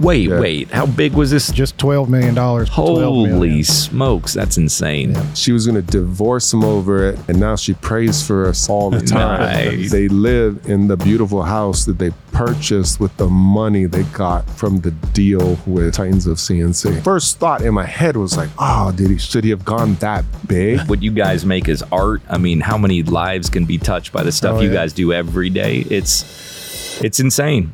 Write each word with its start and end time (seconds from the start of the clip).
Wait, 0.00 0.28
Yeah. 0.28 0.40
wait. 0.40 0.68
How 0.72 0.86
big 0.86 1.12
was 1.12 1.30
this? 1.30 1.52
Just 1.52 1.78
twelve 1.78 2.08
million 2.10 2.34
dollars. 2.34 2.68
Holy 2.68 3.62
smokes, 3.62 4.34
that's 4.34 4.56
insane. 4.58 5.16
She 5.34 5.52
was 5.52 5.66
gonna 5.68 5.82
divorce 5.82 6.52
him 6.52 6.64
over 6.64 7.08
it, 7.10 7.18
and 7.28 7.38
now 7.38 7.54
she 7.54 7.74
prays 7.74 8.20
for 8.26 8.48
us 8.48 8.68
all 8.68 8.90
the 8.90 9.00
time. 9.06 9.40
Nice. 9.40 9.92
They 9.92 10.08
live 10.08 10.58
in 10.68 10.88
the 10.88 10.96
beautiful 10.96 11.42
house 11.44 11.84
that 11.84 11.98
they 11.98 12.10
purchased 12.32 12.98
with 12.98 13.16
the 13.18 13.28
money 13.28 13.84
they 13.86 14.02
got 14.02 14.50
from 14.50 14.80
the 14.80 14.90
deal 14.90 15.56
with 15.64 15.94
Titans 15.94 16.26
of 16.26 16.38
CNC. 16.38 17.00
First 17.04 17.38
thought 17.38 17.62
in 17.62 17.72
my 17.72 17.86
head 17.86 18.16
was 18.16 18.36
like, 18.36 18.50
"Oh, 18.58 18.90
did 18.90 19.10
he? 19.10 19.18
Should 19.18 19.44
he 19.44 19.50
have 19.50 19.64
gone 19.64 19.94
that 20.00 20.24
big?" 20.48 20.80
What 20.88 21.04
you 21.04 21.12
guys 21.12 21.46
make 21.46 21.68
is 21.68 21.84
art. 21.92 22.20
I 22.28 22.38
mean, 22.38 22.58
how 22.60 22.76
many 22.76 23.04
lives 23.04 23.48
can 23.48 23.64
be 23.64 23.78
touched 23.78 24.12
by 24.12 24.24
the 24.24 24.32
stuff 24.32 24.56
Oh, 24.56 24.60
you 24.60 24.70
yeah. 24.70 24.74
guys 24.74 24.92
do 24.92 25.12
every 25.12 25.50
day? 25.50 25.86
It's 25.88 27.00
it's 27.00 27.20
insane. 27.20 27.72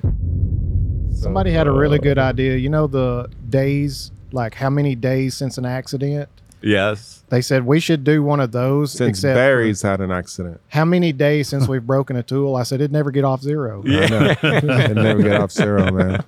Somebody 1.21 1.51
had 1.51 1.67
a 1.67 1.71
really 1.71 1.99
good 1.99 2.17
uh, 2.17 2.23
idea. 2.23 2.57
You 2.57 2.71
know 2.71 2.87
the 2.87 3.29
days, 3.51 4.11
like 4.33 4.55
how 4.55 4.71
many 4.71 4.95
days 4.95 5.35
since 5.35 5.59
an 5.59 5.67
accident? 5.67 6.31
Yes. 6.63 7.23
They 7.29 7.43
said 7.43 7.67
we 7.67 7.79
should 7.79 8.05
do 8.05 8.23
one 8.23 8.41
of 8.41 8.53
those. 8.53 8.93
Since 8.93 9.19
except 9.19 9.37
Barry's 9.37 9.83
had 9.83 10.01
an 10.01 10.11
accident, 10.11 10.63
how 10.69 10.87
many 10.87 11.13
days 11.13 11.49
since 11.49 11.69
we've 11.69 11.87
broken 11.87 12.17
a 12.17 12.23
tool? 12.23 12.57
I 12.57 12.63
said 12.63 12.81
it'd 12.81 12.91
never 12.91 13.11
get 13.11 13.25
off 13.25 13.43
zero. 13.43 13.83
I 13.87 14.09
know. 14.09 14.35
it 14.43 14.95
never 14.95 15.23
get 15.23 15.41
off 15.41 15.53
zero, 15.53 15.93
man. 15.93 16.25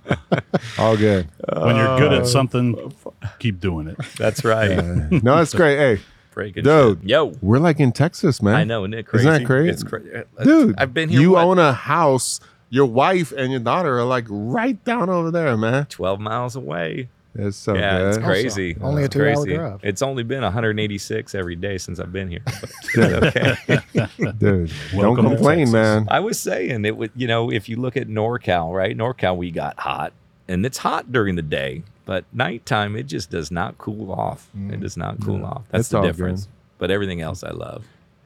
All 0.78 0.96
good. 0.98 1.26
When 1.54 1.76
you're 1.76 1.98
good 1.98 2.12
at 2.12 2.22
uh, 2.22 2.26
something, 2.26 2.94
keep 3.38 3.60
doing 3.60 3.88
it. 3.88 3.96
That's 4.18 4.44
right. 4.44 5.10
No, 5.22 5.38
it's 5.38 5.54
great. 5.54 5.78
Hey, 5.78 6.02
Breaking 6.32 6.64
Dude. 6.64 7.00
shit. 7.00 7.08
Yo. 7.10 7.34
we're 7.40 7.58
like 7.58 7.78
in 7.78 7.92
Texas, 7.92 8.42
man. 8.42 8.54
I 8.54 8.64
know, 8.64 8.84
isn't 8.84 8.94
it 8.94 9.06
crazy? 9.06 9.28
Isn't 9.28 9.42
that 9.42 9.46
crazy? 9.46 9.68
It's 9.70 9.82
crazy. 9.82 10.10
Uh, 10.14 10.44
dude. 10.44 10.74
I've 10.78 10.94
been 10.94 11.08
here. 11.08 11.20
You 11.20 11.32
what, 11.32 11.44
own 11.44 11.58
a 11.58 11.72
house. 11.72 12.40
Your 12.72 12.86
wife 12.86 13.32
and 13.32 13.50
your 13.52 13.60
daughter 13.60 13.98
are 13.98 14.04
like 14.04 14.24
right 14.30 14.82
down 14.82 15.10
over 15.10 15.30
there, 15.30 15.54
man. 15.58 15.84
12 15.90 16.18
miles 16.20 16.56
away. 16.56 17.10
It's 17.34 17.54
so 17.54 17.74
yeah, 17.74 17.98
good. 17.98 18.08
it's 18.08 18.18
crazy. 18.24 18.76
Only 18.80 19.02
a 19.02 19.04
It's 19.04 19.12
two-hour 19.14 19.34
crazy. 19.34 19.54
drive. 19.56 19.80
It's 19.82 20.00
only 20.00 20.22
been 20.22 20.40
186 20.42 21.34
every 21.34 21.54
day 21.54 21.76
since 21.76 22.00
I've 22.00 22.12
been 22.14 22.28
here. 22.30 22.40
But 22.94 23.22
okay. 23.24 24.34
Dude, 24.38 24.72
don't 24.92 25.16
complain, 25.16 25.70
man. 25.70 26.06
I 26.10 26.20
was 26.20 26.40
saying 26.40 26.86
it 26.86 26.96
would, 26.96 27.10
you 27.14 27.26
know, 27.26 27.50
if 27.52 27.68
you 27.68 27.76
look 27.76 27.98
at 27.98 28.08
NorCal, 28.08 28.74
right? 28.74 28.96
NorCal, 28.96 29.36
we 29.36 29.50
got 29.50 29.78
hot 29.78 30.14
and 30.48 30.64
it's 30.64 30.78
hot 30.78 31.12
during 31.12 31.36
the 31.36 31.42
day, 31.42 31.82
but 32.06 32.24
nighttime, 32.32 32.96
it 32.96 33.02
just 33.04 33.30
does 33.30 33.50
not 33.50 33.76
cool 33.76 34.10
off. 34.12 34.48
It 34.70 34.80
does 34.80 34.96
not 34.96 35.20
cool 35.22 35.40
mm. 35.40 35.44
off. 35.50 35.62
That's 35.70 35.80
It's 35.82 35.88
the 35.90 36.00
difference. 36.00 36.44
good. 36.46 36.52
But 36.78 36.90
everything 36.90 37.20
else 37.20 37.44
I 37.44 37.50
love. 37.50 37.84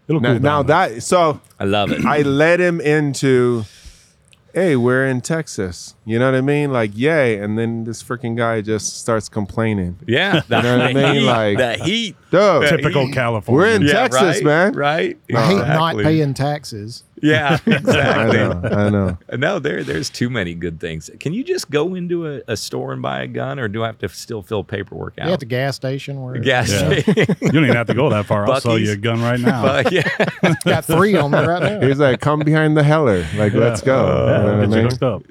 It'll 0.09 0.21
Now, 0.21 0.33
cool 0.35 0.41
now 0.41 0.63
that 0.63 1.03
so 1.03 1.41
I 1.59 1.65
love 1.65 1.91
it. 1.91 2.05
I 2.05 2.23
led 2.23 2.61
him 2.61 2.81
into, 2.81 3.65
hey, 4.57 4.75
we're 4.75 5.05
in 5.05 5.21
Texas. 5.21 5.96
You 6.09 6.21
know 6.21 6.27
what 6.31 6.37
I 6.39 6.41
mean? 6.41 6.73
Like, 6.73 6.93
yay! 6.95 7.39
And 7.41 7.59
then 7.59 7.83
this 7.83 8.01
freaking 8.01 8.37
guy 8.37 8.61
just 8.61 9.01
starts 9.01 9.29
complaining. 9.29 9.99
yeah. 10.07 10.35
You 10.49 10.63
know 10.63 10.79
what 10.79 10.87
I 10.87 10.93
mean? 10.93 11.15
heat, 11.17 11.27
Like- 11.27 11.59
the 11.59 11.75
heat. 11.85 12.17
Dude, 12.31 12.69
typical 12.69 13.07
he- 13.07 13.13
California. 13.13 13.57
we're 13.69 13.75
in 13.75 13.83
Yeah, 13.83 13.93
Texas, 14.09 14.23
right, 14.23 14.45
man. 14.45 14.73
Right? 14.75 15.19
I 15.35 15.43
hate 15.47 15.57
not 15.59 15.97
paying 15.97 16.33
taxes. 16.35 17.03
Yeah, 17.23 17.59
I 17.67 17.71
exactly. 17.71 18.37
know, 18.37 18.61
I 18.65 18.89
know. 18.91 19.19
No, 19.39 19.59
there 19.59 19.83
there's 19.83 20.11
too 20.11 20.29
many 20.29 20.55
good 20.55 20.79
things. 20.81 21.09
Can 21.19 21.33
you 21.33 21.43
just 21.43 21.71
go 21.71 21.95
into 21.95 22.27
a, 22.29 22.43
a 22.47 22.57
store 22.59 22.93
and 22.93 23.01
buy 23.01 23.23
a 23.23 23.27
gun, 23.27 23.59
or 23.59 23.69
do 23.69 23.83
I 23.83 23.87
have 23.87 23.99
to 24.01 24.09
still 24.11 24.43
fill 24.43 24.63
paperwork 24.63 25.15
out? 25.19 25.29
Yeah, 25.29 25.33
at 25.33 25.41
the 25.41 25.47
gas 25.47 25.77
station 25.77 26.23
where 26.23 26.39
gas. 26.39 26.71
Yeah. 26.71 26.79
Uh, 26.89 26.95
you 27.41 27.51
don't 27.53 27.65
even 27.65 27.75
have 27.75 27.87
to 27.87 27.95
go 27.95 28.11
that 28.11 28.27
far. 28.27 28.49
I'll 28.51 28.61
sell 28.61 28.79
you 28.79 28.93
a 28.93 28.97
gun 28.97 29.23
right 29.23 29.41
now. 29.41 29.63
but 29.63 29.91
yeah, 29.93 30.07
got 30.67 30.85
three 30.85 31.17
on 31.17 31.31
there 31.31 31.49
right 31.49 31.81
now. 31.81 31.87
He's 31.89 31.99
like, 31.99 32.21
come 32.21 32.41
behind 32.41 32.77
the 32.77 32.83
heller. 32.83 33.27
Like, 33.37 33.55
let's 33.55 33.81
go. 33.81 34.27
Yeah, 34.27 34.37
You 34.37 34.43
know 34.43 34.45
what 34.45 34.55
I 34.55 34.61
get 34.61 34.69
you 34.71 34.77
mean? 34.77 34.91
hooked 34.91 35.03
up. 35.03 35.23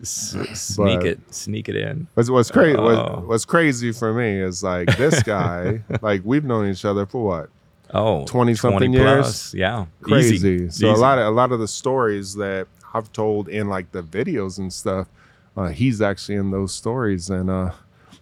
Sneak 0.65 0.99
But- 0.99 1.07
it, 1.07 1.19
sneak 1.33 1.69
it 1.69 1.75
in. 1.75 2.07
What's 2.13 2.29
what's 2.29 2.51
crazy? 2.51 2.77
Oh. 2.77 2.83
What's, 2.83 3.27
what's 3.27 3.45
crazy 3.45 3.91
for 3.91 4.13
me 4.13 4.39
is 4.41 4.63
like 4.63 4.95
this 4.97 5.21
guy. 5.23 5.81
like 6.01 6.21
we've 6.23 6.43
known 6.43 6.69
each 6.69 6.85
other 6.85 7.05
for 7.05 7.23
what 7.25 7.49
Oh, 7.93 8.25
20 8.25 8.55
something 8.55 8.91
20 8.91 8.97
years? 8.97 9.53
Yeah, 9.53 9.85
crazy. 10.01 10.35
Easy. 10.35 10.69
So 10.69 10.91
a 10.91 10.95
lot 10.97 11.19
of 11.19 11.27
a 11.27 11.31
lot 11.31 11.51
of 11.51 11.59
the 11.59 11.67
stories 11.67 12.33
that 12.35 12.67
I've 12.93 13.11
told 13.13 13.47
in 13.47 13.69
like 13.69 13.91
the 13.91 14.01
videos 14.03 14.57
and 14.57 14.71
stuff, 14.73 15.07
uh, 15.55 15.67
he's 15.67 16.01
actually 16.01 16.35
in 16.35 16.51
those 16.51 16.73
stories. 16.73 17.29
And 17.29 17.49
uh, 17.49 17.71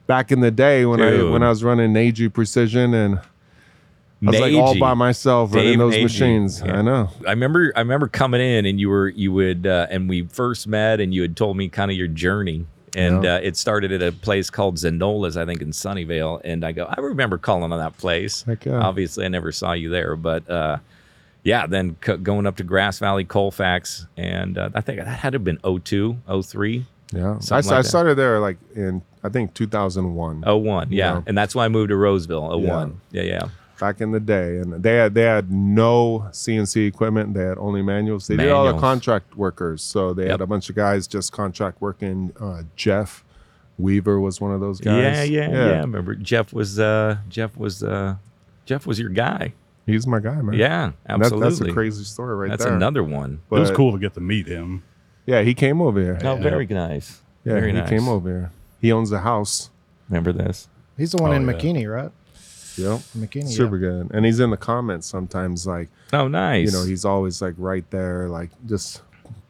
back 0.06 0.32
in 0.32 0.42
the 0.42 0.52
day 0.52 0.86
when 0.86 1.02
I 1.02 1.24
when 1.24 1.44
I 1.44 1.50
was 1.50 1.64
running 1.64 1.94
Naju 1.94 2.34
Precision 2.34 2.94
and 2.94 3.20
I 4.26 4.32
was 4.32 4.40
like 4.40 4.54
all 4.56 4.78
by 4.80 4.94
myself 4.94 5.54
running 5.54 5.80
those 5.80 5.98
machines. 6.02 6.62
Yeah. 6.66 6.80
I 6.80 6.82
know. 6.82 7.10
I 7.28 7.32
remember 7.32 7.72
I 7.76 7.80
remember 7.80 8.08
coming 8.08 8.42
in 8.42 8.66
and 8.66 8.80
you 8.80 8.90
were 8.90 9.10
you 9.10 9.32
would 9.34 9.68
uh, 9.68 9.88
and 9.90 10.08
we 10.10 10.24
first 10.28 10.68
met 10.68 11.00
and 11.00 11.14
you 11.14 11.22
had 11.22 11.36
told 11.38 11.58
me 11.58 11.70
kind 11.70 11.92
of 11.92 11.98
your 11.98 12.08
journey 12.08 12.66
and 12.96 13.24
Yeah. 13.24 13.36
uh, 13.36 13.40
it 13.40 13.58
started 13.58 13.92
at 13.92 14.02
a 14.04 14.12
place 14.12 14.50
called 14.50 14.76
Zenola's 14.78 15.36
I 15.36 15.46
think 15.46 15.62
in 15.62 15.72
Sunnyvale 15.72 16.42
and 16.44 16.64
I 16.64 16.72
go 16.72 16.86
I 16.86 17.00
remember 17.02 17.38
calling 17.38 17.72
on 17.72 17.80
that 17.80 17.98
place. 17.98 18.46
Yeah. 18.66 18.80
Obviously 18.80 19.26
I 19.26 19.28
never 19.30 19.52
saw 19.52 19.74
you 19.74 19.90
there 19.90 20.16
but 20.16 20.50
uh, 20.50 20.78
yeah 21.44 21.66
then 21.68 21.98
c- 22.06 22.18
going 22.18 22.46
up 22.48 22.56
to 22.58 22.64
Grass 22.64 23.00
Valley 23.00 23.26
Colfax 23.26 24.06
and 24.16 24.58
uh, 24.58 24.70
I 24.76 24.82
think 24.82 25.00
that 25.00 25.08
had 25.08 25.32
to 25.32 25.36
have 25.38 25.44
been 25.44 25.60
02 25.84 26.18
03 26.44 26.86
Yeah. 27.12 27.36
I, 27.36 27.40
Something 27.40 27.74
I 27.74 27.82
started 27.82 28.16
there 28.16 28.40
like 28.40 28.58
in 28.76 29.02
I 29.24 29.30
think 29.30 29.54
2001. 29.54 30.42
01 30.42 30.92
yeah 30.92 30.98
Yeah. 31.16 31.22
and 31.26 31.38
that's 31.38 31.56
why 31.56 31.66
I 31.66 31.68
moved 31.70 31.90
to 31.90 31.96
Roseville 31.96 32.60
01 32.62 33.02
yeah 33.12 33.22
yeah, 33.24 33.42
back 33.80 34.02
in 34.02 34.12
the 34.12 34.20
day, 34.20 34.58
and 34.58 34.82
they 34.84 34.96
had 34.96 35.14
they 35.14 35.24
had 35.24 35.52
no 35.52 36.28
CNC 36.32 36.88
equipment. 36.88 37.34
They 37.34 37.44
had 37.44 37.58
only 37.58 37.82
manuals. 37.82 38.28
They 38.28 38.38
did 38.38 38.50
all 38.52 38.72
the 38.72 38.80
contract 38.80 39.36
workers, 39.36 39.82
so 39.82 40.14
they 40.14 40.24
Yep. 40.24 40.32
had 40.32 40.42
a 40.42 40.48
bunch 40.48 40.70
of 40.70 40.76
guys 40.76 41.08
just 41.08 41.32
contract 41.32 41.82
working. 41.82 42.34
Uh, 42.40 42.64
Jeff 42.76 43.24
Weaver 43.78 44.20
was 44.20 44.40
one 44.40 44.52
of 44.52 44.60
those 44.62 44.80
guys. 44.80 45.02
yeah 45.02 45.14
guys. 45.16 45.30
yeah 45.30 45.50
yeah 45.50 45.72
I 45.78 45.80
remember 45.82 46.16
Jeff 46.16 46.54
was 46.54 46.80
uh, 46.80 47.18
Jeff 47.30 47.58
was 47.58 47.84
uh, 47.84 48.16
Jeff 48.66 48.86
was 48.86 49.00
your 49.00 49.10
guy 49.10 49.54
He's 49.86 50.08
my 50.08 50.20
guy, 50.20 50.42
man. 50.42 50.54
yeah 50.58 50.92
And 51.08 51.22
that- 51.22 51.26
absolutely 51.26 51.50
that's 51.50 51.60
a 51.62 51.74
crazy 51.74 52.04
story 52.06 52.36
right 52.36 52.50
That's 52.52 52.64
there. 52.64 52.72
That's 52.72 52.78
another 52.78 53.04
one. 53.04 53.42
But 53.50 53.58
it 53.58 53.60
was 53.60 53.72
cool 53.72 53.92
to 53.92 53.98
get 54.00 54.14
to 54.14 54.22
meet 54.22 54.48
him. 54.48 54.84
Yeah, 55.26 55.42
he 55.42 55.54
came 55.54 55.82
over 55.82 56.00
here. 56.00 56.18
Oh, 56.24 56.36
very 56.38 56.66
nice. 56.68 57.22
yeah, 57.44 57.54
very 57.54 57.74
he 57.74 57.80
nice. 57.80 57.90
came 57.90 58.08
over 58.08 58.30
here. 58.30 58.52
He 58.80 58.92
owns 58.94 59.12
a 59.12 59.20
house. 59.20 59.72
Remember 60.08 60.32
this? 60.32 60.70
He's 60.98 61.12
the 61.12 61.22
one 61.22 61.32
Oh, 61.32 61.36
in 61.36 61.46
yeah. 61.46 61.54
McKinney, 61.54 61.92
right? 61.94 62.12
Yep. 62.78 63.00
McKinney. 63.18 63.44
yeah. 63.50 63.56
Super 63.56 63.78
good. 63.78 64.10
And 64.14 64.26
he's 64.26 64.40
in 64.40 64.50
the 64.50 64.58
comments 64.58 65.08
sometimes, 65.08 65.68
like, 65.68 65.90
Oh, 66.12 66.28
nice. 66.28 66.66
you 66.72 66.78
know, 66.78 66.86
he's 66.86 67.06
always 67.06 67.42
like 67.42 67.56
right 67.58 67.90
there, 67.92 68.30
like 68.30 68.50
just 68.66 69.02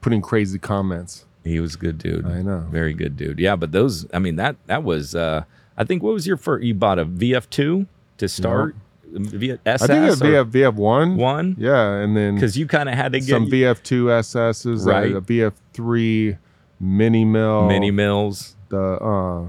putting 0.01 0.21
crazy 0.21 0.59
comments. 0.59 1.25
he 1.45 1.59
was 1.59 1.75
a 1.75 1.77
good 1.77 1.97
dude. 1.97 2.25
I 2.25 2.41
know. 2.41 2.65
Very 2.71 2.93
good 2.93 3.17
dude. 3.17 3.37
Yeah, 3.39 3.55
but 3.57 3.71
those, 3.73 4.05
I 4.13 4.19
mean, 4.19 4.35
that 4.37 4.55
that 4.67 4.83
was, 4.83 5.13
uh 5.15 5.43
I 5.77 5.83
think, 5.83 6.03
what 6.03 6.13
was 6.13 6.27
your 6.27 6.37
first? 6.37 6.63
You 6.63 6.73
bought 6.75 6.99
a 6.99 7.05
VF2 7.05 7.87
to 8.19 8.27
start? 8.29 8.75
V- 9.11 9.57
SS 9.65 9.81
I 9.81 9.87
think 9.87 10.11
it's 10.11 10.21
or 10.21 10.25
VF 10.25 10.51
VF 10.51 10.73
one. 10.75 11.17
one? 11.17 11.55
Yeah, 11.59 11.93
and 11.97 12.15
then 12.17 12.35
Because 12.35 12.57
you 12.57 12.65
kind 12.67 12.89
of 12.89 12.95
had 12.95 13.11
to 13.13 13.19
get 13.19 13.27
some 13.29 13.47
VF2 13.47 14.09
SSs, 14.19 14.85
Right. 14.85 15.13
right. 15.13 15.15
a 15.15 15.21
VF3 15.21 16.37
mini 16.79 17.25
mill, 17.25 17.67
mini 17.67 17.91
mills. 17.91 18.55
the 18.69 18.77
uh, 18.79 19.45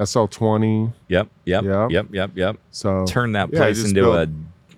SL20. 0.00 0.92
Yep, 1.08 1.28
yep, 1.44 1.64
Yep. 1.64 1.90
yep, 1.90 2.06
yep, 2.12 2.30
yep. 2.34 2.56
So 2.70 3.04
Turn 3.06 3.32
that 3.32 3.50
place 3.52 3.76
just 3.76 3.88
into 3.88 4.02
built- 4.02 4.28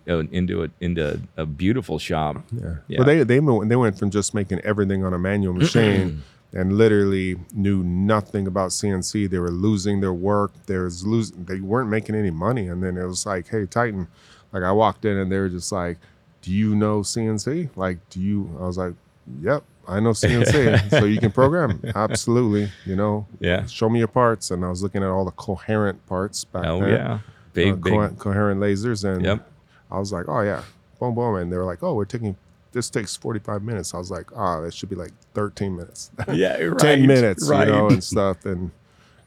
a, 0.07 0.19
into 0.33 0.65
a 0.65 0.69
into 0.81 1.21
a 1.37 1.47
beautiful 1.47 1.99
shop. 1.99 2.43
Yeah. 2.53 2.75
Yeah. 2.89 2.99
But 2.99 3.05
they 3.05 3.23
they 3.23 3.41
went, 3.41 3.69
they 3.69 3.77
went 3.77 3.99
from 3.99 4.11
just 4.11 4.35
making 4.35 4.59
everything 4.61 5.05
on 5.05 5.15
a 5.15 5.19
manual 5.19 5.55
machine 5.55 6.23
and 6.53 6.77
literally 6.77 7.37
knew 7.55 7.83
nothing 7.85 8.47
about 8.49 8.71
CNC. 8.71 9.31
They 9.31 9.39
were 9.39 9.51
losing 9.53 10.01
their 10.01 10.13
work. 10.13 10.51
They 10.67 10.77
was 10.77 11.07
losing. 11.07 11.45
They 11.45 11.61
weren't 11.61 11.89
making 11.89 12.15
any 12.17 12.31
money. 12.31 12.67
And 12.67 12.83
then 12.83 12.97
it 12.99 13.07
was 13.07 13.25
like, 13.25 13.49
hey, 13.49 13.65
Titan. 13.67 14.09
Like 14.53 14.65
I 14.65 14.73
walked 14.73 15.05
in 15.05 15.17
and 15.17 15.31
they 15.33 15.39
were 15.39 15.49
just 15.49 15.71
like, 15.73 15.99
do 16.43 16.51
you 16.53 16.75
know 16.75 17.01
CNC? 17.01 17.71
Like, 17.77 18.07
do 18.11 18.21
you? 18.21 18.51
I 18.61 18.67
was 18.67 18.77
like, 18.77 18.95
yep, 19.41 19.63
I 19.89 20.01
know 20.01 20.11
CNC. 20.11 20.91
so 20.99 21.05
you 21.05 21.19
can 21.19 21.33
program. 21.33 21.81
Absolutely. 21.95 22.71
You 22.87 22.97
know. 22.97 23.27
Yeah. 23.41 23.67
Show 23.67 23.89
me 23.89 23.99
your 23.99 24.09
parts. 24.09 24.51
And 24.51 24.65
I 24.65 24.69
was 24.69 24.83
looking 24.83 25.03
at 25.03 25.09
all 25.09 25.25
the 25.25 25.31
coherent 25.33 26.05
parts 26.07 26.45
back 26.45 26.65
Oh 26.67 26.81
then. 26.81 26.91
yeah, 26.91 27.19
big 27.53 27.73
uh, 27.73 27.77
big. 27.77 27.93
co- 27.93 28.09
coherent 28.17 28.61
lasers 28.61 29.05
and 29.05 29.25
Yep. 29.25 29.49
I 29.91 29.99
was 29.99 30.13
like, 30.13 30.27
oh 30.29 30.41
yeah, 30.41 30.63
boom 30.99 31.15
boom, 31.15 31.35
and 31.37 31.53
they 31.53 31.57
were 31.57 31.65
like, 31.65 31.83
oh, 31.83 31.95
we're 31.95 32.05
taking 32.07 32.37
this 32.73 32.89
takes 32.89 33.15
45 33.17 33.63
minutes. 33.63 33.93
I 33.93 33.99
was 33.99 34.11
like, 34.11 34.31
ah, 34.35 34.61
that 34.63 34.73
should 34.73 34.89
be 34.89 34.97
like 34.97 35.13
13 35.35 35.77
minutes, 35.77 36.11
yeah, 36.33 36.57
right, 36.57 36.79
10 36.79 37.07
minutes, 37.07 37.47
right. 37.47 37.67
you 37.69 37.75
know, 37.75 37.89
and 37.89 38.03
stuff. 38.13 38.47
And 38.47 38.71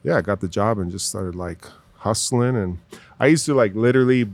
yeah, 0.03 0.17
I 0.17 0.21
got 0.21 0.39
the 0.39 0.47
job 0.47 0.79
and 0.79 0.91
just 0.91 1.07
started 1.09 1.35
like 1.35 1.63
hustling. 1.97 2.55
And 2.55 2.79
I 3.19 3.27
used 3.27 3.45
to 3.45 3.53
like 3.53 3.75
literally, 3.75 4.25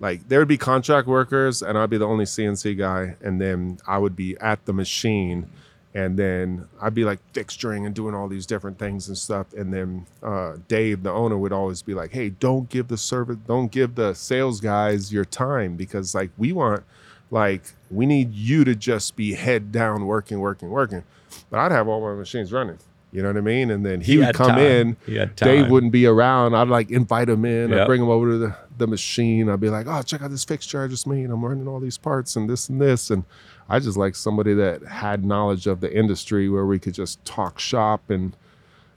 like 0.00 0.28
there 0.28 0.38
would 0.38 0.48
be 0.48 0.56
contract 0.58 1.06
workers, 1.06 1.62
and 1.62 1.78
I'd 1.78 1.90
be 1.90 1.98
the 1.98 2.06
only 2.06 2.24
CNC 2.24 2.76
guy, 2.78 3.16
and 3.20 3.40
then 3.40 3.78
I 3.86 3.98
would 3.98 4.16
be 4.16 4.36
at 4.38 4.64
the 4.64 4.72
machine. 4.72 5.48
And 5.92 6.16
then 6.16 6.68
I'd 6.80 6.94
be 6.94 7.04
like 7.04 7.18
fixturing 7.32 7.84
and 7.84 7.92
doing 7.92 8.14
all 8.14 8.28
these 8.28 8.46
different 8.46 8.78
things 8.78 9.08
and 9.08 9.18
stuff. 9.18 9.52
And 9.54 9.74
then 9.74 10.06
uh, 10.22 10.56
Dave, 10.68 11.02
the 11.02 11.10
owner, 11.10 11.36
would 11.36 11.52
always 11.52 11.82
be 11.82 11.94
like, 11.94 12.12
"Hey, 12.12 12.30
don't 12.30 12.68
give 12.68 12.86
the 12.86 12.96
service, 12.96 13.38
don't 13.46 13.72
give 13.72 13.96
the 13.96 14.14
sales 14.14 14.60
guys 14.60 15.12
your 15.12 15.24
time 15.24 15.76
because 15.76 16.14
like 16.14 16.30
we 16.38 16.52
want, 16.52 16.84
like 17.32 17.64
we 17.90 18.06
need 18.06 18.32
you 18.32 18.62
to 18.64 18.76
just 18.76 19.16
be 19.16 19.34
head 19.34 19.72
down 19.72 20.06
working, 20.06 20.38
working, 20.38 20.70
working." 20.70 21.02
But 21.50 21.58
I'd 21.58 21.72
have 21.72 21.88
all 21.88 22.00
my 22.00 22.14
machines 22.14 22.52
running. 22.52 22.78
You 23.12 23.22
know 23.22 23.28
what 23.28 23.36
I 23.36 23.40
mean? 23.40 23.70
And 23.70 23.84
then 23.84 24.00
He 24.00 24.12
he, 24.12 24.18
would 24.18 24.34
come 24.34 24.50
time. 24.50 24.96
in. 25.08 25.30
Dave 25.36 25.68
wouldn't 25.68 25.92
be 25.92 26.06
around. 26.06 26.54
I'd 26.54 26.68
like 26.68 26.90
invite 26.90 27.28
him 27.28 27.44
in. 27.44 27.70
Yep. 27.70 27.80
I'd 27.80 27.86
bring 27.86 28.00
him 28.02 28.08
over 28.08 28.30
to 28.30 28.38
the, 28.38 28.56
the 28.78 28.86
machine. 28.86 29.48
I'd 29.48 29.60
be 29.60 29.68
like, 29.68 29.86
oh, 29.88 30.02
check 30.02 30.22
out 30.22 30.30
this 30.30 30.44
fixture 30.44 30.82
I 30.84 30.86
just 30.88 31.06
made. 31.06 31.28
I'm 31.30 31.44
running 31.44 31.66
all 31.66 31.80
these 31.80 31.98
parts 31.98 32.36
and 32.36 32.48
this 32.48 32.68
and 32.68 32.80
this. 32.80 33.10
And 33.10 33.24
I 33.68 33.80
just 33.80 33.96
like 33.96 34.14
somebody 34.14 34.54
that 34.54 34.84
had 34.84 35.24
knowledge 35.24 35.66
of 35.66 35.80
the 35.80 35.92
industry 35.92 36.48
where 36.48 36.66
we 36.66 36.78
could 36.78 36.94
just 36.94 37.24
talk 37.24 37.58
shop. 37.58 38.08
And 38.10 38.36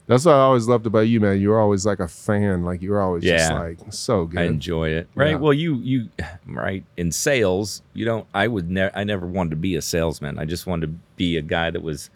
that's 0.06 0.24
what 0.26 0.34
I 0.36 0.40
always 0.40 0.68
loved 0.68 0.86
about 0.86 1.08
you, 1.08 1.18
man. 1.18 1.40
You 1.40 1.48
were 1.48 1.58
always 1.60 1.84
like 1.84 1.98
a 1.98 2.06
fan. 2.06 2.64
Like 2.64 2.82
you 2.82 2.90
were 2.92 3.00
always 3.00 3.24
just 3.24 3.50
Yeah. 3.50 3.58
like 3.58 3.78
so 3.90 4.26
good. 4.26 4.38
I 4.38 4.44
enjoy 4.44 4.90
it. 4.90 5.08
Right. 5.16 5.30
Yeah. 5.30 5.36
Well, 5.36 5.52
you 5.54 5.76
you 5.76 6.08
right 6.46 6.84
in 6.96 7.10
sales, 7.10 7.82
you 7.94 8.04
don't. 8.04 8.26
I 8.32 8.46
would 8.46 8.70
never. 8.70 8.96
I 8.96 9.02
never 9.02 9.26
wanted 9.26 9.50
to 9.50 9.56
be 9.56 9.74
a 9.76 9.82
salesman. 9.82 10.38
I 10.38 10.44
just 10.44 10.66
wanted 10.68 10.86
to 10.86 10.92
be 11.16 11.36
a 11.36 11.42
guy 11.42 11.70
that 11.70 11.82
was, 11.82 12.10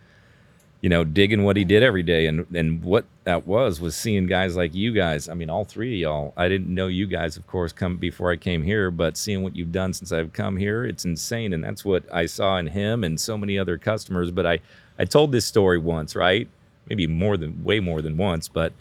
you 0.81 0.89
know, 0.89 1.03
digging 1.03 1.43
what 1.45 1.57
he 1.57 1.65
did 1.65 1.83
every 1.83 2.03
day, 2.03 2.27
and 2.27 2.47
and 2.55 2.83
what 2.83 3.05
that 3.25 3.47
was 3.47 3.81
was 3.81 3.97
seeing 3.97 4.27
guys 4.27 4.57
like 4.57 4.75
you 4.75 4.93
guys. 4.93 5.29
I 5.29 5.35
mean, 5.35 5.51
all 5.51 5.65
three 5.65 5.95
of 5.95 6.01
y'all. 6.01 6.35
I 6.37 6.49
didn't 6.49 6.73
know 6.73 6.87
you 6.87 7.07
guys, 7.07 7.37
of 7.37 7.47
course, 7.47 7.73
come 7.73 7.97
before 7.97 8.31
I 8.31 8.37
came 8.37 8.63
here, 8.63 8.91
but 8.91 9.17
seeing 9.17 9.43
what 9.43 9.57
you've 9.57 9.73
done 9.73 9.93
since 9.93 10.13
I've 10.13 10.33
come 10.33 10.57
here, 10.57 10.85
it's 10.85 11.05
insane, 11.05 11.53
and 11.53 11.65
that's 11.65 11.85
what 11.85 12.05
I 12.13 12.27
saw 12.27 12.59
in 12.59 12.69
him 12.69 13.03
and 13.03 13.21
so 13.21 13.37
many 13.37 13.59
other 13.59 13.77
customers. 13.77 14.31
But 14.31 14.47
I 14.47 14.61
I 14.99 15.05
told 15.05 15.33
this 15.33 15.47
story 15.47 15.79
once, 15.79 16.15
right? 16.15 16.49
Maybe 16.89 17.07
more 17.07 17.37
than 17.37 17.65
way 17.65 17.81
more 17.81 18.01
than 18.01 18.17
once, 18.17 18.49
but 18.49 18.73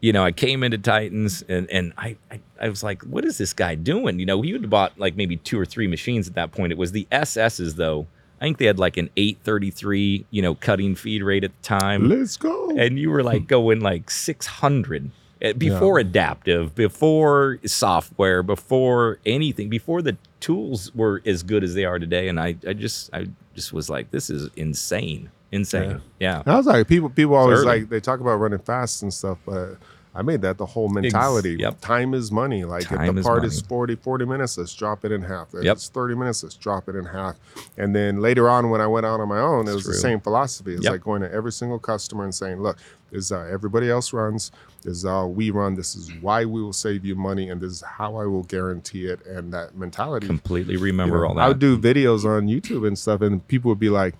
you 0.00 0.12
know, 0.14 0.24
I 0.24 0.32
came 0.32 0.62
into 0.62 0.78
Titans 0.78 1.44
and 1.48 1.70
and 1.70 1.92
I, 1.96 2.16
I 2.30 2.40
I 2.60 2.68
was 2.68 2.82
like, 2.82 3.02
what 3.02 3.24
is 3.24 3.38
this 3.38 3.52
guy 3.52 3.74
doing? 3.74 4.18
You 4.18 4.26
know, 4.26 4.42
he 4.42 4.52
had 4.52 4.68
bought 4.68 4.98
like 4.98 5.14
maybe 5.14 5.36
two 5.36 5.60
or 5.60 5.66
three 5.66 5.86
machines 5.86 6.26
at 6.26 6.34
that 6.34 6.52
point. 6.52 6.72
It 6.72 6.78
was 6.78 6.92
the 6.92 7.06
SSs 7.12 7.76
though. 7.76 8.06
I 8.40 8.44
think 8.44 8.58
they 8.58 8.64
had 8.64 8.78
like 8.78 8.96
an 8.96 9.10
833, 9.16 10.26
you 10.30 10.40
know, 10.40 10.54
cutting 10.54 10.94
feed 10.94 11.22
rate 11.22 11.44
at 11.44 11.52
the 11.54 11.62
time. 11.62 12.08
Let's 12.08 12.38
go. 12.38 12.70
And 12.76 12.98
you 12.98 13.10
were 13.10 13.22
like 13.22 13.46
going 13.46 13.80
like 13.80 14.10
600 14.10 15.10
uh, 15.42 15.52
before 15.54 15.98
adaptive, 15.98 16.74
before 16.74 17.58
software, 17.66 18.42
before 18.42 19.18
anything, 19.26 19.68
before 19.68 20.00
the 20.00 20.16
tools 20.40 20.94
were 20.94 21.22
as 21.26 21.42
good 21.42 21.62
as 21.62 21.74
they 21.74 21.84
are 21.84 21.98
today. 21.98 22.28
And 22.28 22.40
I, 22.40 22.56
I 22.66 22.72
just, 22.72 23.12
I 23.12 23.26
just 23.54 23.74
was 23.74 23.90
like, 23.90 24.10
this 24.10 24.30
is 24.30 24.48
insane, 24.56 25.30
insane. 25.52 26.00
Yeah. 26.18 26.42
I 26.46 26.56
was 26.56 26.66
like, 26.66 26.88
people 26.88 27.10
people 27.10 27.34
always 27.34 27.60
early. 27.60 27.80
like 27.80 27.90
they 27.90 28.00
talk 28.00 28.20
about 28.20 28.36
running 28.36 28.58
fast 28.58 29.02
and 29.02 29.12
stuff, 29.12 29.36
but 29.44 29.76
I 30.14 30.22
made 30.22 30.42
that 30.42 30.58
the 30.58 30.66
whole 30.66 30.88
mentality. 30.88 31.56
yep. 31.60 31.80
Time 31.80 32.14
is 32.14 32.32
money. 32.32 32.64
Like 32.64 32.84
Time 32.88 33.02
if 33.10 33.14
the 33.14 33.20
is 33.20 33.26
part 33.26 33.42
money. 33.42 33.46
is 33.48 33.60
40, 33.60 33.94
40 33.94 34.24
minutes, 34.24 34.58
let's 34.58 34.74
drop 34.74 35.04
it 35.04 35.12
in 35.12 35.22
half. 35.22 35.54
If 35.54 35.62
Yep. 35.62 35.76
it's 35.76 35.88
30 35.88 36.16
minutes, 36.16 36.42
let's 36.42 36.56
drop 36.56 36.88
it 36.88 36.96
in 36.96 37.04
half. 37.06 37.36
And 37.78 37.94
then 37.94 38.20
later 38.20 38.48
on 38.48 38.70
when 38.70 38.80
I 38.80 38.88
went 38.88 39.06
out 39.06 39.20
on 39.20 39.28
my 39.28 39.38
own, 39.38 39.68
it 39.68 39.72
was 39.74 39.84
the 39.84 39.94
same 39.94 40.20
philosophy. 40.20 40.74
It's 40.74 40.82
Yep. 40.82 40.92
like 40.92 41.00
going 41.02 41.22
to 41.22 41.32
every 41.32 41.52
single 41.52 41.78
customer 41.78 42.24
and 42.24 42.34
saying, 42.34 42.60
look, 42.60 42.76
this 43.12 43.24
is 43.24 43.30
how 43.30 43.42
everybody 43.42 43.88
else 43.88 44.12
runs. 44.12 44.50
This 44.82 44.96
is 44.98 45.04
how 45.04 45.26
we 45.28 45.50
run. 45.50 45.74
This 45.76 45.94
is 45.94 46.10
why 46.20 46.44
we 46.44 46.60
will 46.62 46.72
save 46.72 47.04
you 47.04 47.14
money. 47.14 47.48
And 47.48 47.60
this 47.60 47.70
is 47.70 47.82
how 47.82 48.16
I 48.16 48.24
will 48.26 48.42
guarantee 48.44 49.06
it. 49.06 49.24
And 49.26 49.52
that 49.52 49.76
mentality 49.76 50.26
Completely 50.26 50.74
you 50.74 50.80
remember 50.80 51.20
know, 51.20 51.28
all 51.28 51.34
that. 51.34 51.42
I 51.44 51.48
would 51.48 51.58
do 51.60 51.78
videos 51.78 52.24
on 52.24 52.46
YouTube 52.48 52.84
and 52.86 52.98
stuff, 52.98 53.20
and 53.20 53.46
people 53.46 53.68
would 53.68 53.78
be 53.80 53.90
like, 53.90 54.14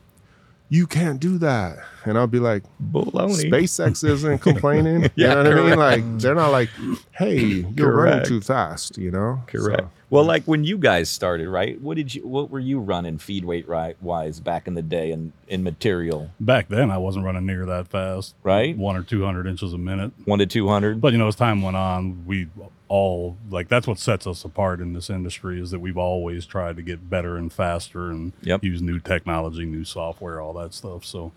"You 0.71 0.87
can't 0.87 1.21
do 1.21 1.37
that," 1.39 1.79
and 2.07 2.17
I'll 2.17 2.27
be 2.27 2.39
like, 2.39 2.63
Baloney. 2.83 3.51
"SpaceX 3.51 4.03
isn't 4.09 4.39
complaining." 4.49 5.11
Yeah, 5.17 5.37
you 5.39 5.43
know 5.45 5.51
what 5.51 5.59
I 5.59 5.69
mean? 5.71 5.79
Like 5.79 6.19
they're 6.21 6.35
not 6.35 6.53
like, 6.53 6.71
"Hey, 7.11 7.67
you're 7.77 7.95
running 7.95 8.25
too 8.25 8.41
fast," 8.41 8.97
you 8.97 9.11
know? 9.11 9.43
Correct. 9.47 9.81
So, 9.83 9.91
Well, 10.09 10.25
like 10.25 10.45
when 10.45 10.65
you 10.65 10.79
guys 10.79 11.11
started, 11.11 11.49
right? 11.49 11.81
What 11.81 11.97
did 11.97 12.15
you? 12.15 12.27
What 12.27 12.51
were 12.51 12.59
you 12.61 12.81
running 12.81 13.19
feed 13.19 13.45
weight 13.45 13.69
right 13.69 13.97
wise 14.03 14.41
back 14.41 14.67
in 14.67 14.75
the 14.75 14.83
day 14.83 15.11
in 15.11 15.33
in 15.49 15.63
material? 15.63 16.31
Back 16.41 16.69
then, 16.69 16.91
I 16.91 16.99
wasn't 16.99 17.25
running 17.27 17.47
near 17.47 17.67
that 17.67 17.89
fast, 17.89 18.35
Right. 18.43 18.77
One 18.77 18.97
or 18.97 19.03
two 19.03 19.25
hundred 19.25 19.47
inches 19.47 19.73
a 19.75 19.79
minute. 19.79 20.13
One 20.25 20.39
to 20.39 20.47
two 20.47 20.69
hundred. 20.69 21.01
But 21.01 21.13
you 21.13 21.19
know, 21.19 21.29
as 21.29 21.37
time 21.37 21.63
went 21.63 21.77
on, 21.77 22.25
we 22.27 22.47
all 22.91 23.37
like 23.49 23.69
that's 23.69 23.87
what 23.87 24.01
sets 24.01 24.27
us 24.27 24.45
apart 24.45 24.81
in 24.81 24.95
this 24.95 25.09
industry 25.09 25.61
is 25.63 25.71
that 25.71 25.79
we've 25.79 25.97
always 25.97 26.45
tried 26.45 26.75
to 26.75 26.83
get 26.83 27.09
better 27.09 27.37
and 27.37 27.53
faster 27.53 28.11
and 28.11 28.33
Yep. 28.43 28.65
use 28.65 28.83
new 28.83 28.99
technology, 28.99 29.65
new 29.65 29.85
software, 29.85 30.41
all 30.41 30.53
that 30.55 30.75
stuff. 30.75 31.05
So 31.05 31.31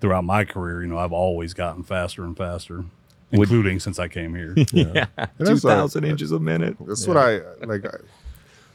throughout 0.00 0.24
my 0.24 0.44
career, 0.44 0.82
you 0.82 0.88
know, 0.88 0.98
I've 0.98 1.12
always 1.12 1.54
gotten 1.54 1.84
faster 1.84 2.24
and 2.24 2.36
faster, 2.36 2.84
Would- 3.30 3.42
including 3.48 3.78
since 3.78 4.00
I 4.00 4.08
came 4.08 4.34
here. 4.34 4.54
Yeah, 4.72 5.06
And 5.16 5.30
two 5.38 5.44
that's 5.44 5.62
what- 5.62 5.70
thousand 5.70 6.02
inches 6.04 6.32
a 6.32 6.40
minute. 6.40 6.76
That's 6.80 7.06
what 7.06 7.16
I 7.16 7.38
like. 7.64 7.86
I, 7.86 7.98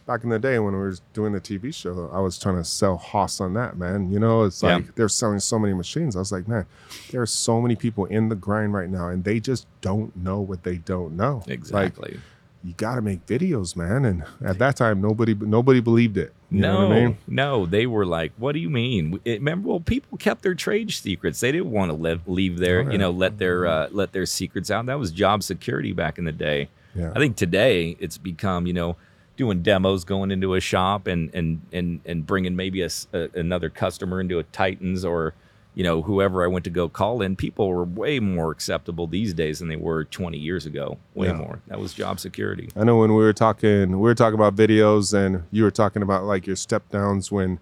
back 0.08 0.24
in 0.24 0.30
the 0.30 0.40
day 0.40 0.58
when 0.58 0.74
we 0.74 0.80
were 0.80 0.96
doing 1.14 1.34
the 1.34 1.42
TV 1.42 1.72
show, 1.74 2.10
I 2.14 2.20
was 2.20 2.40
trying 2.40 2.56
to 2.56 2.64
sell 2.64 2.98
Haas 2.98 3.40
on 3.42 3.54
that, 3.56 3.78
man. 3.78 4.12
You 4.12 4.20
know, 4.20 4.44
it's 4.46 4.64
Yeah. 4.64 4.76
like 4.76 4.96
they're 4.96 5.10
selling 5.10 5.40
so 5.40 5.60
many 5.60 5.74
machines. 5.74 6.16
I 6.16 6.20
was 6.20 6.32
like, 6.32 6.48
man, 6.48 6.66
there 7.12 7.22
are 7.22 7.26
so 7.28 7.62
many 7.62 7.76
people 7.76 8.06
in 8.06 8.30
the 8.30 8.36
grind 8.36 8.74
right 8.74 8.90
now, 8.90 9.10
and 9.10 9.24
they 9.24 9.40
just 9.40 9.68
don't 9.82 10.16
know 10.16 10.40
what 10.40 10.64
they 10.64 10.78
don't 10.78 11.16
know. 11.18 11.40
Like, 11.46 11.50
Exactly. 11.50 12.20
you 12.64 12.74
got 12.78 12.96
to 12.96 13.02
make 13.02 13.26
videos, 13.28 13.76
man. 13.76 14.06
And 14.06 14.24
at 14.44 14.58
that 14.60 14.78
time, 14.78 15.02
nobody 15.02 15.36
nobody 15.36 15.80
believed 15.82 16.18
it. 16.18 16.34
You 16.50 16.62
no, 16.62 16.74
know 16.82 16.88
what 16.88 16.98
I 16.98 17.06
mean? 17.08 17.18
no, 17.28 17.66
they 17.66 17.86
were 17.86 18.06
like, 18.06 18.32
"What 18.38 18.54
do 18.54 18.60
you 18.60 18.70
mean?" 18.70 19.20
It, 19.26 19.40
remember, 19.40 19.68
well, 19.68 19.80
people 19.82 20.18
kept 20.18 20.42
their 20.44 20.56
trade 20.56 20.90
secrets. 20.92 21.42
They 21.42 21.52
didn't 21.52 21.72
want 21.72 21.92
to 21.92 21.96
live, 21.98 22.22
leave 22.26 22.58
their, 22.60 22.80
Oh, 22.80 22.84
yeah. 22.86 22.92
you 22.94 22.98
know, 22.98 23.12
let 23.12 23.38
their 23.38 23.68
uh, 23.68 23.90
let 23.92 24.14
their 24.14 24.26
secrets 24.26 24.72
out. 24.72 24.86
That 24.86 24.98
was 25.00 25.12
job 25.12 25.44
security 25.44 25.92
back 25.92 26.18
in 26.18 26.24
the 26.24 26.32
day. 26.32 26.70
Yeah. 26.96 27.12
I 27.14 27.20
think 27.20 27.36
today 27.36 27.98
it's 28.00 28.18
become, 28.18 28.66
you 28.66 28.74
know, 28.74 28.96
doing 29.38 29.62
demos, 29.62 30.04
going 30.04 30.32
into 30.32 30.54
a 30.56 30.60
shop 30.60 31.08
and 31.08 31.34
and 31.34 31.62
and 31.72 32.02
and 32.06 32.26
bringing 32.26 32.56
maybe 32.56 32.82
a, 32.82 32.86
s- 32.86 33.08
a- 33.14 33.30
another 33.36 33.70
customer 33.70 34.20
into 34.20 34.40
a 34.40 34.44
Titans 34.44 35.06
or 35.06 35.34
you 35.76 35.84
know 35.84 36.02
whoever 36.02 36.44
I 36.44 36.48
went 36.48 36.66
to 36.66 36.72
go 36.72 36.90
call 36.90 37.22
in. 37.22 37.36
People 37.36 37.70
were 37.70 37.84
way 37.84 38.20
more 38.20 38.52
acceptable 38.52 39.06
these 39.08 39.34
days 39.34 39.60
than 39.60 39.68
they 39.70 39.76
were 39.76 40.04
20 40.06 40.38
years 40.38 40.66
ago. 40.66 40.98
Way 41.14 41.28
Yeah. 41.28 41.34
more. 41.34 41.60
That 41.68 41.80
was 41.80 41.94
job 41.94 42.20
security. 42.20 42.70
I 42.76 42.84
know 42.84 42.98
when 42.98 43.12
we 43.12 43.24
were 43.24 43.32
talking, 43.34 43.92
we 43.92 43.98
were 43.98 44.16
talking 44.16 44.34
about 44.40 44.56
videos, 44.56 45.14
and 45.14 45.44
you 45.52 45.64
were 45.64 45.72
talking 45.72 46.02
about 46.02 46.24
like 46.26 46.48
your 46.48 46.56
step 46.56 46.90
downs 46.90 47.32
when, 47.32 47.60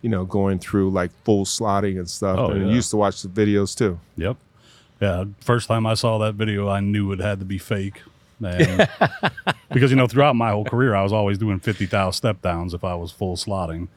you 0.00 0.08
know, 0.08 0.24
going 0.24 0.60
through 0.60 0.90
like 0.90 1.10
full 1.24 1.44
slotting 1.44 1.98
and 1.98 2.08
stuff. 2.08 2.38
Oh, 2.38 2.50
and 2.52 2.60
you 2.62 2.68
yeah. 2.68 2.74
used 2.74 2.90
to 2.90 2.96
watch 2.96 3.20
the 3.22 3.28
videos 3.28 3.76
too. 3.76 3.98
Yep. 4.16 4.36
Yeah. 5.00 5.24
First 5.40 5.66
time 5.66 5.86
I 5.86 5.94
saw 5.94 6.18
that 6.18 6.36
video, 6.36 6.68
I 6.68 6.78
knew 6.80 7.10
it 7.12 7.18
had 7.18 7.40
to 7.40 7.44
be 7.44 7.58
fake. 7.58 8.00
And 8.40 8.88
because, 9.70 9.90
you 9.90 9.96
know, 9.96 10.06
throughout 10.06 10.36
my 10.36 10.50
whole 10.50 10.64
career, 10.64 10.94
I 10.94 11.02
was 11.02 11.12
always 11.12 11.38
doing 11.38 11.58
50,000 11.60 12.12
step 12.12 12.42
downs 12.42 12.74
if 12.74 12.84
I 12.84 12.94
was 12.94 13.12
full 13.12 13.36
slotting. 13.36 13.88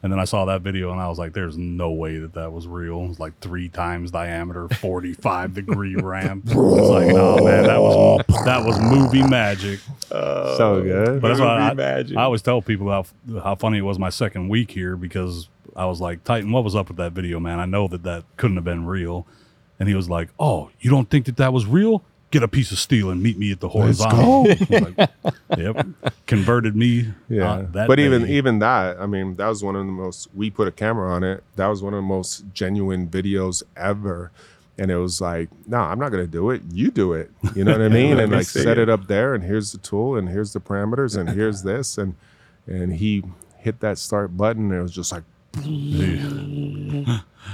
And 0.00 0.12
then 0.12 0.20
I 0.20 0.26
saw 0.26 0.44
that 0.44 0.62
video 0.62 0.92
and 0.92 1.00
I 1.00 1.08
was 1.08 1.18
like, 1.18 1.32
there's 1.32 1.58
no 1.58 1.90
way 1.90 2.18
that 2.18 2.34
that 2.34 2.52
was 2.52 2.68
real. 2.68 3.02
It 3.02 3.08
was 3.08 3.18
like 3.20 3.38
three 3.40 3.68
times 3.68 4.12
diameter, 4.12 4.68
45 4.80 5.54
degree 5.54 5.96
ramp. 5.96 6.44
I 6.50 6.54
was 6.54 6.88
like, 6.90 7.08
no, 7.08 7.36
man, 7.38 7.64
that 7.64 7.80
was, 7.80 8.24
that 8.44 8.64
was 8.64 8.80
movie 8.80 9.26
magic. 9.26 9.80
Oh, 10.12 10.56
so 10.56 10.82
good. 10.82 11.20
But 11.20 11.28
that's 11.28 11.40
why 11.40 11.56
I, 11.56 11.64
Movie 11.70 11.76
magic. 11.76 12.16
I 12.16 12.22
always 12.22 12.42
tell 12.42 12.62
people 12.62 12.88
how 12.88 13.06
how 13.42 13.56
funny 13.56 13.78
it 13.78 13.82
was 13.82 13.98
my 13.98 14.10
second 14.10 14.48
week 14.48 14.70
here 14.70 14.96
because 14.96 15.48
I 15.74 15.86
was 15.86 16.00
like, 16.00 16.22
Titan, 16.22 16.52
what 16.52 16.62
was 16.62 16.76
up 16.76 16.88
with 16.88 16.96
that 16.98 17.12
video, 17.12 17.40
man? 17.40 17.58
I 17.58 17.66
know 17.66 17.88
that 17.88 18.04
that 18.04 18.24
couldn't 18.36 18.56
have 18.56 18.64
been 18.64 18.86
real. 18.86 19.26
And 19.80 19.88
he 19.88 19.96
was 19.96 20.08
like, 20.08 20.28
Oh, 20.38 20.70
you 20.80 20.90
don't 20.90 21.10
think 21.10 21.26
that 21.26 21.36
that 21.38 21.52
was 21.52 21.66
real? 21.66 22.04
Get 22.30 22.42
a 22.42 22.48
piece 22.48 22.72
of 22.72 22.78
steel 22.78 23.08
and 23.10 23.22
meet 23.22 23.38
me 23.38 23.52
at 23.52 23.60
the 23.60 23.68
horizontal. 23.68 24.46
Like, 24.70 25.10
yep, 25.56 25.86
converted 26.26 26.76
me. 26.76 27.12
Yeah, 27.28 27.50
uh, 27.50 27.62
that 27.72 27.88
but 27.88 27.98
even 27.98 28.24
day. 28.24 28.32
even 28.32 28.58
that, 28.58 29.00
I 29.00 29.06
mean, 29.06 29.36
that 29.36 29.46
was 29.48 29.64
one 29.64 29.76
of 29.76 29.86
the 29.86 29.92
most. 29.92 30.28
We 30.34 30.50
put 30.50 30.68
a 30.68 30.72
camera 30.72 31.10
on 31.10 31.24
it. 31.24 31.42
That 31.56 31.68
was 31.68 31.82
one 31.82 31.94
of 31.94 31.98
the 31.98 32.02
most 32.02 32.44
genuine 32.52 33.08
videos 33.08 33.62
ever. 33.76 34.30
And 34.76 34.90
it 34.90 34.96
was 34.96 35.20
like, 35.20 35.48
no, 35.66 35.78
I'm 35.78 35.98
not 35.98 36.10
gonna 36.10 36.26
do 36.26 36.50
it. 36.50 36.62
You 36.70 36.90
do 36.90 37.14
it. 37.14 37.30
You 37.54 37.64
know 37.64 37.72
what 37.72 37.82
I 37.82 37.88
mean? 38.02 38.20
and 38.20 38.30
like 38.30 38.46
set 38.46 38.78
it. 38.78 38.82
it 38.82 38.88
up 38.90 39.06
there, 39.06 39.34
and 39.34 39.42
here's 39.42 39.72
the 39.72 39.78
tool, 39.78 40.16
and 40.16 40.28
here's 40.28 40.52
the 40.52 40.60
parameters, 40.60 41.16
and 41.16 41.30
here's 41.30 41.62
this, 41.62 41.96
and 41.98 42.14
and 42.66 42.92
he 42.94 43.24
hit 43.56 43.80
that 43.80 43.96
start 43.98 44.36
button, 44.36 44.70
and 44.70 44.78
it 44.78 44.82
was 44.82 44.92
just 44.92 45.10
like, 45.12 45.24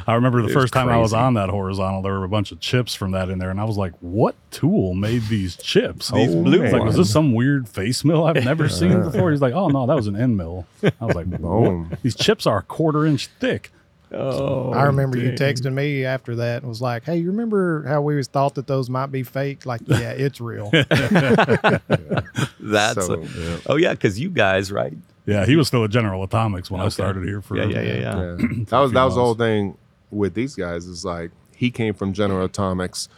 I 0.06 0.14
remember 0.14 0.42
the 0.42 0.48
It 0.48 0.52
first 0.52 0.72
time 0.72 0.88
I 0.88 0.98
was 0.98 1.12
on 1.12 1.34
that 1.34 1.48
horizontal, 1.48 2.02
there 2.02 2.12
were 2.18 2.24
a 2.24 2.28
bunch 2.28 2.52
of 2.52 2.60
chips 2.60 2.94
from 2.94 3.12
that 3.12 3.28
in 3.30 3.38
there, 3.38 3.50
and 3.50 3.60
I 3.60 3.64
was 3.64 3.76
like, 3.76 3.92
"What 4.00 4.34
tool 4.50 4.94
made 4.94 5.22
these 5.28 5.56
chips?" 5.56 6.10
These 6.10 6.34
I 6.34 6.40
blue 6.42 6.62
was 6.62 6.72
like, 6.72 6.82
"Was 6.84 6.96
this 6.96 7.12
some 7.12 7.32
weird 7.32 7.68
face 7.68 8.04
mill 8.04 8.26
I've 8.26 8.44
never 8.44 8.68
seen 8.68 9.02
before?" 9.02 9.30
He's 9.30 9.40
like, 9.40 9.54
"Oh 9.54 9.68
no, 9.68 9.86
that 9.86 9.94
was 9.94 10.06
an 10.06 10.16
end 10.16 10.36
mill." 10.36 10.66
I 10.82 10.92
was 11.04 11.14
like, 11.14 11.26
Boom. 11.26 11.88
"What? 11.90 12.02
"These 12.02 12.16
chips 12.16 12.46
are 12.46 12.58
a 12.58 12.62
quarter 12.62 13.06
inch 13.06 13.28
thick." 13.40 13.70
Oh, 14.12 14.72
I 14.72 14.84
remember 14.84 15.16
you 15.18 15.32
texting 15.32 15.72
me 15.74 16.04
after 16.04 16.36
that 16.36 16.62
and 16.62 16.68
was 16.68 16.80
like, 16.82 17.04
"Hey, 17.04 17.16
you 17.16 17.28
remember 17.28 17.84
how 17.86 18.02
we 18.02 18.14
was 18.16 18.28
thought 18.28 18.54
that 18.56 18.66
those 18.66 18.88
might 18.90 19.06
be 19.06 19.22
fake? 19.22 19.64
Like, 19.66 19.80
yeah, 19.86 20.10
it's 20.10 20.40
real." 20.40 20.70
That's 22.60 23.06
So, 23.06 23.14
a- 23.14 23.20
yeah. 23.22 23.56
oh 23.66 23.76
yeah, 23.76 23.92
because 23.92 24.20
you 24.20 24.30
guys 24.30 24.70
right. 24.70 24.96
Yeah, 25.26 25.46
he 25.46 25.56
was 25.56 25.68
still 25.68 25.84
at 25.84 25.90
General 25.90 26.22
Atomics 26.22 26.70
when 26.70 26.80
I 26.80 26.84
Okay. 26.84 26.90
started 26.90 27.24
here 27.24 27.40
for 27.40 27.56
Yeah, 27.56 27.64
yeah, 27.64 27.80
yeah, 27.80 27.94
yeah. 27.94 28.36
Yeah. 28.38 28.46
that 28.68 28.78
was 28.80 28.92
that 28.92 29.04
was 29.04 29.14
the 29.14 29.20
whole 29.20 29.34
thing 29.34 29.76
with 30.10 30.34
these 30.34 30.54
guys 30.54 30.86
is 30.86 31.04
like 31.04 31.30
he 31.56 31.70
came 31.70 31.94
from 31.94 32.12
General 32.12 32.44
Atomics. 32.44 33.08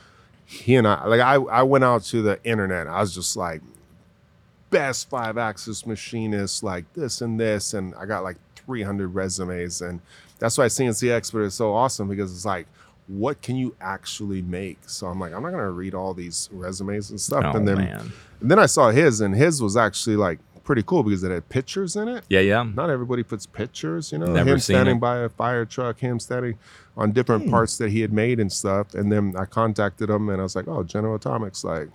He 0.44 0.76
and 0.76 0.86
I 0.86 1.04
like 1.06 1.20
I 1.20 1.34
I 1.34 1.62
went 1.62 1.84
out 1.84 2.02
to 2.04 2.22
the 2.22 2.38
internet. 2.44 2.86
I 2.86 3.00
was 3.00 3.14
just 3.14 3.36
like 3.36 3.60
best 4.70 5.08
five 5.08 5.38
axis 5.38 5.86
machinist, 5.86 6.62
like 6.62 6.84
this 6.94 7.20
and 7.20 7.38
this, 7.38 7.74
and 7.74 7.94
I 7.96 8.04
got 8.06 8.22
like 8.22 8.36
300 8.56 9.08
resumes, 9.08 9.80
and 9.82 10.00
that's 10.38 10.58
why 10.58 10.66
CNC 10.66 11.10
Expert 11.10 11.42
is 11.44 11.54
so 11.54 11.72
awesome 11.74 12.08
because 12.08 12.32
it's 12.32 12.44
like 12.44 12.66
what 13.08 13.40
can 13.40 13.54
you 13.54 13.72
actually 13.80 14.42
make? 14.42 14.78
So 14.88 15.06
I'm 15.06 15.20
like, 15.20 15.32
I'm 15.32 15.40
not 15.42 15.50
gonna 15.52 15.70
read 15.70 15.94
all 15.94 16.12
these 16.12 16.48
resumes 16.52 17.10
and 17.10 17.20
stuff. 17.20 17.44
Oh 17.46 17.56
and 17.56 17.66
then 17.66 17.78
man. 17.78 18.12
and 18.40 18.50
then 18.50 18.58
I 18.58 18.66
saw 18.66 18.90
his, 18.90 19.20
and 19.20 19.34
his 19.34 19.62
was 19.62 19.76
actually 19.76 20.16
like 20.16 20.40
pretty 20.66 20.82
cool 20.82 21.02
because 21.02 21.22
it 21.22 21.30
had 21.30 21.48
pictures 21.48 21.96
in 21.96 22.08
it. 22.08 22.24
Yeah, 22.28 22.40
yeah. 22.40 22.62
Not 22.62 22.90
everybody 22.90 23.22
puts 23.22 23.46
pictures, 23.46 24.12
you 24.12 24.18
know. 24.18 24.26
Never 24.26 24.50
him 24.50 24.58
standing 24.58 24.96
it. 24.96 25.00
by 25.00 25.18
a 25.18 25.28
fire 25.30 25.64
truck, 25.64 26.00
him 26.00 26.20
standing 26.20 26.58
on 26.96 27.12
different 27.12 27.44
hmm. 27.44 27.50
parts 27.50 27.78
that 27.78 27.90
he 27.90 28.00
had 28.00 28.12
made 28.12 28.38
and 28.38 28.52
stuff. 28.52 28.92
And 28.92 29.10
then 29.10 29.34
I 29.38 29.46
contacted 29.46 30.10
him, 30.10 30.28
and 30.28 30.40
I 30.40 30.42
was 30.42 30.56
like, 30.56 30.68
"Oh, 30.68 30.82
General 30.82 31.14
Atomics, 31.14 31.64
like 31.64 31.88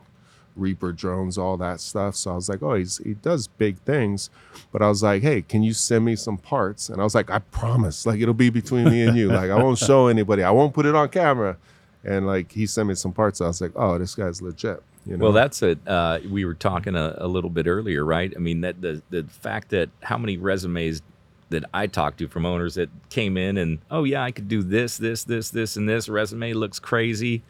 Reaper 0.56 0.94
drones, 0.94 1.38
all 1.38 1.58
that 1.58 1.82
stuff." 1.82 2.16
So 2.16 2.32
I 2.32 2.36
was 2.36 2.50
like, 2.50 2.64
"Oh, 2.64 2.74
he's 2.74 2.98
he 2.98 3.14
does 3.14 3.48
big 3.48 3.78
things," 3.80 4.30
but 4.72 4.82
I 4.82 4.88
was 4.88 5.04
like, 5.04 5.22
"Hey, 5.22 5.44
can 5.44 5.62
you 5.62 5.74
send 5.74 6.06
me 6.06 6.16
some 6.16 6.38
parts?" 6.38 6.90
And 6.90 7.00
I 7.00 7.04
was 7.04 7.14
like, 7.14 7.30
"I 7.30 7.40
promise, 7.40 8.06
like 8.06 8.20
it'll 8.20 8.34
be 8.34 8.50
between 8.50 8.86
me 8.86 9.04
and 9.04 9.16
you. 9.16 9.30
Like 9.30 9.52
I 9.52 9.62
won't 9.62 9.78
show 9.90 10.08
anybody. 10.08 10.44
I 10.44 10.52
won't 10.52 10.74
put 10.74 10.86
it 10.86 10.96
on 10.96 11.10
camera." 11.10 11.58
And 12.04 12.26
like 12.26 12.52
he 12.52 12.66
sent 12.66 12.88
me 12.88 12.96
some 12.96 13.12
parts. 13.12 13.42
I 13.42 13.48
was 13.48 13.62
like, 13.62 13.74
"Oh, 13.76 14.00
this 14.00 14.16
guy's 14.16 14.42
legit." 14.42 14.82
You 15.06 15.18
know. 15.18 15.24
Well, 15.26 15.32
that's 15.32 15.62
it. 15.64 15.80
Uh, 15.88 16.20
we 16.30 16.46
were 16.46 16.54
talking 16.54 16.96
a, 16.96 17.16
a 17.18 17.28
little 17.28 17.50
bit 17.50 17.66
earlier, 17.68 18.06
right? 18.06 18.32
I 18.36 18.40
mean, 18.40 18.62
that 18.62 18.82
the 18.82 19.02
the 19.10 19.24
fact 19.24 19.70
that 19.70 19.90
how 20.04 20.18
many 20.18 20.38
resumes 20.38 21.02
that 21.50 21.66
I 21.74 21.88
talked 21.88 22.20
to 22.20 22.28
from 22.28 22.46
owners 22.46 22.76
that 22.76 22.90
came 23.10 23.36
in 23.36 23.58
and 23.58 23.80
oh 23.90 24.04
yeah, 24.04 24.24
I 24.24 24.32
could 24.32 24.48
do 24.48 24.64
this, 24.64 24.98
this, 24.98 25.24
this, 25.24 25.50
this, 25.50 25.76
and 25.76 25.90
this. 25.90 26.08
Resume 26.08 26.54
looks 26.54 26.80
crazy. 26.80 27.42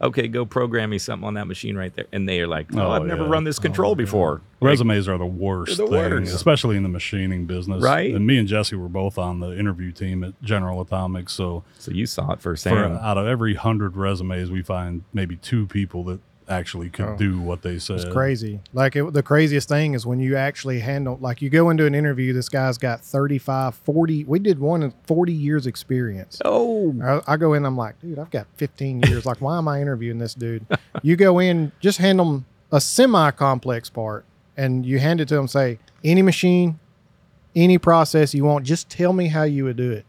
Okay, 0.00 0.26
go 0.26 0.44
program 0.44 0.90
me 0.90 0.98
something 0.98 1.24
on 1.26 1.34
that 1.34 1.46
machine 1.46 1.76
right 1.76 1.94
there. 1.94 2.06
And 2.12 2.28
they 2.28 2.40
are 2.40 2.48
like, 2.48 2.66
oh, 2.74 2.80
Oh, 2.80 2.90
I've 2.90 3.04
never 3.04 3.22
yeah. 3.22 3.30
run 3.30 3.44
this 3.44 3.60
control 3.60 3.94
before. 3.94 4.40
Like, 4.60 4.70
Resumes 4.70 5.06
are 5.08 5.16
the 5.16 5.24
worst 5.26 5.76
the 5.76 5.84
thing, 5.86 5.92
worst. 5.92 6.34
especially 6.34 6.76
in 6.76 6.82
the 6.82 6.88
machining 6.88 7.46
business. 7.46 7.80
Right. 7.80 8.12
And 8.12 8.26
me 8.26 8.36
and 8.38 8.48
Jesse 8.48 8.74
were 8.74 8.88
both 8.88 9.16
on 9.16 9.38
the 9.38 9.56
interview 9.56 9.92
team 9.92 10.24
at 10.24 10.40
General 10.42 10.80
Atomics. 10.80 11.32
So 11.32 11.62
so 11.78 11.92
you 11.92 12.06
saw 12.06 12.32
it 12.32 12.40
for 12.40 12.50
firsthand. 12.50 12.98
out 12.98 13.16
of 13.16 13.26
every 13.28 13.54
hundred 13.54 13.96
resumes, 13.96 14.50
we 14.50 14.60
find 14.62 15.04
maybe 15.12 15.36
two 15.36 15.66
people 15.68 16.02
that 16.04 16.18
actually 16.52 16.90
could 16.90 17.06
Oh. 17.06 17.16
do 17.16 17.40
what 17.40 17.62
they 17.62 17.78
said. 17.78 17.96
It's 18.00 18.12
crazy. 18.12 18.60
Like 18.72 18.94
it, 18.96 19.12
the 19.12 19.22
craziest 19.22 19.68
thing 19.68 19.94
is 19.94 20.06
when 20.06 20.20
you 20.20 20.36
actually 20.36 20.80
handle, 20.80 21.18
like 21.20 21.42
you 21.42 21.50
go 21.50 21.70
into 21.70 21.86
an 21.86 21.94
interview, 21.94 22.32
this 22.32 22.48
guy's 22.48 22.78
got 22.78 23.00
35, 23.00 23.74
40, 23.74 24.24
we 24.24 24.38
did 24.38 24.58
one 24.58 24.82
in 24.82 24.92
40 25.06 25.32
years 25.32 25.66
experience. 25.66 26.40
oh, 26.44 26.94
I, 27.02 27.32
I 27.32 27.36
go 27.36 27.54
in, 27.54 27.64
I'm 27.64 27.76
like, 27.76 27.98
dude, 28.00 28.18
I've 28.18 28.30
got 28.30 28.46
15 28.56 29.02
years. 29.08 29.24
Like, 29.26 29.40
why 29.40 29.58
am 29.58 29.66
I 29.68 29.80
interviewing 29.80 30.18
this 30.18 30.34
dude? 30.34 30.66
You 31.02 31.16
go 31.16 31.38
in, 31.40 31.72
just 31.80 31.98
hand 31.98 32.18
them 32.20 32.44
a 32.70 32.80
semi 32.80 33.30
complex 33.32 33.90
part 33.90 34.24
and 34.56 34.84
you 34.86 34.98
hand 35.00 35.20
it 35.20 35.28
to 35.28 35.34
them, 35.34 35.48
say, 35.48 35.78
any 36.04 36.22
machine, 36.22 36.78
any 37.56 37.76
process 37.78 38.34
you 38.34 38.44
want, 38.44 38.64
just 38.64 38.88
tell 38.88 39.12
me 39.12 39.26
how 39.28 39.42
you 39.42 39.64
would 39.64 39.76
do 39.76 39.90
it. 39.90 40.04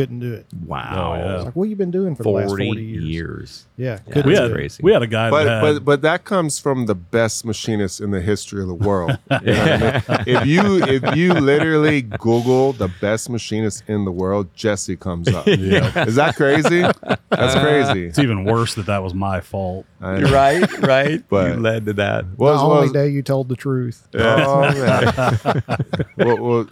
Couldn't 0.00 0.20
do 0.20 0.32
it. 0.34 0.46
wow. 0.66 1.12
Oh, 1.12 1.14
yeah. 1.16 1.34
It's 1.36 1.44
like, 1.46 1.56
what 1.56 1.68
you 1.68 1.76
been 1.76 1.90
doing 1.90 2.14
for 2.16 2.22
the 2.22 2.30
last 2.30 2.48
40, 2.48 2.66
40 2.66 2.82
years? 2.82 3.04
years. 3.04 3.66
Yeah. 3.76 3.98
Yeah. 4.08 4.26
we 4.26 4.34
had, 4.34 4.50
crazy. 4.52 4.82
we 4.82 4.92
had 4.92 5.02
a 5.02 5.06
guy 5.06 5.30
but 5.30 5.44
that 5.44 5.62
had, 5.64 5.74
but 5.76 5.84
but 5.84 6.02
that 6.02 6.24
comes 6.24 6.58
from 6.58 6.86
the 6.86 6.94
best 6.94 7.44
machinist 7.44 8.00
in 8.00 8.10
the 8.10 8.20
history 8.20 8.60
of 8.62 8.68
the 8.68 8.74
world. 8.74 9.18
You 9.30 9.52
know 9.52 9.62
I 9.62 9.78
mean? 9.78 10.26
If 10.26 10.46
you 10.46 10.82
if 10.84 11.16
you 11.16 11.32
literally 11.34 12.02
Google 12.02 12.72
the 12.72 12.88
best 13.00 13.30
machinist 13.30 13.84
in 13.88 14.04
the 14.04 14.12
world, 14.12 14.48
Jesse 14.54 14.96
comes 14.96 15.28
up. 15.28 15.46
yeah. 15.46 16.04
Is 16.06 16.16
that 16.16 16.36
crazy? 16.36 16.80
That's 16.82 17.54
uh, 17.56 17.60
crazy. 17.62 18.06
It's 18.06 18.18
even 18.18 18.44
worse 18.44 18.74
that 18.74 18.86
that 18.86 19.02
was 19.02 19.14
my 19.14 19.40
fault. 19.40 19.86
I 20.00 20.18
know. 20.18 20.30
right, 20.32 20.78
right. 20.80 21.22
But- 21.28 21.54
you 21.56 21.60
led 21.60 21.86
to 21.86 21.92
that. 21.94 22.24
What 22.36 22.48
the 22.48 22.52
was- 22.54 22.62
only 22.62 22.82
was- 22.82 22.92
day 22.92 23.08
you 23.08 23.22
told 23.22 23.48
the 23.48 23.56
truth. 23.56 24.06
Oh 24.14 24.60
man. 24.62 25.62
well, 26.16 26.36
well, 26.38 26.66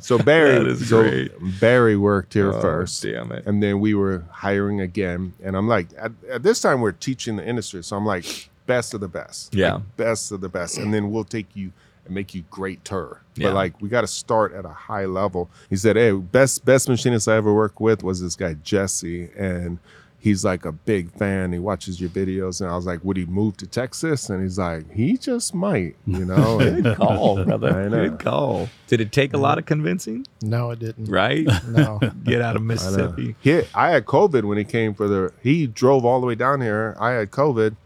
so 0.00 0.18
Barry, 0.18 0.74
so 0.76 1.02
great. 1.02 1.32
Barry 1.60 1.96
worked 1.96 2.34
here 2.34 2.52
Oh, 2.52 2.60
first, 2.60 3.02
damn 3.02 3.32
it. 3.32 3.44
and 3.46 3.62
then 3.62 3.80
we 3.80 3.94
were 3.94 4.24
hiring 4.30 4.80
again. 4.80 5.32
And 5.42 5.56
I'm 5.56 5.68
like, 5.68 5.88
at, 5.98 6.12
at 6.30 6.42
this 6.42 6.60
time 6.60 6.80
we're 6.80 6.92
teaching 6.92 7.36
the 7.36 7.46
industry, 7.46 7.82
so 7.82 7.96
I'm 7.96 8.06
like, 8.06 8.48
best 8.66 8.94
of 8.94 9.00
the 9.00 9.08
best, 9.08 9.54
Yeah. 9.54 9.74
Like, 9.74 9.96
best 9.96 10.32
of 10.32 10.40
the 10.40 10.48
best, 10.48 10.78
and 10.78 10.92
then 10.92 11.10
we'll 11.10 11.24
take 11.24 11.54
you 11.54 11.72
and 12.04 12.14
make 12.14 12.34
you 12.34 12.44
great 12.50 12.84
tour. 12.84 13.22
Yeah. 13.36 13.48
But 13.48 13.54
like, 13.54 13.80
we 13.80 13.88
got 13.88 14.02
to 14.02 14.06
start 14.06 14.52
at 14.54 14.64
a 14.64 14.68
high 14.70 15.06
level. 15.06 15.50
He 15.70 15.76
said, 15.76 15.96
"Hey, 15.96 16.12
best 16.12 16.64
best 16.64 16.88
machinist 16.88 17.28
I 17.28 17.36
ever 17.36 17.52
worked 17.52 17.80
with 17.80 18.02
was 18.02 18.20
this 18.20 18.36
guy 18.36 18.54
Jesse, 18.54 19.30
and." 19.36 19.78
He's 20.26 20.44
like 20.44 20.64
a 20.64 20.72
big 20.72 21.12
fan. 21.12 21.52
He 21.52 21.60
watches 21.60 22.00
your 22.00 22.10
videos, 22.10 22.60
and 22.60 22.68
I 22.68 22.74
was 22.74 22.84
like, 22.84 23.04
"Would 23.04 23.16
he 23.16 23.26
move 23.26 23.56
to 23.58 23.66
Texas?" 23.68 24.28
And 24.28 24.42
he's 24.42 24.58
like, 24.58 24.90
"He 24.92 25.16
just 25.16 25.54
might, 25.54 25.94
you 26.04 26.24
know." 26.32 26.58
And- 26.58 26.82
Good 26.82 26.96
call, 26.96 27.44
brother. 27.44 27.80
I 27.82 27.86
know. 27.88 28.08
Good 28.10 28.18
call. 28.18 28.68
Did 28.88 29.00
it 29.00 29.12
take 29.12 29.34
a 29.34 29.38
lot 29.38 29.58
of 29.58 29.66
convincing? 29.66 30.26
No, 30.42 30.70
it 30.72 30.80
didn't. 30.80 31.04
Right? 31.06 31.46
No. 31.68 32.00
Get 32.24 32.42
out 32.42 32.56
of 32.56 32.62
I. 32.62 32.64
Mississippi. 32.64 33.36
He, 33.40 33.62
I 33.72 33.90
had 33.90 34.04
COVID 34.04 34.42
when 34.44 34.58
he 34.58 34.64
came 34.64 34.94
for 34.94 35.06
the. 35.06 35.32
He 35.42 35.68
drove 35.68 36.04
all 36.04 36.20
the 36.20 36.26
way 36.26 36.34
down 36.34 36.60
here. 36.60 36.96
I 36.98 37.10
had 37.12 37.30
COVID, 37.30 37.76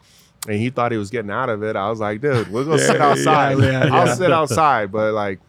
and 0.48 0.56
he 0.58 0.70
thought 0.70 0.92
he 0.92 0.98
was 0.98 1.10
getting 1.10 1.30
out 1.30 1.50
of 1.50 1.62
it. 1.62 1.76
I 1.76 1.90
was 1.90 2.00
like, 2.00 2.22
dude, 2.22 2.50
we're 2.50 2.64
gonna 2.64 2.78
sit 2.78 3.02
outside. 3.02 3.58
yeah, 3.58 3.84
yeah, 3.84 3.94
I'll 3.94 4.16
sit 4.16 4.32
outside, 4.32 4.90
but 4.90 5.12
like, 5.12 5.40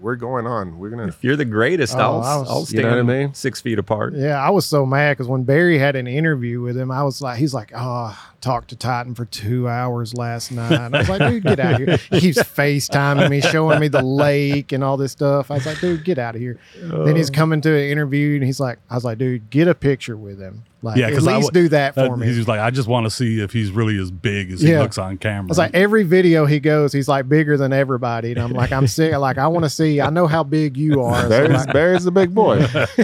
we're 0.00 0.16
going 0.16 0.46
on. 0.46 0.78
We're 0.78 0.90
gonna. 0.90 1.08
If 1.08 1.22
you're 1.24 1.36
the 1.36 1.44
greatest, 1.44 1.94
Oh, 1.96 1.98
I'll, 2.00 2.20
I 2.22 2.36
was- 2.36 2.48
I'll 2.50 2.60
You 2.60 2.66
stand 2.66 2.82
know 2.84 2.90
what 2.90 2.98
I 3.14 3.18
mean? 3.24 3.34
six 3.34 3.60
feet 3.60 3.78
apart. 3.78 4.14
Yeah, 4.14 4.40
I 4.40 4.50
was 4.50 4.64
so 4.66 4.86
mad 4.86 5.12
because 5.12 5.28
when 5.28 5.44
Barry 5.44 5.78
had 5.78 5.96
an 5.96 6.06
interview 6.06 6.60
with 6.60 6.76
him, 6.76 6.90
I 6.90 7.02
was 7.02 7.20
like, 7.20 7.38
he's 7.38 7.54
like, 7.54 7.72
oh, 7.74 8.16
talked 8.40 8.68
to 8.68 8.76
Titan 8.76 9.14
for 9.14 9.24
two 9.24 9.68
hours 9.68 10.14
last 10.14 10.52
night. 10.52 10.72
And 10.72 10.94
I 10.94 11.00
was 11.00 11.08
like, 11.08 11.20
dude, 11.30 11.42
get 11.42 11.58
out 11.58 11.80
of 11.80 11.88
here. 11.88 11.96
He 12.10 12.20
keeps 12.20 12.38
FaceTiming 12.38 13.28
me, 13.30 13.40
showing 13.40 13.80
me 13.80 13.88
the 13.88 14.02
lake 14.02 14.72
and 14.72 14.84
all 14.84 14.96
this 14.96 15.12
stuff. 15.12 15.50
I 15.50 15.54
was 15.54 15.66
like, 15.66 15.80
dude, 15.80 16.04
get 16.04 16.18
out 16.18 16.34
of 16.36 16.40
here. 16.40 16.58
Then 16.80 17.16
he's 17.16 17.30
coming 17.30 17.60
to 17.62 17.70
an 17.76 17.90
interview 17.90 18.36
and 18.36 18.44
he's 18.44 18.60
like, 18.60 18.78
I 18.90 18.94
was 18.94 19.04
like, 19.04 19.18
dude, 19.18 19.50
get 19.50 19.66
a 19.68 19.74
picture 19.74 20.16
with 20.16 20.38
him. 20.40 20.62
Like, 20.80 20.96
Yeah, 20.96 21.08
at 21.08 21.14
'cause 21.14 21.26
I 21.26 21.34
least 21.38 21.48
w- 21.48 21.64
do 21.64 21.68
that 21.70 21.94
for 21.94 22.12
Uh, 22.14 22.16
me. 22.16 22.28
He's 22.28 22.36
just 22.36 22.46
like, 22.46 22.60
I 22.60 22.70
just 22.70 22.86
want 22.86 23.04
to 23.06 23.10
see 23.10 23.40
if 23.40 23.52
he's 23.52 23.72
really 23.72 23.98
as 23.98 24.12
big 24.12 24.52
as 24.52 24.60
he 24.60 24.78
looks 24.78 24.96
on 24.96 25.18
camera. 25.18 25.46
I 25.46 25.48
was 25.48 25.58
like, 25.58 25.74
every 25.74 26.04
video 26.04 26.46
he 26.46 26.60
goes, 26.60 26.92
he's 26.92 27.08
like 27.08 27.28
bigger 27.28 27.56
than 27.56 27.72
everybody. 27.72 28.30
And 28.30 28.38
I'm 28.40 28.52
like, 28.52 28.70
I'm 28.70 28.86
sick. 28.86 29.12
Like, 29.16 29.38
I 29.38 29.48
want 29.48 29.64
to 29.64 29.70
see, 29.70 30.00
I 30.00 30.10
know 30.10 30.28
how 30.28 30.44
big 30.44 30.76
you 30.76 31.02
are. 31.02 31.22
So 31.22 31.28
Barry's, 31.30 31.50
like, 31.66 31.72
Barry's 31.72 32.06
a 32.06 32.12
big 32.12 32.32
boy. 32.32 32.64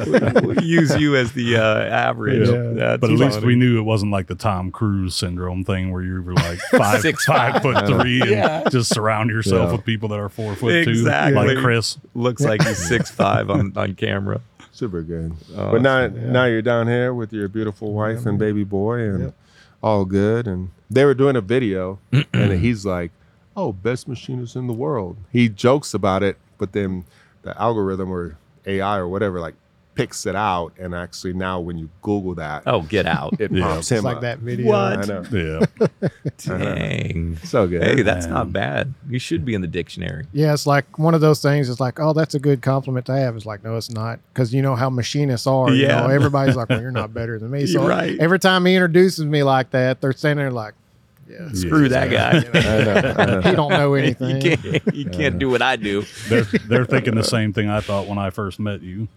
we'll 0.44 0.62
use 0.62 0.94
you 1.00 1.16
as 1.16 1.32
the 1.32 1.56
uh, 1.56 1.80
average. 1.86 2.48
Yeah. 2.48 2.96
But 2.96 3.10
at 3.10 3.18
least 3.18 3.42
we 3.42 3.56
knew 3.56 3.76
it 3.78 3.82
wasn't 3.82 4.12
like 4.12 4.28
the 4.28 4.36
Tom 4.36 4.70
Cruise 4.70 5.16
syndrome 5.24 5.64
thing 5.64 5.90
where 5.92 6.02
you're 6.02 6.22
like 6.34 6.58
five, 6.70 7.00
Six 7.00 7.24
five 7.24 7.54
five. 7.54 7.62
foot 7.62 7.86
three 7.86 8.20
and 8.20 8.30
Yeah. 8.30 8.64
just 8.70 8.92
surround 8.92 9.30
yourself 9.30 9.68
Yeah. 9.68 9.76
with 9.76 9.84
people 9.84 10.08
that 10.10 10.18
are 10.18 10.28
four 10.28 10.54
foot 10.54 10.84
two, 10.84 10.90
Exactly. 10.90 11.54
like 11.54 11.58
Chris. 11.64 11.98
looks 12.14 12.42
like 12.42 12.62
he's 12.62 12.78
six 12.88 13.10
five 13.10 13.50
on, 13.50 13.72
on 13.76 13.94
camera. 13.94 14.40
Super 14.72 15.02
good. 15.02 15.32
Oh, 15.56 15.72
but 15.72 15.82
now, 15.82 16.00
yeah. 16.00 16.08
now 16.08 16.44
you're 16.46 16.60
down 16.62 16.88
here 16.88 17.14
with 17.14 17.32
your 17.32 17.48
beautiful 17.48 17.92
wife 17.92 18.26
and 18.26 18.38
baby 18.38 18.64
boy, 18.64 18.98
and 19.00 19.32
all 19.82 20.04
good. 20.04 20.46
And 20.48 20.70
they 20.90 21.04
were 21.04 21.14
doing 21.14 21.36
a 21.36 21.40
video, 21.40 22.00
and 22.32 22.52
he's 22.60 22.84
like, 22.84 23.12
"Oh, 23.56 23.72
best 23.72 24.08
machinist 24.08 24.56
in 24.56 24.66
the 24.66 24.72
world." 24.72 25.16
He 25.32 25.48
jokes 25.48 25.94
about 25.94 26.22
it, 26.24 26.38
but 26.58 26.72
then 26.72 27.04
the 27.42 27.56
algorithm 27.60 28.10
or 28.10 28.36
AI 28.66 28.96
or 28.98 29.06
whatever 29.06 29.38
like 29.38 29.54
picks 29.94 30.26
it 30.26 30.34
out, 30.34 30.72
and 30.78 30.94
actually 30.94 31.32
now 31.32 31.60
when 31.60 31.78
you 31.78 31.88
Google 32.02 32.34
that, 32.34 32.64
Oh, 32.66 32.82
get 32.82 33.06
out. 33.06 33.34
it 33.40 33.52
Yeah. 33.52 33.62
pops 33.64 33.78
it's 33.80 33.90
him 33.90 34.04
like 34.04 34.16
up. 34.16 34.22
that 34.22 34.38
video. 34.40 34.66
What? 34.66 34.98
I 34.98 35.04
know. 35.04 35.24
Yeah. 35.30 36.08
Dang. 36.38 37.36
So 37.44 37.66
good. 37.66 37.82
Hey, 37.82 38.02
that's 38.02 38.26
Man. 38.26 38.34
not 38.34 38.52
bad. 38.52 38.94
You 39.08 39.18
should 39.18 39.44
be 39.44 39.54
in 39.54 39.60
the 39.60 39.66
dictionary. 39.66 40.26
Yeah, 40.32 40.52
it's 40.52 40.66
like 40.66 40.98
one 40.98 41.14
of 41.14 41.20
those 41.20 41.40
things. 41.40 41.68
It's 41.68 41.80
like, 41.80 42.00
oh, 42.00 42.12
that's 42.12 42.34
a 42.34 42.40
good 42.40 42.62
compliment 42.62 43.06
to 43.06 43.12
have. 43.16 43.36
It's 43.36 43.46
like, 43.46 43.62
no, 43.64 43.76
it's 43.76 43.90
not, 43.90 44.18
because 44.32 44.52
you 44.52 44.62
know 44.62 44.74
how 44.74 44.90
machinists 44.90 45.46
are. 45.46 45.70
You 45.70 45.86
Yeah. 45.86 46.00
know, 46.00 46.08
everybody's 46.08 46.56
like, 46.56 46.68
well, 46.68 46.80
you're 46.80 46.90
not 46.90 47.14
better 47.14 47.38
than 47.38 47.50
me. 47.50 47.64
So 47.74 47.80
You're 47.80 47.88
right. 47.88 48.18
every 48.20 48.38
time 48.38 48.66
he 48.66 48.74
introduces 48.74 49.24
me 49.24 49.42
like 49.42 49.70
that, 49.70 50.00
they're 50.00 50.12
standing 50.12 50.44
there 50.44 50.50
like, 50.52 50.74
yeah, 51.28 51.48
Screw 51.54 51.88
that 51.88 52.10
guy. 52.10 52.44
I 52.52 52.84
know. 52.84 53.14
I 53.16 53.24
know. 53.26 53.40
he 53.40 53.56
don't 53.56 53.70
know 53.70 53.94
you 53.94 54.02
anything. 54.02 54.40
can't, 54.42 54.94
you 54.94 55.08
can't 55.08 55.38
do 55.38 55.48
what 55.48 55.62
I 55.62 55.76
do. 55.76 56.04
They're, 56.28 56.42
they're 56.42 56.84
thinking 56.84 57.14
the 57.14 57.24
same 57.24 57.52
thing 57.54 57.70
I 57.70 57.80
thought 57.80 58.06
when 58.06 58.18
I 58.18 58.28
first 58.30 58.60
met 58.60 58.82
you. 58.82 59.08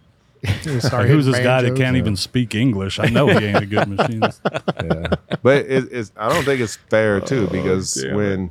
He 0.42 0.80
started 0.80 0.92
Like, 0.92 1.06
who's 1.08 1.26
this 1.26 1.38
guy 1.38 1.62
that 1.62 1.76
can't 1.76 1.96
even 1.96 2.16
speak 2.16 2.54
English? 2.54 2.98
I 2.98 3.06
know 3.06 3.26
he 3.26 3.46
ain't 3.46 3.62
a 3.62 3.66
good 3.66 3.88
machinist. 3.88 4.40
yeah. 4.82 5.14
But 5.42 5.66
it, 5.66 5.88
it's 5.90 6.12
I 6.16 6.28
don't 6.28 6.44
think 6.44 6.60
it's 6.60 6.76
fair 6.76 7.20
too 7.20 7.46
oh, 7.48 7.52
because 7.52 7.98
Oh, 7.98 8.08
damn 8.08 8.16
when 8.16 8.50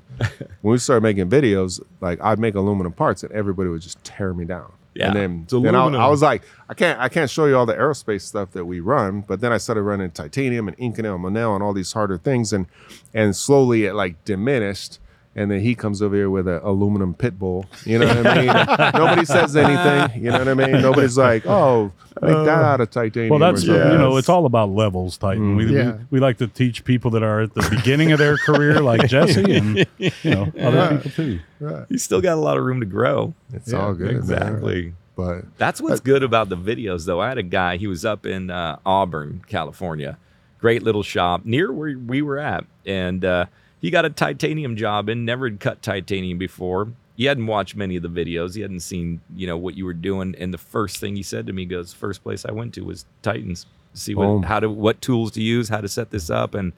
when 0.61 0.71
we 0.73 0.77
started 0.77 1.03
making 1.03 1.29
videos, 1.29 1.81
like 2.01 2.19
I'd 2.21 2.39
make 2.39 2.55
aluminum 2.55 2.91
parts 2.93 3.23
and 3.23 3.31
everybody 3.31 3.69
would 3.69 3.81
just 3.81 4.03
tear 4.03 4.33
me 4.33 4.45
down. 4.45 4.71
Yeah, 4.93 5.07
And 5.07 5.15
then, 5.15 5.45
then 5.63 5.75
I, 5.75 5.81
aluminum. 5.81 6.01
I 6.01 6.07
was 6.07 6.21
like, 6.23 6.41
I 6.67 6.73
can't 6.73 6.99
I 6.99 7.07
can't 7.07 7.29
show 7.29 7.45
you 7.45 7.55
all 7.55 7.65
the 7.65 7.75
aerospace 7.75 8.21
stuff 8.21 8.51
that 8.51 8.65
we 8.65 8.79
run. 8.79 9.21
But 9.21 9.41
then 9.41 9.51
I 9.51 9.57
started 9.57 9.83
running 9.83 10.11
titanium 10.11 10.67
and 10.67 10.77
Inconel 10.77 11.15
and 11.15 11.23
Monel 11.23 11.53
and 11.53 11.63
all 11.63 11.73
these 11.73 11.93
harder 11.93 12.17
things 12.17 12.51
and 12.51 12.65
and 13.13 13.35
slowly 13.35 13.85
it 13.85 13.93
like 13.93 14.23
diminished. 14.25 14.99
And 15.37 15.51
then 15.51 15.59
he 15.61 15.75
comes 15.75 16.01
over 16.01 16.15
here 16.15 16.29
with 16.31 16.47
an 16.47 16.59
aluminum 16.63 17.13
pit 17.13 17.37
bull. 17.37 17.67
You 17.85 17.99
know 17.99 18.07
what 18.07 18.25
I 18.25 18.35
mean? 18.37 18.47
Nobody 18.95 19.23
says 19.23 19.55
anything. 19.55 20.23
You 20.25 20.31
know 20.31 20.39
what 20.39 20.47
I 20.47 20.53
mean? 20.55 20.81
Nobody's 20.81 21.15
like, 21.29 21.45
oh, 21.45 21.91
make 22.23 22.33
that 22.33 22.49
out 22.49 22.81
of 22.81 22.89
titanium. 22.89 23.29
Well, 23.29 23.39
that's 23.39 23.63
or 23.63 23.67
something. 23.67 23.91
you 23.91 23.97
know, 23.99 24.17
it's 24.17 24.29
all 24.29 24.47
about 24.47 24.69
levels, 24.71 25.15
Titan. 25.15 25.55
We, 25.55 25.65
Yeah. 25.73 25.91
we 26.09 26.17
we 26.17 26.19
like 26.19 26.37
to 26.39 26.47
teach 26.47 26.83
people 26.83 27.11
that 27.11 27.21
are 27.21 27.41
at 27.41 27.53
the 27.53 27.67
beginning 27.69 28.11
of 28.11 28.17
their 28.19 28.35
career, 28.37 28.81
like 28.81 29.07
Jesse, 29.07 29.55
and 29.55 29.85
you 29.99 30.11
know 30.25 30.51
other 30.59 30.95
people 30.97 31.11
too. 31.11 31.39
Right. 31.59 31.85
You 31.87 31.99
still 31.99 32.19
got 32.21 32.33
a 32.33 32.41
lot 32.41 32.57
of 32.57 32.63
room 32.63 32.79
to 32.79 32.87
grow. 32.87 33.35
It's 33.53 33.71
Yeah, 33.71 33.79
all 33.79 33.93
good. 33.93 34.07
man. 34.07 34.15
exactly. 34.17 34.93
But 35.15 35.45
That's 35.59 35.79
what's 35.81 35.99
good 35.99 36.23
about 36.23 36.49
the 36.49 36.57
videos, 36.57 37.05
though. 37.05 37.19
I 37.21 37.29
had 37.29 37.37
a 37.37 37.43
guy, 37.43 37.77
he 37.77 37.85
was 37.87 38.03
up 38.05 38.25
in 38.25 38.49
uh, 38.49 38.77
Auburn, 38.85 39.43
California. 39.47 40.17
Great 40.59 40.81
little 40.81 41.03
shop 41.03 41.45
near 41.45 41.71
where 41.71 41.95
we 41.97 42.21
were 42.23 42.37
at. 42.39 42.65
And 42.85 43.23
uh, 43.25 43.45
he 43.79 43.89
got 43.89 44.05
a 44.05 44.09
titanium 44.09 44.75
job 44.75 45.09
and 45.09 45.25
never 45.25 45.49
had 45.49 45.59
cut 45.59 45.81
titanium 45.81 46.37
before. 46.37 46.89
He 47.15 47.25
hadn't 47.25 47.47
watched 47.47 47.75
many 47.75 47.95
of 47.95 48.03
the 48.03 48.09
videos. 48.09 48.55
He 48.55 48.61
hadn't 48.61 48.81
seen, 48.81 49.21
you 49.35 49.47
know, 49.47 49.57
what 49.57 49.75
you 49.75 49.85
were 49.85 49.93
doing. 49.93 50.35
And 50.37 50.53
the 50.53 50.59
first 50.59 50.97
thing 50.97 51.15
he 51.15 51.23
said 51.23 51.47
to 51.47 51.53
me 51.53 51.65
goes, 51.65 51.91
first 51.91 52.21
place 52.23 52.45
I 52.45 52.51
went 52.51 52.75
to 52.75 52.81
was 52.81 53.05
Titans. 53.23 53.65
See 53.93 54.13
Boom. 54.13 54.41
what, 54.41 54.47
how 54.47 54.59
to, 54.59 54.69
what 54.69 55.01
tools 55.01 55.31
to 55.31 55.41
use, 55.41 55.69
how 55.69 55.81
to 55.81 55.87
set 55.87 56.11
this 56.11 56.29
up. 56.29 56.53
And 56.53 56.73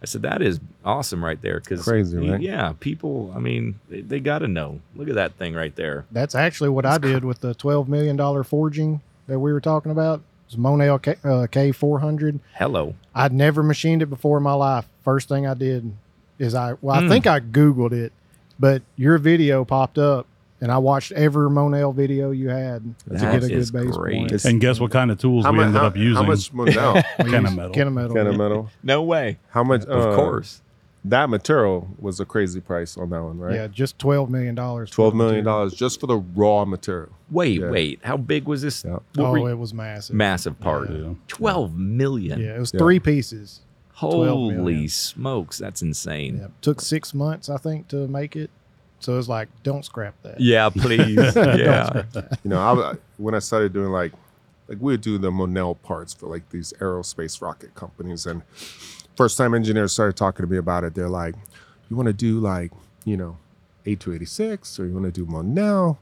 I 0.00 0.06
said, 0.06 0.22
that 0.22 0.42
is 0.42 0.60
awesome 0.84 1.24
right 1.24 1.42
there. 1.42 1.58
Cause 1.58 1.82
Crazy, 1.82 2.16
right? 2.16 2.40
Yeah. 2.40 2.74
People, 2.78 3.32
I 3.34 3.40
mean, 3.40 3.80
they, 3.88 4.02
they 4.02 4.20
got 4.20 4.38
to 4.38 4.48
know. 4.48 4.80
Look 4.94 5.08
at 5.08 5.16
that 5.16 5.34
thing 5.34 5.54
right 5.54 5.74
there. 5.74 6.06
That's 6.12 6.36
actually 6.36 6.70
what 6.70 6.86
I 6.86 6.98
did 6.98 7.24
with 7.24 7.40
the 7.40 7.54
twelve 7.54 7.88
million 7.88 8.14
dollar 8.14 8.44
forging 8.44 9.00
that 9.26 9.40
we 9.40 9.52
were 9.52 9.60
talking 9.60 9.90
about. 9.90 10.20
It 10.20 10.56
was 10.56 10.56
Monel 10.56 11.02
K, 11.02 11.16
uh, 11.24 11.48
K 11.50 11.72
four 11.72 11.98
hundred. 11.98 12.38
Hello. 12.54 12.94
I'd 13.12 13.32
never 13.32 13.64
machined 13.64 14.02
it 14.02 14.06
before 14.06 14.36
in 14.36 14.44
my 14.44 14.54
life. 14.54 14.86
First 15.02 15.28
thing 15.28 15.48
I 15.48 15.54
did 15.54 15.92
is 16.40 16.54
I 16.56 16.74
well, 16.80 16.96
I 16.96 17.02
Hmm. 17.02 17.08
think 17.08 17.26
I 17.28 17.38
Googled 17.38 17.92
it, 17.92 18.12
but 18.58 18.82
your 18.96 19.18
video 19.18 19.64
popped 19.64 19.98
up 19.98 20.26
and 20.60 20.70
I 20.72 20.78
watched 20.78 21.12
every 21.12 21.48
Monel 21.48 21.94
video 21.94 22.32
you 22.32 22.48
had 22.48 22.82
to 23.08 23.14
get 23.14 23.34
a 23.44 23.48
good 23.48 23.72
base 23.72 23.96
great. 23.96 24.28
point. 24.30 24.44
And 24.44 24.60
guess 24.60 24.80
what 24.80 24.90
kind 24.90 25.10
of 25.10 25.18
tools 25.18 25.44
how, 25.44 25.52
we 25.52 25.58
mu- 25.58 25.64
ended 25.64 25.80
how, 25.80 25.86
up 25.86 25.96
using? 25.96 26.22
how 26.24 26.28
much 26.28 26.52
Monel? 26.52 26.94
We 27.18 27.24
Kenna 27.30 27.42
used 27.48 27.56
metal. 27.56 27.72
Kennametal. 27.72 28.14
kind 28.14 28.28
of 28.28 28.36
metal. 28.36 28.70
No 28.82 29.02
way. 29.02 29.38
How 29.50 29.62
much? 29.62 29.84
Of 29.84 30.12
uh, 30.12 30.16
course. 30.16 30.62
That 31.02 31.30
material 31.30 31.88
was 31.98 32.20
a 32.20 32.26
crazy 32.26 32.60
price 32.60 32.98
on 32.98 33.08
that 33.08 33.22
one, 33.22 33.38
right? 33.38 33.54
Yeah, 33.54 33.68
just 33.68 33.98
twelve 33.98 34.28
million 34.28 34.54
dollars. 34.54 34.90
Twelve 34.90 35.14
million 35.14 35.46
dollars 35.46 35.72
just 35.72 35.98
for 35.98 36.06
the 36.06 36.18
raw 36.18 36.66
material. 36.66 37.08
Wait, 37.30 37.58
Yeah. 37.58 37.70
wait. 37.70 38.00
How 38.02 38.18
big 38.18 38.44
was 38.46 38.60
this? 38.60 38.84
Yeah. 38.84 38.98
Oh, 39.16 39.32
were 39.32 39.48
it 39.50 39.54
was 39.58 39.72
massive. 39.72 40.14
massive 40.14 40.60
part. 40.60 40.90
Yeah. 40.90 41.14
Twelve 41.26 41.74
million. 41.74 42.38
Yeah, 42.38 42.56
it 42.56 42.60
was 42.60 42.72
Yeah. 42.74 42.80
three 42.80 43.00
pieces. 43.00 43.60
12 44.00 44.26
Holy 44.28 44.54
million. 44.56 44.88
smokes, 44.88 45.58
that's 45.58 45.82
insane. 45.82 46.38
Yeah, 46.40 46.48
took 46.60 46.80
six 46.80 47.12
months 47.14 47.48
I 47.48 47.56
think 47.58 47.88
to 47.88 48.08
make 48.08 48.34
it. 48.36 48.50
So 48.98 49.18
it's 49.18 49.28
like, 49.28 49.48
don't 49.62 49.84
scrap 49.84 50.14
that. 50.22 50.40
Yeah, 50.40 50.68
please. 50.74 51.34
yeah. 51.36 52.02
You 52.14 52.50
know, 52.50 52.58
I, 52.58 52.94
when 53.16 53.34
I 53.34 53.38
started 53.38 53.72
doing 53.72 53.90
like, 53.90 54.12
like 54.68 54.78
we 54.80 54.92
would 54.92 55.00
do 55.00 55.16
the 55.18 55.30
Monel 55.30 55.80
parts 55.82 56.12
for 56.12 56.26
like 56.26 56.48
these 56.50 56.72
aerospace 56.80 57.40
rocket 57.40 57.74
companies, 57.74 58.26
and 58.26 58.42
first 59.16 59.36
time 59.38 59.54
engineers 59.54 59.92
started 59.92 60.16
talking 60.16 60.44
to 60.46 60.50
me 60.52 60.58
about 60.58 60.84
it, 60.84 60.94
they're 60.94 61.08
like, 61.08 61.34
"You 61.88 61.96
want 61.96 62.06
to 62.08 62.12
do 62.12 62.38
like, 62.40 62.70
you 63.04 63.16
know, 63.16 63.36
A286, 63.86 64.78
or 64.78 64.86
you 64.86 64.92
want 64.92 65.06
to 65.06 65.10
do 65.12 65.26
Monel?" 65.26 65.96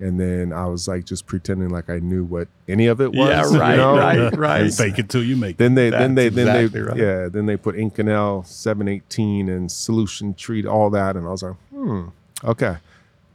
And 0.00 0.18
then 0.18 0.52
I 0.52 0.66
was 0.66 0.88
like, 0.88 1.04
just 1.04 1.26
pretending 1.26 1.68
like 1.68 1.90
I 1.90 1.98
knew 1.98 2.24
what 2.24 2.48
any 2.66 2.86
of 2.86 3.00
it 3.00 3.12
was. 3.12 3.28
Yeah, 3.28 3.50
you 3.50 3.58
right, 3.58 3.76
know? 3.76 3.96
right, 3.98 4.36
right. 4.36 4.72
Fake 4.72 4.98
it 4.98 5.08
till 5.08 5.22
you 5.22 5.36
make 5.36 5.52
it. 5.52 5.58
Then 5.58 5.74
they, 5.74 5.90
then 5.90 6.14
they, 6.14 6.28
That's 6.28 6.36
then 6.36 6.48
exactly 6.48 6.80
they, 6.80 6.86
right. 6.86 6.96
yeah, 6.96 7.28
then 7.28 7.46
they 7.46 7.56
put 7.56 7.76
Inconel 7.76 8.46
718 8.46 9.48
and 9.48 9.70
solution 9.70 10.34
treat, 10.34 10.64
all 10.66 10.90
that, 10.90 11.16
and 11.16 11.26
I 11.26 11.30
was 11.30 11.42
like, 11.42 11.56
hmm, 11.70 12.08
okay. 12.44 12.76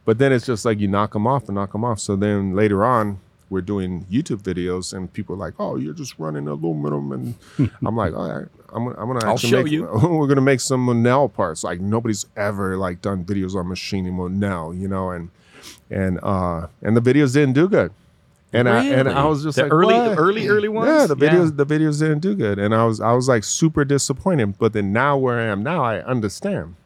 But 0.04 0.18
then 0.18 0.32
it's 0.32 0.46
just 0.46 0.64
like 0.64 0.78
you 0.80 0.88
knock 0.88 1.12
them 1.12 1.26
off 1.26 1.46
and 1.48 1.54
knock 1.54 1.72
them 1.72 1.84
off. 1.84 2.00
So 2.00 2.16
then 2.16 2.54
later 2.54 2.84
on, 2.84 3.20
we're 3.48 3.60
doing 3.60 4.04
YouTube 4.10 4.42
videos, 4.42 4.92
and 4.92 5.12
people 5.12 5.34
are 5.36 5.38
like, 5.38 5.54
"Oh, 5.58 5.76
you're 5.76 5.94
just 5.94 6.18
running 6.18 6.48
aluminum," 6.48 7.12
and 7.12 7.34
I'm 7.84 7.96
like, 7.96 8.12
"All 8.14 8.28
right, 8.28 8.48
I'm 8.72 8.84
gonna, 8.84 9.00
I'm 9.00 9.06
gonna 9.06 9.24
I'll 9.24 9.34
actually 9.34 9.50
show 9.50 9.62
make, 9.62 9.72
you. 9.72 9.84
We're 10.02 10.26
gonna 10.26 10.40
make 10.40 10.60
some 10.60 10.86
Monel 10.86 11.32
parts. 11.32 11.62
Like 11.64 11.80
nobody's 11.80 12.26
ever 12.36 12.76
like 12.76 13.00
done 13.02 13.24
videos 13.24 13.54
on 13.54 13.68
machining 13.68 14.14
Monel, 14.14 14.78
you 14.78 14.88
know, 14.88 15.10
and 15.10 15.30
and 15.90 16.18
uh 16.22 16.66
and 16.82 16.96
the 16.96 17.00
videos 17.00 17.32
didn't 17.34 17.54
do 17.54 17.68
good. 17.68 17.92
And 18.52 18.68
I 18.68 18.84
and 18.84 19.08
I 19.08 19.24
was 19.26 19.42
just 19.42 19.56
The 19.56 19.64
like, 19.64 19.72
early, 19.72 19.94
"What?" 19.94 20.18
early, 20.18 20.48
early 20.48 20.68
ones. 20.68 20.88
Yeah, 20.88 21.06
the 21.06 21.16
Yeah. 21.24 21.32
videos 21.34 21.56
the 21.56 21.66
videos 21.66 21.98
didn't 21.98 22.20
do 22.20 22.34
good, 22.34 22.58
and 22.58 22.74
I 22.74 22.84
was 22.84 23.00
I 23.00 23.12
was 23.12 23.28
like 23.28 23.44
super 23.44 23.84
disappointed. 23.84 24.56
But 24.58 24.72
then 24.72 24.92
now 24.92 25.16
where 25.18 25.38
I 25.40 25.44
am 25.46 25.62
now, 25.62 25.82
I 25.82 26.00
understand 26.02 26.76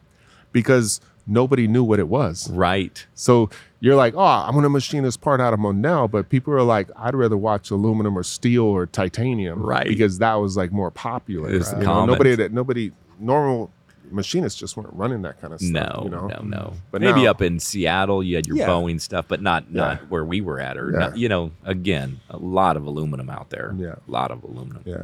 because 0.51 0.99
nobody 1.27 1.67
knew 1.67 1.83
what 1.83 1.99
it 1.99 2.07
was. 2.09 2.49
Right. 2.51 3.05
So 3.13 3.49
you're 3.79 3.95
like, 3.95 4.15
oh, 4.15 4.19
I'm 4.19 4.53
gonna 4.53 4.69
machine 4.69 5.03
this 5.03 5.17
part 5.17 5.39
out 5.39 5.53
of 5.53 5.59
Monel, 5.59 6.09
but 6.09 6.29
people 6.29 6.53
are 6.53 6.63
like, 6.63 6.89
I'd 6.97 7.15
rather 7.15 7.37
watch 7.37 7.71
aluminum 7.71 8.17
or 8.17 8.23
steel 8.23 8.63
or 8.63 8.85
titanium, 8.85 9.61
Right. 9.61 9.87
Because 9.87 10.17
that 10.17 10.35
was 10.35 10.57
like 10.57 10.71
more 10.71 10.91
popular. 10.91 11.49
It's 11.49 11.71
You 11.71 11.79
know, 11.79 11.85
common. 11.85 12.07
nobody 12.13 12.35
that 12.35 12.51
nobody 12.51 12.91
normal 13.19 13.71
machinists 14.11 14.59
just 14.59 14.75
weren't 14.77 14.93
running 14.93 15.21
that 15.23 15.39
kind 15.41 15.53
of 15.53 15.59
stuff. 15.61 15.71
No, 15.95 16.01
you 16.03 16.09
know? 16.09 16.27
no, 16.27 16.41
no. 16.43 16.73
But 16.91 17.01
Maybe 17.01 17.23
now- 17.23 17.31
up 17.31 17.41
in 17.41 17.59
Seattle, 17.59 18.21
you 18.23 18.35
had 18.35 18.47
your 18.47 18.57
Yeah. 18.57 18.67
Boeing 18.67 18.99
stuff, 19.01 19.25
but 19.27 19.41
not 19.41 19.71
not 19.71 20.09
where 20.09 20.25
we 20.25 20.41
were 20.41 20.59
at, 20.59 20.77
or 20.77 20.91
Yeah. 20.91 20.99
not, 20.99 21.17
you 21.17 21.29
know, 21.29 21.51
again, 21.63 22.19
a 22.29 22.37
lot 22.37 22.77
of 22.77 22.85
aluminum 22.85 23.29
out 23.29 23.49
there. 23.49 23.73
Yeah. 23.77 23.95
a 24.07 24.11
lot 24.11 24.31
of 24.31 24.43
aluminum. 24.43 24.83
Yeah. 24.85 25.03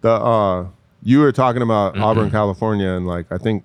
The 0.00 0.10
uh 0.10 0.66
you 1.02 1.20
were 1.20 1.32
talking 1.32 1.62
about 1.62 1.96
Auburn, 1.98 2.30
California, 2.30 2.88
and 2.90 3.06
like 3.06 3.30
I 3.30 3.38
think 3.38 3.64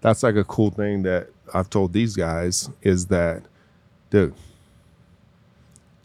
that's 0.00 0.22
like 0.22 0.36
a 0.36 0.44
cool 0.44 0.70
thing 0.70 1.02
that 1.04 1.28
I've 1.52 1.70
told 1.70 1.92
these 1.92 2.14
guys 2.16 2.68
is 2.82 3.06
that, 3.06 3.42
dude, 4.10 4.34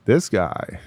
this 0.05 0.29
guy 0.29 0.79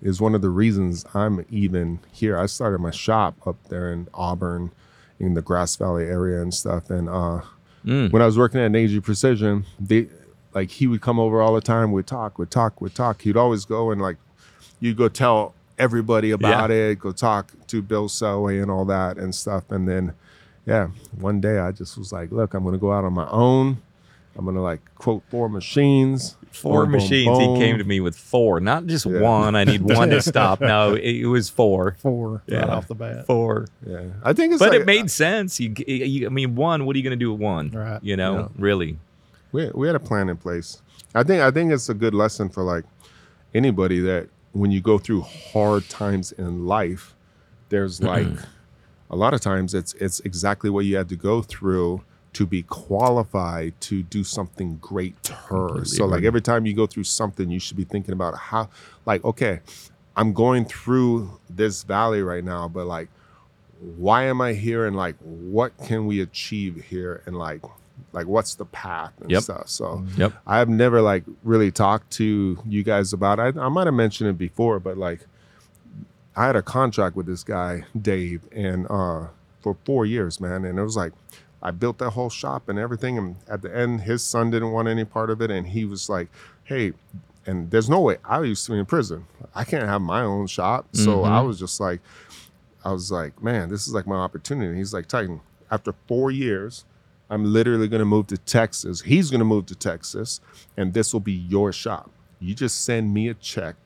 is 0.00 0.20
one 0.20 0.34
of 0.34 0.42
the 0.42 0.48
reasons 0.50 1.04
I'm 1.14 1.44
even 1.50 2.00
here. 2.12 2.38
I 2.38 2.46
started 2.46 2.80
my 2.80 2.90
shop 2.90 3.36
up 3.46 3.56
there 3.68 3.92
in 3.92 4.08
Auburn 4.14 4.70
in 5.22 5.32
the 5.34 5.40
Grass 5.42 5.76
Valley 5.76 6.04
area 6.04 6.42
and 6.42 6.52
stuff. 6.52 6.90
And 6.90 7.08
uh 7.08 7.40
Mm. 7.84 8.12
when 8.12 8.22
I 8.22 8.26
was 8.26 8.38
working 8.38 8.60
at 8.60 8.70
Nagy 8.70 9.00
Precision, 9.00 9.64
they 9.80 10.06
like 10.54 10.70
he 10.70 10.86
would 10.86 11.00
come 11.00 11.18
over 11.18 11.42
all 11.42 11.52
the 11.52 11.60
time, 11.60 11.90
we'd 11.90 12.06
talk, 12.06 12.38
we'd 12.38 12.48
talk, 12.50 12.80
we'd 12.80 12.94
talk. 12.94 13.22
He'd 13.22 13.36
always 13.36 13.64
go 13.64 13.90
and 13.90 14.00
like 14.00 14.18
you'd 14.78 14.96
go 14.96 15.08
tell 15.08 15.54
everybody 15.80 16.30
about 16.30 16.70
it, 16.70 17.00
go 17.00 17.10
talk 17.10 17.50
to 17.66 17.82
Bill 17.82 18.06
Selway 18.08 18.62
and 18.62 18.70
all 18.70 18.84
that 18.84 19.16
and 19.16 19.34
stuff. 19.34 19.64
And 19.70 19.88
then, 19.88 20.12
yeah, 20.64 20.88
one 21.18 21.40
day 21.40 21.58
I 21.58 21.72
just 21.72 21.98
was 21.98 22.12
like, 22.12 22.30
look, 22.30 22.54
I'm 22.54 22.62
going 22.62 22.74
to 22.74 22.78
go 22.78 22.92
out 22.92 23.04
on 23.04 23.14
my 23.14 23.28
own. 23.30 23.78
I'm 24.36 24.44
going 24.44 24.54
to 24.54 24.62
like 24.62 24.80
quote 24.94 25.24
four 25.28 25.48
machines. 25.48 26.36
Four 26.52 26.82
boom, 26.84 26.92
boom, 26.92 27.00
machines. 27.00 27.38
boom. 27.38 27.56
He 27.56 27.60
came 27.62 27.78
to 27.78 27.84
me 27.84 28.00
with 28.00 28.14
four, 28.16 28.60
not 28.60 28.86
just 28.86 29.06
Yeah. 29.06 29.20
one. 29.20 29.56
I 29.56 29.64
need 29.64 29.80
one 29.82 30.10
to 30.10 30.20
stop. 30.32 30.60
No, 30.60 30.94
it, 30.94 31.16
it 31.22 31.26
was 31.26 31.48
four. 31.48 31.96
Four 31.98 32.42
Yeah. 32.46 32.58
right 32.60 32.68
off 32.68 32.88
the 32.88 32.94
bat. 32.94 33.26
Four. 33.26 33.66
Yeah. 33.86 34.02
I 34.22 34.32
think 34.34 34.52
it's 34.52 34.58
But 34.60 34.70
like, 34.72 34.80
it 34.80 34.86
made 34.86 35.10
sense. 35.10 35.58
You, 35.58 35.74
you, 35.86 36.26
I 36.26 36.28
mean, 36.28 36.54
one. 36.54 36.84
What 36.84 36.94
are 36.94 36.98
you 36.98 37.02
going 37.02 37.18
to 37.18 37.24
do 37.24 37.32
with 37.32 37.40
one? 37.40 37.70
Right. 37.70 37.98
You 38.02 38.16
know, 38.16 38.38
Yeah. 38.38 38.48
really. 38.58 38.98
we, 39.52 39.70
we 39.74 39.86
had 39.86 39.96
a 39.96 40.00
plan 40.00 40.28
in 40.28 40.36
place. 40.36 40.82
I 41.14 41.22
think 41.22 41.42
I 41.42 41.50
think 41.50 41.72
it's 41.72 41.88
a 41.88 41.94
good 41.94 42.14
lesson 42.14 42.48
for 42.48 42.62
like 42.62 42.84
anybody 43.54 44.00
that 44.00 44.28
when 44.52 44.70
you 44.70 44.80
go 44.80 44.98
through 44.98 45.22
hard 45.22 45.88
times 45.88 46.32
in 46.32 46.66
life, 46.66 47.14
there's 47.70 48.02
like 48.02 48.26
mm-hmm. 48.26 48.44
a 49.10 49.16
lot 49.16 49.34
of 49.34 49.40
times 49.40 49.74
it's 49.74 49.94
it's 49.94 50.20
exactly 50.20 50.70
what 50.70 50.84
you 50.84 50.96
had 50.96 51.08
to 51.10 51.16
go 51.16 51.42
through 51.42 52.02
to 52.34 52.46
be 52.46 52.62
qualified 52.62 53.78
to 53.82 54.02
do 54.02 54.24
something 54.24 54.78
great 54.78 55.22
to 55.24 55.32
her. 55.34 55.68
Completely 55.68 55.84
So 55.98 56.06
like 56.06 56.24
every 56.24 56.40
time 56.40 56.66
you 56.66 56.74
go 56.74 56.86
through 56.86 57.04
something, 57.04 57.50
you 57.50 57.60
should 57.60 57.76
be 57.76 57.84
thinking 57.84 58.12
about 58.12 58.36
how 58.36 58.70
like 59.06 59.24
okay, 59.24 59.60
I'm 60.16 60.32
going 60.32 60.64
through 60.64 61.40
this 61.50 61.82
valley 61.82 62.22
right 62.22 62.44
now, 62.44 62.68
but 62.68 62.86
like 62.86 63.08
why 63.80 64.24
am 64.24 64.40
I 64.40 64.52
here 64.52 64.86
and 64.86 64.96
like 64.96 65.16
what 65.20 65.76
can 65.78 66.06
we 66.06 66.20
achieve 66.20 66.84
here 66.88 67.22
and 67.26 67.36
like 67.36 67.62
like 68.12 68.26
what's 68.26 68.54
the 68.54 68.64
path 68.64 69.12
and 69.20 69.30
Yep. 69.30 69.42
stuff. 69.42 69.68
So 69.68 70.04
Yep. 70.16 70.32
I've 70.46 70.68
never 70.68 71.02
like 71.02 71.24
really 71.42 71.70
talked 71.70 72.10
to 72.12 72.58
you 72.66 72.82
guys 72.82 73.12
about 73.12 73.38
it. 73.38 73.56
I, 73.58 73.66
I 73.66 73.68
might 73.68 73.86
have 73.86 73.94
mentioned 73.94 74.30
it 74.30 74.38
before, 74.38 74.78
but 74.80 74.96
like 74.96 75.20
I 76.34 76.46
had 76.46 76.56
a 76.56 76.62
contract 76.62 77.14
with 77.16 77.26
this 77.26 77.44
guy, 77.44 77.84
Dave, 78.00 78.42
and 78.52 78.86
uh 78.88 79.26
for 79.60 79.76
four 79.84 80.04
years, 80.06 80.40
man. 80.40 80.64
And 80.64 80.78
it 80.78 80.82
was 80.82 80.96
like 80.96 81.12
I 81.62 81.70
built 81.70 81.98
that 81.98 82.10
whole 82.10 82.30
shop 82.30 82.68
and 82.68 82.78
everything. 82.78 83.18
And 83.18 83.36
at 83.48 83.62
the 83.62 83.74
end, 83.74 84.02
his 84.02 84.22
son 84.22 84.50
didn't 84.50 84.72
want 84.72 84.88
any 84.88 85.04
part 85.04 85.30
of 85.30 85.40
it. 85.40 85.50
And 85.50 85.66
he 85.66 85.84
was 85.84 86.08
like, 86.08 86.28
Hey, 86.64 86.92
and 87.46 87.70
there's 87.70 87.90
no 87.90 88.00
way 88.00 88.18
I 88.24 88.40
used 88.42 88.66
to 88.66 88.72
be 88.72 88.78
in 88.78 88.86
prison. 88.86 89.26
I 89.54 89.64
can't 89.64 89.88
have 89.88 90.00
my 90.00 90.22
own 90.22 90.46
shop. 90.46 90.86
So 90.92 91.24
I 91.24 91.28
mm-hmm. 91.28 91.46
was 91.46 91.58
just 91.58 91.80
like, 91.80 92.00
I 92.84 92.92
was 92.92 93.10
like, 93.10 93.42
man, 93.42 93.68
this 93.68 93.86
is 93.86 93.94
like 93.94 94.06
my 94.06 94.16
opportunity. 94.16 94.68
And 94.68 94.76
he's 94.76 94.94
like, 94.94 95.06
Titan, 95.06 95.40
after 95.70 95.94
four 96.06 96.30
years, 96.30 96.84
I'm 97.30 97.50
literally 97.52 97.88
going 97.88 98.00
to 98.00 98.06
move 98.06 98.26
to 98.28 98.36
Texas. 98.36 99.00
He's 99.00 99.30
going 99.30 99.38
to 99.38 99.44
move 99.44 99.66
to 99.66 99.74
Texas, 99.74 100.40
and 100.76 100.92
this 100.92 101.12
will 101.12 101.20
be 101.20 101.32
your 101.32 101.72
shop. 101.72 102.10
You 102.40 102.54
just 102.54 102.84
send 102.84 103.14
me 103.14 103.28
a 103.28 103.34
check, 103.34 103.76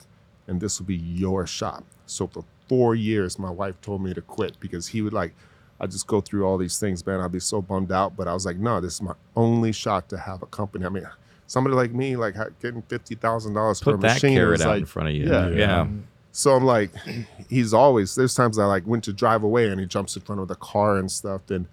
and 0.49 0.61
this 0.61 0.81
will 0.81 0.87
be 0.87 0.97
your 0.97 1.47
shop. 1.47 1.85
So 2.07 2.27
for 2.27 2.45
four 2.69 2.95
years, 2.97 3.39
my 3.39 3.51
wife 3.51 3.81
told 3.81 4.03
me 4.03 4.15
to 4.15 4.21
quit 4.21 4.59
because 4.59 4.89
he 4.89 5.01
would 5.01 5.13
like, 5.13 5.33
I 5.81 5.87
just 5.87 6.07
go 6.07 6.21
through 6.21 6.45
all 6.47 6.59
these 6.59 6.79
things, 6.79 7.05
man. 7.07 7.21
I'd 7.21 7.33
be 7.33 7.41
so 7.41 7.61
bummed 7.61 7.93
out. 7.93 8.17
But 8.17 8.29
I 8.29 8.35
was 8.35 8.47
like, 8.47 8.57
no, 8.57 8.81
this 8.81 8.95
is 8.95 9.03
my 9.03 9.15
only 9.35 9.73
shot 9.73 10.09
to 10.11 10.19
have 10.19 10.43
a 10.43 10.47
company. 10.47 10.87
I 10.87 10.89
mean, 10.89 11.09
somebody 11.47 11.77
like 11.77 11.93
me, 11.93 12.17
like 12.17 12.35
getting 12.61 12.83
fifty 12.83 13.15
thousand 13.15 13.55
dollars 13.55 13.81
for 13.81 13.91
a 13.91 13.93
Put 13.95 14.03
that 14.03 14.15
machine, 14.15 14.35
carrot 14.35 14.61
is 14.61 14.67
out 14.67 14.71
like, 14.71 14.81
in 14.81 14.87
front 14.87 15.09
of 15.11 15.15
you. 15.15 15.29
Yeah. 15.29 15.49
Yeah. 15.51 15.87
so 16.33 16.55
I'm 16.55 16.65
like, 16.65 16.91
he's 17.49 17.75
always. 17.75 18.15
There's 18.15 18.35
times 18.35 18.59
I 18.59 18.65
like 18.67 18.87
went 18.87 19.05
to 19.05 19.13
drive 19.13 19.43
away 19.43 19.69
and 19.69 19.81
he 19.81 19.87
jumps 19.87 20.17
in 20.17 20.23
front 20.23 20.41
of 20.41 20.49
the 20.49 20.57
car 20.57 20.97
and 20.97 21.11
stuff. 21.11 21.51
And 21.51 21.67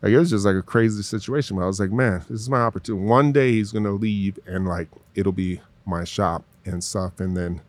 like 0.00 0.12
it 0.12 0.18
was 0.18 0.30
just 0.30 0.44
like 0.44 0.56
a 0.56 0.62
crazy 0.62 1.02
situation. 1.02 1.56
But 1.56 1.64
I 1.64 1.66
was 1.66 1.80
like, 1.80 1.92
man, 1.92 2.24
this 2.28 2.40
is 2.40 2.50
my 2.50 2.60
opportunity. 2.60 3.04
One 3.04 3.32
day 3.32 3.52
he's 3.52 3.72
gonna 3.72 3.92
leave 3.92 4.38
and 4.46 4.66
like 4.66 4.88
it'll 5.14 5.32
be 5.32 5.60
my 5.84 6.04
shop. 6.04 6.44
and 6.64 6.82
stuff. 6.82 7.18
And 7.20 7.36
then, 7.36 7.60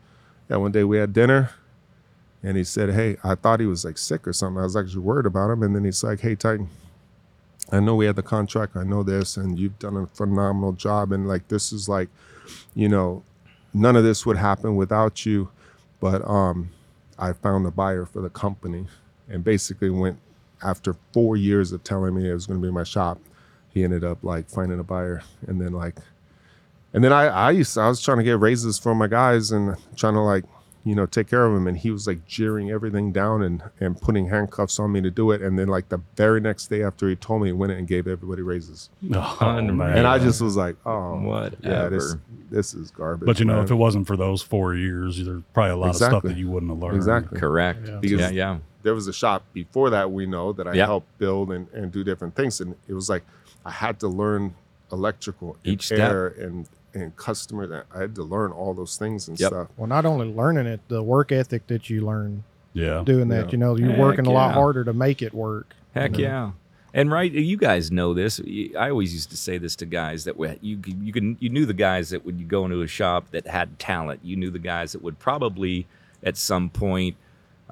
yeah, 0.49 0.57
one 0.57 0.71
day 0.71 0.83
we 0.83 0.97
had 0.97 1.13
dinner, 1.13 1.49
and 2.43 2.57
he 2.57 2.63
said, 2.63 2.91
"Hey, 2.91 3.17
I 3.23 3.35
thought 3.35 3.59
he 3.59 3.65
was 3.65 3.85
like 3.85 3.97
sick 3.97 4.27
or 4.27 4.33
something. 4.33 4.59
I 4.59 4.63
was 4.63 4.75
actually 4.75 5.01
worried 5.01 5.25
about 5.25 5.49
him." 5.49 5.63
And 5.63 5.75
then 5.75 5.85
he's 5.85 6.03
like, 6.03 6.19
"Hey, 6.19 6.35
Titan." 6.35 6.69
I 7.71 7.79
know 7.79 7.95
we 7.95 8.05
had 8.05 8.17
the 8.17 8.23
contract. 8.23 8.75
I 8.75 8.83
know 8.83 9.03
this, 9.03 9.37
and 9.37 9.57
you've 9.57 9.79
done 9.79 9.95
a 9.95 10.07
phenomenal 10.07 10.73
job. 10.73 11.11
And 11.11 11.27
like 11.27 11.47
this 11.47 11.71
is 11.71 11.87
like, 11.87 12.09
you 12.75 12.89
know, 12.89 13.23
none 13.73 13.95
of 13.95 14.03
this 14.03 14.25
would 14.25 14.37
happen 14.37 14.75
without 14.75 15.25
you. 15.25 15.49
But 15.99 16.27
um, 16.29 16.69
I 17.17 17.31
found 17.33 17.65
a 17.65 17.71
buyer 17.71 18.05
for 18.05 18.21
the 18.21 18.29
company, 18.29 18.87
and 19.29 19.43
basically 19.43 19.89
went 19.89 20.19
after 20.61 20.95
four 21.13 21.35
years 21.37 21.71
of 21.71 21.83
telling 21.83 22.15
me 22.15 22.29
it 22.29 22.33
was 22.33 22.45
going 22.45 22.61
to 22.61 22.67
be 22.67 22.71
my 22.71 22.83
shop. 22.83 23.19
He 23.69 23.83
ended 23.83 24.03
up 24.03 24.23
like 24.23 24.49
finding 24.49 24.79
a 24.79 24.83
buyer, 24.83 25.23
and 25.47 25.59
then 25.59 25.71
like, 25.73 25.95
and 26.93 27.03
then 27.03 27.13
I 27.13 27.27
I 27.27 27.51
used 27.51 27.73
to, 27.75 27.81
I 27.81 27.87
was 27.87 28.01
trying 28.01 28.17
to 28.17 28.23
get 28.23 28.39
raises 28.39 28.77
for 28.77 28.93
my 28.93 29.07
guys 29.07 29.51
and 29.51 29.77
trying 29.95 30.13
to 30.13 30.21
like 30.21 30.43
you 30.85 30.95
know 30.95 31.05
take 31.05 31.27
care 31.29 31.45
of 31.45 31.55
him, 31.55 31.65
and 31.67 31.77
he 31.77 31.91
was 31.91 32.05
like 32.07 32.25
jeering 32.25 32.69
everything 32.69 33.11
down 33.11 33.41
and 33.41 33.63
and 33.79 33.99
putting 34.01 34.27
handcuffs 34.29 34.79
on 34.79 34.91
me 34.91 35.01
to 35.01 35.09
do 35.09 35.31
it, 35.31 35.41
and 35.41 35.57
then 35.57 35.67
like 35.67 35.89
the 35.89 35.99
very 36.15 36.41
next 36.41 36.67
day 36.67 36.83
after 36.83 37.07
he 37.09 37.15
told 37.15 37.41
me, 37.41 37.47
he 37.49 37.53
went 37.53 37.71
in 37.71 37.77
and 37.79 37.87
gave 37.87 38.07
everybody 38.07 38.41
raises, 38.41 38.89
Oh, 39.13 39.37
Unreal. 39.41 39.75
man. 39.75 39.97
and 39.99 40.07
I 40.07 40.19
just 40.19 40.41
was 40.41 40.57
like, 40.57 40.75
oh, 40.85 41.19
yeah, 41.61 41.87
this 41.89 42.03
Whatever. 42.03 42.21
this 42.51 42.73
is 42.73 42.91
garbage. 42.91 43.25
But 43.25 43.39
you 43.39 43.45
know, 43.45 43.55
man. 43.55 43.63
if 43.63 43.71
it 43.71 43.75
wasn't 43.75 44.07
for 44.07 44.17
those 44.17 44.41
four 44.41 44.75
years, 44.75 45.23
there's 45.23 45.41
probably 45.53 45.71
a 45.71 45.77
lot 45.77 45.89
of 45.91 45.95
stuff 45.95 46.23
that 46.23 46.35
you 46.37 46.49
wouldn't 46.49 46.71
have 46.71 46.79
learned. 46.79 46.97
exactly 46.97 47.39
Correct. 47.39 47.87
Yeah. 47.87 47.97
Because- 48.01 48.19
yeah, 48.19 48.29
yeah. 48.29 48.57
there 48.81 48.93
was 48.93 49.07
a 49.07 49.13
shop 49.13 49.43
before 49.53 49.89
that 49.91 50.11
we 50.11 50.25
know 50.25 50.51
that 50.51 50.67
I 50.67 50.73
Yeah. 50.73 50.85
helped 50.87 51.17
build 51.17 51.51
and, 51.53 51.67
and 51.73 51.91
do 51.93 52.03
different 52.03 52.35
things. 52.35 52.59
And 52.59 52.75
it 52.89 52.93
was 52.93 53.09
like 53.09 53.23
I 53.65 53.71
had 53.71 53.99
to 54.01 54.09
learn 54.09 54.55
electrical 54.91 55.55
and 55.63 55.73
Each 55.73 55.85
step. 55.85 55.99
air 55.99 56.27
and 56.27 56.67
and 56.93 57.15
customer. 57.15 57.67
That 57.67 57.85
I 57.93 57.99
had 58.01 58.15
to 58.15 58.23
learn 58.23 58.51
all 58.51 58.73
those 58.73 58.97
things 58.97 59.27
and 59.27 59.39
Yep. 59.39 59.47
stuff. 59.49 59.67
Well, 59.77 59.87
not 59.87 60.05
only 60.05 60.27
learning 60.27 60.65
it, 60.67 60.81
the 60.87 61.01
work 61.03 61.31
ethic 61.31 61.67
that 61.67 61.89
you 61.89 62.05
learn 62.05 62.43
Yeah. 62.73 63.03
doing 63.05 63.27
that. 63.29 63.45
Yeah. 63.47 63.51
You 63.51 63.57
know, 63.57 63.77
you're 63.77 63.89
Heck 63.89 63.99
working 63.99 64.27
a 64.27 64.31
lot 64.31 64.53
harder 64.53 64.83
to 64.83 64.93
make 64.93 65.21
it 65.21 65.33
work. 65.33 65.73
Heck 65.93 66.17
yeah. 66.17 66.51
And 66.95 67.11
right, 67.11 67.31
you 67.31 67.57
guys 67.57 67.91
know 67.91 68.13
this. 68.13 68.39
I 68.77 68.89
always 68.91 69.13
used 69.13 69.31
to 69.31 69.37
say 69.37 69.57
this 69.57 69.75
to 69.77 69.85
guys 69.87 70.25
that 70.25 70.37
we- 70.37 70.59
you 70.61 70.79
you 71.01 71.11
can 71.11 71.37
you 71.39 71.49
knew 71.49 71.65
the 71.65 71.73
guys 71.73 72.11
that 72.11 72.23
would 72.23 72.47
go 72.47 72.65
into 72.65 72.81
a 72.81 72.87
shop 72.87 73.31
that 73.31 73.47
had 73.47 73.79
talent. 73.79 74.19
You 74.23 74.35
knew 74.35 74.51
the 74.51 74.59
guys 74.59 74.91
that 74.91 75.01
would 75.01 75.17
probably 75.17 75.87
at 76.23 76.37
some 76.37 76.69
point 76.69 77.15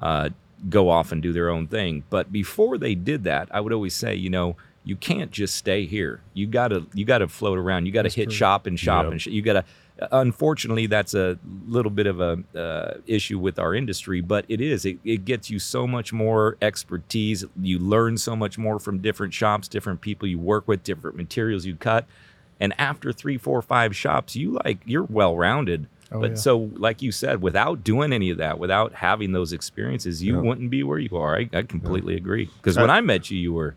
uh, 0.00 0.30
go 0.68 0.88
off 0.88 1.12
and 1.12 1.22
do 1.22 1.32
their 1.32 1.48
own 1.50 1.68
thing. 1.68 2.02
But 2.10 2.32
before 2.32 2.78
they 2.78 2.96
did 2.96 3.22
that, 3.24 3.48
I 3.52 3.60
would 3.60 3.72
always 3.72 3.94
say, 3.94 4.14
you 4.16 4.30
know, 4.30 4.56
you 4.84 4.96
can't 4.96 5.30
just 5.30 5.54
stay 5.56 5.86
here. 5.86 6.20
You 6.34 6.46
gotta 6.46 6.86
you 6.94 7.04
gotta 7.04 7.28
float 7.28 7.58
around. 7.58 7.86
You 7.86 7.92
gotta 7.92 8.08
hit 8.08 8.32
shop 8.32 8.66
and 8.66 8.78
shop 8.78 9.04
Yep. 9.04 9.12
and 9.12 9.22
sh- 9.22 9.26
you 9.28 9.42
gotta. 9.42 9.64
Unfortunately, 10.10 10.86
that's 10.86 11.14
a 11.14 11.38
little 11.68 11.90
bit 11.90 12.06
of 12.08 12.20
a 12.20 12.42
uh, 12.58 12.94
issue 13.06 13.38
with 13.38 13.58
our 13.58 13.72
industry, 13.74 14.20
but 14.20 14.44
it 14.48 14.60
is. 14.60 14.84
It, 14.84 14.98
it 15.04 15.24
gets 15.24 15.48
you 15.48 15.58
so 15.60 15.86
much 15.86 16.12
more 16.12 16.56
expertise. 16.60 17.44
You 17.60 17.78
learn 17.78 18.16
so 18.18 18.34
much 18.34 18.58
more 18.58 18.78
from 18.80 18.98
different 18.98 19.32
shops, 19.32 19.68
different 19.68 20.00
people 20.00 20.26
you 20.26 20.38
work 20.38 20.66
with, 20.66 20.82
different 20.82 21.16
materials 21.16 21.64
you 21.66 21.76
cut. 21.76 22.06
And 22.58 22.74
after 22.78 23.12
three, 23.12 23.38
four, 23.38 23.62
five 23.62 23.94
shops, 23.94 24.34
you 24.36 24.58
like 24.64 24.80
you're 24.84 25.04
well 25.04 25.36
rounded. 25.36 25.86
Oh, 26.10 26.20
but 26.20 26.30
yeah. 26.32 26.36
so, 26.36 26.70
like 26.74 27.00
you 27.00 27.10
said, 27.12 27.40
without 27.40 27.82
doing 27.84 28.12
any 28.12 28.30
of 28.30 28.38
that, 28.38 28.58
without 28.58 28.94
having 28.94 29.32
those 29.32 29.52
experiences, 29.52 30.22
you 30.22 30.34
Yeah. 30.34 30.40
wouldn't 30.42 30.70
be 30.70 30.82
where 30.82 30.98
you 30.98 31.16
are. 31.16 31.36
I, 31.38 31.48
I 31.52 31.62
completely 31.62 32.16
agree. 32.16 32.50
Because 32.56 32.76
when 32.76 32.90
I 32.90 33.00
met 33.00 33.30
you, 33.30 33.38
you 33.38 33.52
were 33.54 33.76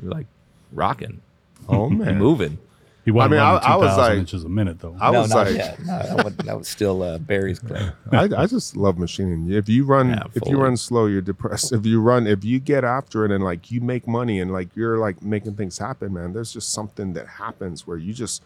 you 0.00 0.08
were 0.08 0.14
like 0.14 0.26
rocking, 0.72 1.20
Oh 1.68 1.88
man, 1.90 2.18
moving. 2.18 2.58
He 3.04 3.10
wasn't 3.10 3.34
I 3.34 3.36
mean, 3.36 3.42
running 3.46 3.64
I- 3.66 3.72
I 3.72 3.76
was 3.76 3.96
like- 3.96 4.18
inches 4.18 4.44
a 4.44 4.50
minute 4.50 4.80
though. 4.80 4.94
I 5.00 5.10
was 5.10 5.30
like, 5.32 5.48
no, 5.86 6.28
that 6.44 6.58
was 6.58 6.68
still 6.68 7.02
uh, 7.02 7.16
Barry's 7.16 7.58
claim. 7.58 7.90
I, 8.12 8.24
I 8.36 8.46
just 8.46 8.76
love 8.76 8.98
machining. 8.98 9.50
If 9.50 9.66
you 9.66 9.84
run, 9.86 10.10
Yeah, 10.10 10.24
if 10.34 10.46
you 10.46 10.58
run 10.60 10.76
slow, 10.76 11.06
you're 11.06 11.22
depressed. 11.22 11.72
If 11.72 11.86
you 11.86 12.02
run, 12.02 12.26
if 12.26 12.44
you 12.44 12.58
get 12.60 12.84
after 12.84 13.24
it 13.24 13.30
and 13.30 13.42
like 13.42 13.70
you 13.70 13.80
make 13.80 14.06
money 14.06 14.40
and 14.40 14.52
like 14.52 14.68
you're 14.76 14.98
like 14.98 15.22
making 15.22 15.54
things 15.54 15.78
happen, 15.78 16.12
man. 16.12 16.34
There's 16.34 16.52
just 16.52 16.70
something 16.70 17.14
that 17.14 17.26
happens 17.26 17.86
where 17.86 17.96
you 17.96 18.12
just 18.12 18.42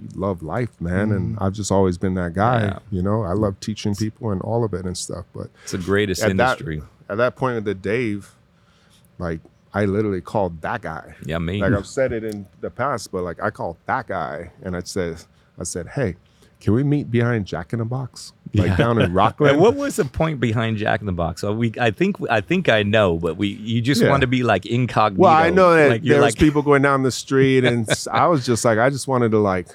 you 0.00 0.06
love 0.14 0.44
life, 0.44 0.80
man. 0.80 1.10
And 1.10 1.36
I've 1.40 1.54
just 1.54 1.72
always 1.72 1.98
been 1.98 2.14
that 2.14 2.34
guy. 2.34 2.66
Yeah. 2.66 2.78
You 2.92 3.02
know, 3.02 3.24
I 3.24 3.32
love 3.32 3.58
teaching 3.58 3.96
people 3.96 4.30
and 4.30 4.40
all 4.42 4.62
of 4.62 4.74
it 4.74 4.84
and 4.86 4.96
stuff. 4.96 5.24
But 5.34 5.48
It's 5.64 5.72
the 5.72 5.78
greatest 5.78 6.22
at 6.22 6.36
that 6.36 6.60
industry. 6.60 6.82
at 7.08 7.16
that 7.16 7.34
point 7.34 7.56
with 7.56 7.64
the 7.64 7.74
Dave, 7.74 8.30
like 9.18 9.40
I 9.78 9.84
literally 9.84 10.20
called 10.20 10.60
that 10.62 10.82
guy. 10.82 11.14
yeah, 11.24 11.38
me. 11.38 11.60
Like 11.60 11.72
I've 11.72 11.86
said 11.86 12.12
it 12.12 12.24
in 12.24 12.46
the 12.60 12.70
past, 12.70 13.12
but 13.12 13.22
like 13.22 13.42
I 13.42 13.50
called 13.50 13.76
that 13.86 14.06
guy 14.08 14.50
and 14.62 14.76
I 14.76 14.80
said, 14.80 15.16
I 15.58 15.64
said, 15.64 15.88
hey, 15.88 16.16
can 16.60 16.72
we 16.74 16.82
meet 16.82 17.10
behind 17.10 17.46
Jack 17.46 17.72
in 17.72 17.78
the 17.78 17.84
Box, 17.84 18.32
like 18.54 18.66
Yeah. 18.70 18.76
down 18.76 18.98
in 19.00 19.12
Rocklin? 19.20 19.50
And 19.50 19.60
what 19.60 19.76
was 19.76 19.94
the 19.96 20.04
point 20.04 20.40
behind 20.40 20.76
Jack 20.78 20.98
in 21.00 21.06
the 21.06 21.12
Box? 21.12 21.40
So 21.42 21.52
we, 21.52 21.72
I 21.80 21.92
think, 21.92 22.16
I 22.28 22.40
think 22.40 22.68
I 22.68 22.82
know, 22.82 23.16
but 23.18 23.36
we, 23.36 23.48
you 23.48 23.80
just 23.80 24.02
Yeah. 24.02 24.10
want 24.10 24.22
to 24.22 24.26
be 24.26 24.42
like 24.42 24.66
incognito. 24.66 25.22
Well, 25.22 25.32
I 25.32 25.50
know 25.50 25.74
that 25.76 25.88
like, 25.90 26.02
there 26.02 26.20
was 26.20 26.34
like, 26.34 26.38
people 26.40 26.62
going 26.62 26.82
down 26.82 27.04
the 27.04 27.12
street, 27.12 27.64
and 27.64 27.88
I 28.10 28.26
was 28.26 28.44
just 28.44 28.64
like, 28.64 28.78
I 28.78 28.90
just 28.90 29.06
wanted 29.06 29.30
to 29.30 29.38
like 29.38 29.68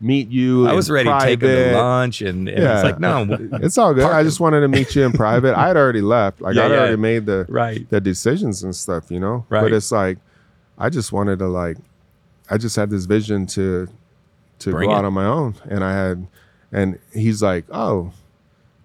meet 0.00 0.28
you. 0.28 0.66
I 0.66 0.70
in 0.70 0.76
was 0.76 0.90
ready 0.90 1.08
to 1.08 1.18
take 1.20 1.40
him 1.42 1.48
to 1.48 1.76
lunch, 1.76 2.22
and, 2.22 2.48
and 2.48 2.58
Yeah. 2.62 2.74
it's 2.76 2.84
like, 2.84 3.00
no, 3.00 3.26
It's 3.62 3.76
all 3.78 3.94
good. 3.94 4.04
I 4.04 4.22
just 4.22 4.38
wanted 4.40 4.60
to 4.60 4.68
meet 4.68 4.94
you 4.94 5.04
in 5.04 5.12
private. 5.12 5.54
I 5.56 5.66
had 5.68 5.76
already 5.76 6.00
left. 6.02 6.40
Like 6.40 6.54
Yeah, 6.54 6.66
I'd 6.66 6.70
yeah. 6.70 6.76
already 6.78 6.96
made 6.96 7.26
the 7.26 7.46
right, 7.48 7.88
the 7.90 8.00
decisions 8.00 8.62
and 8.62 8.74
stuff, 8.76 9.10
you 9.10 9.18
know. 9.20 9.44
Right. 9.48 9.62
But 9.62 9.72
it's 9.72 9.90
like, 9.90 10.18
I 10.78 10.88
just 10.90 11.12
wanted 11.12 11.38
to 11.40 11.48
like, 11.48 11.76
I 12.50 12.56
just 12.58 12.76
had 12.76 12.90
this 12.90 13.04
vision 13.06 13.46
to 13.48 13.88
to 14.60 14.70
Bring 14.72 14.88
go 14.88 14.94
it. 14.94 14.98
out 14.98 15.04
on 15.04 15.12
my 15.12 15.24
own, 15.26 15.54
and 15.68 15.82
I 15.84 15.92
had, 15.92 16.26
and 16.72 16.98
he's 17.12 17.42
like, 17.42 17.64
oh, 17.72 18.12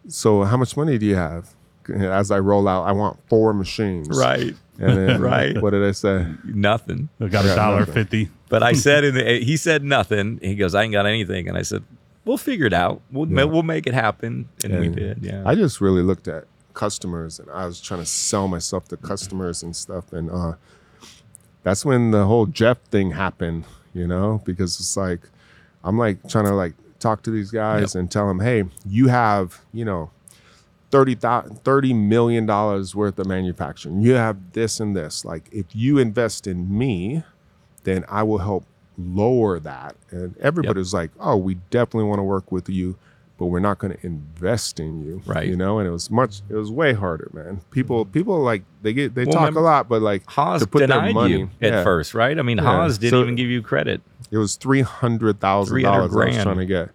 so 0.08 0.44
how 0.44 0.58
much 0.58 0.76
money 0.78 0.98
do 0.98 1.06
you 1.06 1.16
have? 1.16 1.50
And 1.88 2.04
As 2.06 2.32
I 2.32 2.40
roll 2.40 2.68
out, 2.68 2.84
I 2.84 2.92
want 2.92 3.20
four 3.28 3.54
machines. 3.54 4.08
right, 4.18 4.56
And 4.80 4.98
then, 4.98 5.22
Right. 5.34 5.60
What 5.62 5.72
did 5.72 5.84
I 5.84 5.92
say? 5.92 6.26
nothing. 6.44 7.10
I 7.20 7.28
got 7.28 7.46
a 7.46 7.56
dollar 7.56 7.86
fifty. 7.86 8.30
But 8.54 8.62
I 8.62 8.74
said, 8.74 9.04
in 9.10 9.16
the, 9.16 9.40
he 9.44 9.58
said 9.58 9.84
nothing. 9.84 10.40
He 10.40 10.54
goes, 10.54 10.76
I 10.76 10.84
ain't 10.84 10.92
got 10.94 11.08
anything, 11.08 11.50
and 11.50 11.58
I 11.58 11.64
said, 11.64 11.84
we'll 12.24 12.38
figure 12.38 12.68
it 12.68 12.74
out. 12.74 13.02
We'll 13.12 13.28
Yeah. 13.28 13.46
we'll 13.46 13.64
make 13.64 13.88
it 13.88 13.96
happen, 13.96 14.48
and 14.64 14.80
we 14.80 14.90
did. 14.90 15.24
Yeah, 15.24 15.42
I 15.44 15.56
just 15.56 15.82
really 15.82 16.04
looked 16.04 16.28
at 16.28 16.44
customers 16.76 17.40
and 17.40 17.50
I 17.50 17.66
was 17.66 17.82
trying 17.82 18.02
to 18.02 18.06
sell 18.06 18.48
myself 18.48 18.88
to 18.90 18.98
customers 18.98 19.64
and 19.64 19.76
stuff. 19.76 20.14
And 20.14 20.30
uh, 20.30 20.54
that's 21.64 21.84
when 21.84 22.12
the 22.12 22.26
whole 22.26 22.46
Jeff 22.46 22.80
thing 22.92 23.10
happened, 23.12 23.66
you 23.92 24.06
know, 24.06 24.44
because 24.46 24.80
it's 24.80 24.96
like, 24.96 25.22
I'm 25.84 25.98
like 25.98 26.30
trying 26.30 26.46
to 26.46 26.54
like 26.54 26.76
talk 27.00 27.24
to 27.24 27.32
these 27.32 27.50
guys 27.50 27.96
and 27.96 28.12
tell 28.12 28.28
them, 28.28 28.40
hey, 28.40 28.66
you 28.88 29.08
have, 29.08 29.62
you 29.74 29.84
know, 29.84 30.12
30, 30.92 31.16
$30 31.16 31.96
million 31.96 32.46
worth 32.46 33.18
of 33.18 33.26
manufacturing. 33.26 34.02
You 34.02 34.14
have 34.14 34.54
this 34.54 34.80
and 34.80 34.96
this. 34.96 35.26
Like, 35.26 35.50
if 35.52 35.66
you 35.74 35.98
invest 35.98 36.46
in 36.46 36.78
me, 36.78 37.24
then 37.84 38.06
I 38.10 38.24
will 38.24 38.38
help 38.40 38.66
lower 38.98 39.60
that. 39.60 39.96
And 40.12 40.38
everybody 40.40 40.78
was 40.80 40.94
like, 40.94 41.12
oh, 41.20 41.38
we 41.38 41.56
definitely 41.70 42.08
want 42.08 42.20
to 42.20 42.24
work 42.24 42.52
with 42.52 42.70
you, 42.70 42.96
but 43.38 43.48
we're 43.48 43.60
not 43.60 43.80
going 43.80 43.94
to 43.98 44.06
invest 44.06 44.80
in 44.80 45.04
you. 45.04 45.22
Right. 45.26 45.48
You 45.48 45.56
know, 45.56 45.80
and 45.80 45.88
it 45.88 45.92
was 45.92 46.12
much, 46.12 46.42
it 46.50 46.54
was 46.56 46.70
way 46.72 46.94
harder, 46.94 47.30
man. 47.34 47.62
People, 47.72 48.06
people 48.06 48.40
like, 48.42 48.64
they 48.82 48.94
get, 48.94 49.16
they 49.16 49.26
Well, 49.26 49.34
talk 49.34 49.56
a 49.56 49.60
lot, 49.60 49.90
but 49.90 50.02
like, 50.02 50.26
Haas 50.30 50.62
to 50.62 50.68
put 50.68 50.80
denied 50.80 51.14
money- 51.14 51.40
you 51.40 51.50
at 51.62 51.74
yeah. 51.74 51.84
first, 51.84 52.14
right? 52.14 52.38
I 52.38 52.42
mean, 52.44 52.58
Yeah. 52.58 52.64
Haas 52.66 52.98
didn't 52.98 53.12
So- 53.12 53.22
even 53.24 53.36
give 53.36 53.50
you 53.50 53.62
credit. 53.62 54.02
it 54.32 54.38
was 54.38 54.58
$300,000 54.58 55.68
$300 55.68 55.86
I 55.86 56.00
was 56.02 56.44
trying 56.44 56.58
to 56.58 56.66
get. 56.66 56.90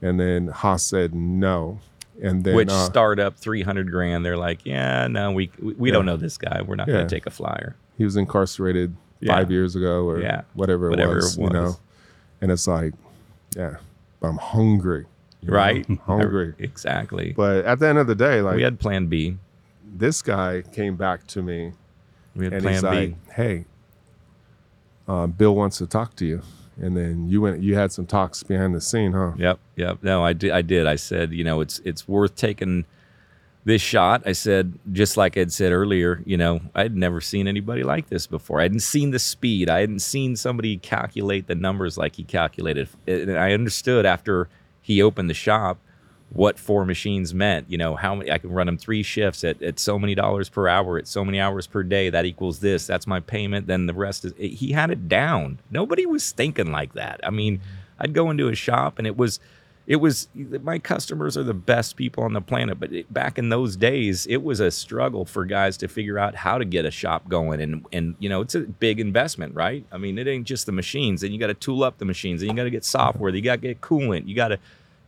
And 0.00 0.20
then 0.20 0.48
Haas 0.48 0.82
said 0.84 1.14
no. 1.14 1.80
And 2.22 2.44
then, 2.44 2.54
Which 2.56 2.68
uh, 2.70 2.84
startup 2.84 3.36
three 3.36 3.62
hundred 3.62 3.90
grand? 3.92 4.24
They're 4.24 4.36
like, 4.36 4.66
yeah, 4.66 5.06
no, 5.06 5.30
we 5.32 5.50
we, 5.60 5.72
we 5.74 5.88
Yeah. 5.88 5.94
don't 5.94 6.06
know 6.06 6.16
this 6.16 6.36
guy. 6.36 6.62
We're 6.62 6.74
not 6.74 6.86
going 6.88 7.06
to 7.06 7.14
take 7.14 7.26
a 7.26 7.30
flyer. 7.30 7.76
he 7.96 8.04
was 8.04 8.16
incarcerated 8.16 8.96
Yeah. 9.20 9.34
five 9.34 9.50
years 9.50 9.74
ago 9.76 10.04
or 10.08 10.20
Yeah. 10.20 10.42
whatever 10.54 10.86
it 10.86 10.90
Whatever 10.90 11.14
was, 11.16 11.36
it 11.36 11.42
you 11.42 11.50
know. 11.50 11.76
And 12.40 12.50
it's 12.52 12.66
like, 12.66 12.94
yeah, 13.56 13.76
but 14.20 14.28
I'm 14.28 14.36
hungry? 14.38 15.06
Right? 15.44 15.86
Hungry. 16.06 16.54
Exactly. 16.58 17.32
But 17.36 17.64
at 17.64 17.78
the 17.78 17.86
end 17.88 17.98
of 17.98 18.06
the 18.06 18.14
day, 18.14 18.40
like 18.42 18.56
we 18.56 18.62
had 18.62 18.78
Plan 18.80 19.06
B. 19.06 19.38
this 19.84 20.20
guy 20.22 20.62
came 20.72 20.96
back 20.96 21.26
to 21.28 21.42
me 21.42 21.72
We 22.36 22.44
had 22.44 22.52
and 22.54 22.62
Plan 22.62 22.74
he's 22.74 22.82
B. 22.82 22.88
like, 22.88 23.32
"Hey, 23.34 23.64
uh, 25.06 25.26
Bill 25.26 25.54
wants 25.54 25.78
to 25.78 25.86
talk 25.86 26.14
to 26.16 26.26
you." 26.26 26.42
And 26.80 26.96
then 26.96 27.28
you 27.28 27.40
went, 27.40 27.60
you 27.60 27.74
had 27.74 27.90
some 27.90 28.06
talks 28.06 28.42
behind 28.44 28.72
the 28.74 28.80
scene, 28.80 29.12
huh? 29.12 29.32
Yep, 29.36 29.58
yep. 29.74 29.98
No, 30.02 30.24
I 30.24 30.32
did. 30.32 30.52
I 30.52 30.62
did. 30.62 30.86
I 30.86 30.94
said, 30.94 31.32
you 31.32 31.42
know, 31.42 31.60
it's 31.60 31.80
it's 31.84 32.06
worth 32.06 32.36
taking 32.36 32.84
this 33.68 33.82
shot. 33.82 34.22
I 34.24 34.32
said, 34.32 34.78
just 34.92 35.18
like 35.18 35.36
I'd 35.36 35.52
said 35.52 35.72
earlier, 35.72 36.22
you 36.24 36.38
know, 36.38 36.60
I'd 36.74 36.96
never 36.96 37.20
seen 37.20 37.46
anybody 37.46 37.82
like 37.82 38.08
this 38.08 38.26
before. 38.26 38.60
I 38.60 38.62
hadn't 38.62 38.80
seen 38.80 39.10
the 39.10 39.18
speed. 39.18 39.68
I 39.68 39.80
hadn't 39.80 39.98
seen 39.98 40.36
somebody 40.36 40.78
calculate 40.78 41.48
the 41.48 41.54
numbers 41.54 41.98
like 41.98 42.16
he 42.16 42.24
calculated. 42.24 42.88
And 43.06 43.36
I 43.36 43.52
understood 43.52 44.06
after 44.06 44.48
he 44.80 45.02
opened 45.02 45.28
the 45.28 45.34
shop 45.34 45.78
what 46.30 46.58
four 46.58 46.86
machines 46.86 47.34
meant. 47.34 47.70
You 47.70 47.76
know, 47.76 47.94
how 47.94 48.14
many 48.14 48.30
I 48.30 48.38
can 48.38 48.50
run 48.50 48.66
them 48.66 48.78
three 48.78 49.02
shifts 49.02 49.44
at, 49.44 49.62
at 49.62 49.78
so 49.78 49.98
many 49.98 50.14
dollars 50.14 50.48
per 50.48 50.66
hour, 50.66 50.96
at 50.96 51.06
so 51.06 51.22
many 51.22 51.38
hours 51.38 51.66
per 51.66 51.82
day. 51.82 52.08
That 52.08 52.24
equals 52.24 52.60
this. 52.60 52.86
That's 52.86 53.06
my 53.06 53.20
payment. 53.20 53.66
Then 53.66 53.84
the 53.84 53.92
rest 53.92 54.24
is. 54.24 54.32
He 54.38 54.72
had 54.72 54.90
it 54.90 55.08
down. 55.08 55.58
Nobody 55.70 56.06
was 56.06 56.32
thinking 56.32 56.72
like 56.72 56.94
that. 56.94 57.20
I 57.22 57.28
mean, 57.28 57.60
I'd 57.98 58.14
go 58.14 58.30
into 58.30 58.48
a 58.48 58.54
shop 58.54 58.96
and 58.96 59.06
it 59.06 59.18
was 59.18 59.40
it 59.88 59.96
was 59.96 60.28
my 60.34 60.78
customers 60.78 61.34
are 61.38 61.42
the 61.42 61.54
best 61.54 61.96
people 61.96 62.22
on 62.22 62.34
the 62.34 62.42
planet. 62.42 62.78
But 62.78 62.92
it, 62.92 63.12
back 63.12 63.38
in 63.38 63.48
those 63.48 63.74
days, 63.74 64.26
it 64.26 64.42
was 64.42 64.60
a 64.60 64.70
struggle 64.70 65.24
for 65.24 65.46
guys 65.46 65.78
to 65.78 65.88
figure 65.88 66.18
out 66.18 66.34
how 66.34 66.58
to 66.58 66.66
get 66.66 66.84
a 66.84 66.90
shop 66.90 67.26
going, 67.26 67.62
and 67.62 67.86
and 67.90 68.14
you 68.18 68.28
know, 68.28 68.42
it's 68.42 68.54
a 68.54 68.60
big 68.60 69.00
investment, 69.00 69.54
right? 69.54 69.86
I 69.90 69.96
mean, 69.96 70.18
it 70.18 70.28
ain't 70.28 70.46
just 70.46 70.66
the 70.66 70.72
machines. 70.72 71.22
and 71.22 71.32
you 71.32 71.40
got 71.40 71.46
to 71.46 71.54
tool 71.54 71.82
up 71.82 71.96
the 71.96 72.04
machines, 72.04 72.42
and 72.42 72.50
you 72.50 72.56
got 72.56 72.64
to 72.64 72.70
get 72.70 72.84
software. 72.84 73.34
You 73.34 73.40
got 73.40 73.62
to 73.62 73.68
get 73.68 73.80
coolant. 73.80 74.28
You 74.28 74.36
got 74.36 74.48
to. 74.48 74.58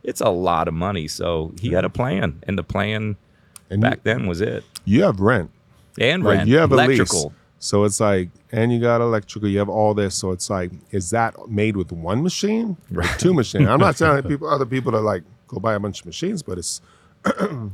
It's 0.03 0.19
a 0.19 0.29
lot 0.29 0.67
of 0.67 0.73
money. 0.73 1.07
So 1.07 1.53
he 1.61 1.73
had 1.73 1.85
a 1.85 1.89
plan, 1.89 2.41
and 2.47 2.57
the 2.57 2.63
plan 2.63 3.17
And 3.69 3.81
back 3.83 4.01
then 4.01 4.25
was 4.25 4.41
it. 4.41 4.63
you, 4.83 4.97
you 4.97 5.03
have 5.03 5.19
rent. 5.19 5.51
And 5.99 6.23
Like 6.23 6.37
rent, 6.39 6.49
you 6.49 6.57
have 6.57 6.71
a 6.71 6.73
electrical. 6.73 7.33
So 7.63 7.83
it's 7.83 7.99
like, 7.99 8.29
and 8.51 8.73
you 8.73 8.79
got 8.79 9.01
electrical, 9.01 9.47
you 9.47 9.59
have 9.59 9.69
all 9.69 9.93
this. 9.93 10.15
So 10.15 10.31
it's 10.31 10.49
like, 10.49 10.71
is 10.89 11.11
that 11.11 11.47
made 11.47 11.77
with 11.77 11.91
one 11.91 12.23
machine 12.23 12.75
or 12.95 13.03
two 13.19 13.35
machines? 13.35 13.67
I'm 13.69 13.79
not 13.79 13.95
telling 13.97 14.23
people, 14.27 14.49
other 14.49 14.65
people 14.65 14.91
to 14.93 14.99
like 14.99 15.21
go 15.47 15.59
buy 15.59 15.75
a 15.75 15.79
bunch 15.79 15.99
of 15.99 16.07
machines, 16.07 16.41
but 16.41 16.57
it's 16.57 16.81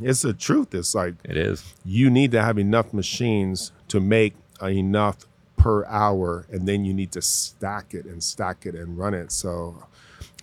it's 0.01 0.23
the 0.23 0.33
truth. 0.33 0.75
It's 0.75 0.93
like 0.93 1.15
It 1.23 1.37
is. 1.37 1.63
you 1.85 2.09
need 2.09 2.31
to 2.33 2.41
have 2.43 2.59
enough 2.59 2.93
machines 2.93 3.71
to 3.87 4.01
make 4.01 4.35
enough 4.61 5.25
per 5.55 5.85
hour, 5.85 6.45
and 6.51 6.67
then 6.67 6.83
you 6.83 6.93
need 6.93 7.13
to 7.13 7.21
stack 7.21 7.93
it 7.93 8.05
and 8.05 8.21
stack 8.21 8.65
it 8.65 8.75
and 8.75 8.97
run 8.97 9.13
it. 9.13 9.31
So 9.31 9.87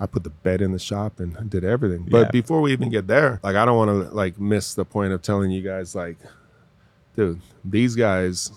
I 0.00 0.06
put 0.06 0.24
the 0.24 0.30
bed 0.30 0.62
in 0.62 0.72
the 0.72 0.78
shop 0.78 1.20
and 1.20 1.50
did 1.50 1.64
everything. 1.64 2.06
But 2.10 2.18
Yeah. 2.18 2.30
before 2.30 2.62
we 2.62 2.72
even 2.72 2.88
get 2.88 3.06
there, 3.08 3.40
like 3.42 3.56
I 3.56 3.66
don't 3.66 3.76
want 3.76 3.90
to 3.90 4.14
like 4.14 4.40
miss 4.40 4.72
the 4.72 4.86
point 4.86 5.12
of 5.12 5.20
telling 5.20 5.50
you 5.50 5.60
guys 5.60 5.94
like, 5.94 6.16
dude, 7.14 7.42
these 7.62 7.94
guys 7.94 8.50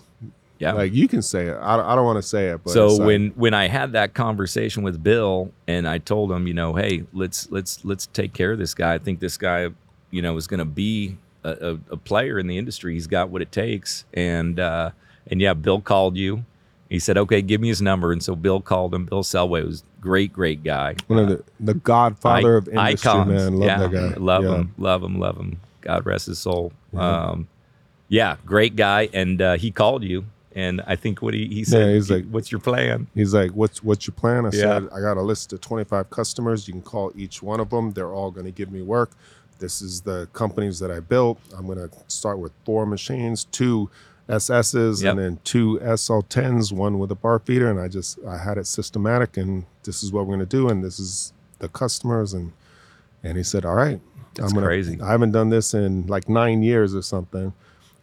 Yeah. 0.58 0.72
like 0.72 0.92
you 0.92 1.06
can 1.06 1.22
say 1.22 1.46
it. 1.46 1.54
I, 1.54 1.92
I 1.92 1.94
don't 1.94 2.04
want 2.04 2.18
to 2.18 2.22
say 2.28 2.48
it, 2.48 2.64
but 2.64 2.72
so 2.72 2.88
like- 2.88 3.06
when 3.06 3.28
when 3.30 3.54
I 3.54 3.68
had 3.68 3.92
that 3.92 4.14
conversation 4.14 4.82
with 4.82 5.02
Bill 5.02 5.52
and 5.66 5.88
I 5.88 5.98
told 5.98 6.32
him, 6.32 6.46
you 6.46 6.54
know, 6.54 6.74
hey, 6.74 7.04
let's 7.12 7.50
let's 7.50 7.84
let's 7.84 8.06
take 8.06 8.32
care 8.32 8.52
of 8.52 8.58
this 8.58 8.74
guy. 8.74 8.94
I 8.94 8.98
think 8.98 9.20
this 9.20 9.36
guy, 9.36 9.68
you 10.10 10.22
know, 10.22 10.36
is 10.36 10.46
going 10.46 10.58
to 10.58 10.64
be 10.64 11.16
a, 11.44 11.78
a, 11.90 11.96
player 11.96 12.38
in 12.38 12.46
the 12.46 12.58
industry. 12.58 12.94
He's 12.94 13.06
got 13.06 13.30
what 13.30 13.42
it 13.42 13.52
takes. 13.52 14.04
And 14.12 14.58
uh, 14.58 14.90
and 15.28 15.40
yeah, 15.40 15.54
Bill 15.54 15.80
called 15.80 16.16
you. 16.16 16.44
He 16.88 16.98
said, 16.98 17.18
okay, 17.18 17.42
give 17.42 17.60
me 17.60 17.68
his 17.68 17.82
number. 17.82 18.12
And 18.12 18.22
so 18.22 18.34
Bill 18.34 18.60
called 18.60 18.94
him. 18.94 19.04
Bill 19.04 19.22
Selway 19.22 19.64
was 19.64 19.84
great, 20.00 20.32
great 20.32 20.64
guy. 20.64 20.96
one 21.06 21.18
of 21.18 21.28
the 21.28 21.44
the 21.60 21.74
godfather 21.74 22.56
of 22.56 22.68
I- 22.68 22.88
industry, 22.90 23.10
icons. 23.10 23.28
man. 23.28 23.54
Love 23.56 23.66
yeah, 23.66 23.78
that 23.78 23.92
guy. 23.92 24.20
Love 24.20 24.44
Yeah. 24.44 24.54
him, 24.56 24.74
love 24.78 25.02
him, 25.02 25.18
love 25.20 25.36
him. 25.36 25.60
God 25.82 26.06
rest 26.06 26.26
his 26.26 26.38
soul. 26.38 26.72
Yeah. 26.92 27.28
Um, 27.30 27.48
yeah, 28.08 28.36
great 28.46 28.74
guy. 28.74 29.08
And 29.12 29.40
uh, 29.40 29.56
he 29.56 29.70
called 29.70 30.02
you. 30.02 30.24
And 30.58 30.80
I 30.88 30.96
think 30.96 31.22
what 31.22 31.34
he, 31.34 31.46
he 31.46 31.62
said, 31.62 31.94
he's 31.94 32.10
like- 32.10 32.28
what's 32.34 32.50
your 32.50 32.60
plan? 32.60 33.06
He's 33.14 33.32
like, 33.32 33.52
"What's 33.52 33.78
what's 33.88 34.04
your 34.08 34.14
plan?" 34.22 34.44
I 34.44 34.50
Yeah. 34.52 34.60
said, 34.80 34.88
"I 34.96 35.00
got 35.00 35.16
a 35.16 35.22
list 35.22 35.52
of 35.52 35.60
25 35.60 36.10
customers. 36.10 36.66
You 36.66 36.72
can 36.74 36.82
call 36.82 37.12
each 37.14 37.36
one 37.42 37.60
of 37.60 37.70
them. 37.70 37.92
They're 37.92 38.12
all 38.18 38.30
going 38.36 38.46
to 38.46 38.50
give 38.60 38.70
me 38.72 38.82
work. 38.82 39.10
This 39.60 39.80
is 39.80 40.00
the 40.00 40.28
companies 40.32 40.76
that 40.80 40.90
I 40.90 40.98
built. 41.00 41.38
I'm 41.56 41.66
going 41.66 41.78
to 41.78 41.90
start 42.08 42.38
with 42.40 42.52
four 42.64 42.86
machines, 42.86 43.44
two 43.60 43.88
SSs, 44.28 45.02
Yep. 45.02 45.10
and 45.12 45.18
then 45.20 45.38
two 45.44 45.78
SL10s, 45.80 46.72
one 46.72 46.98
with 46.98 47.10
a 47.12 47.14
bar 47.24 47.38
feeder. 47.38 47.70
And 47.70 47.78
I 47.80 47.86
just 47.88 48.18
I 48.26 48.38
had 48.38 48.58
it 48.58 48.66
systematic, 48.66 49.36
and 49.36 49.64
this 49.84 50.02
is 50.02 50.12
what 50.12 50.26
we're 50.26 50.36
going 50.36 50.46
to 50.48 50.56
do, 50.60 50.68
and 50.68 50.82
this 50.84 50.98
is 50.98 51.32
the 51.60 51.68
customers." 51.68 52.34
And 52.34 52.50
and 53.22 53.36
he 53.36 53.44
said, 53.44 53.64
"All 53.64 53.76
right, 53.76 54.00
That's 54.34 54.48
I'm 54.50 54.54
gonna, 54.56 54.66
crazy. 54.66 54.98
I 55.00 55.10
haven't 55.12 55.32
done 55.32 55.50
this 55.50 55.72
in 55.72 56.06
like 56.08 56.28
nine 56.28 56.62
years 56.64 56.96
or 56.96 57.02
something." 57.02 57.52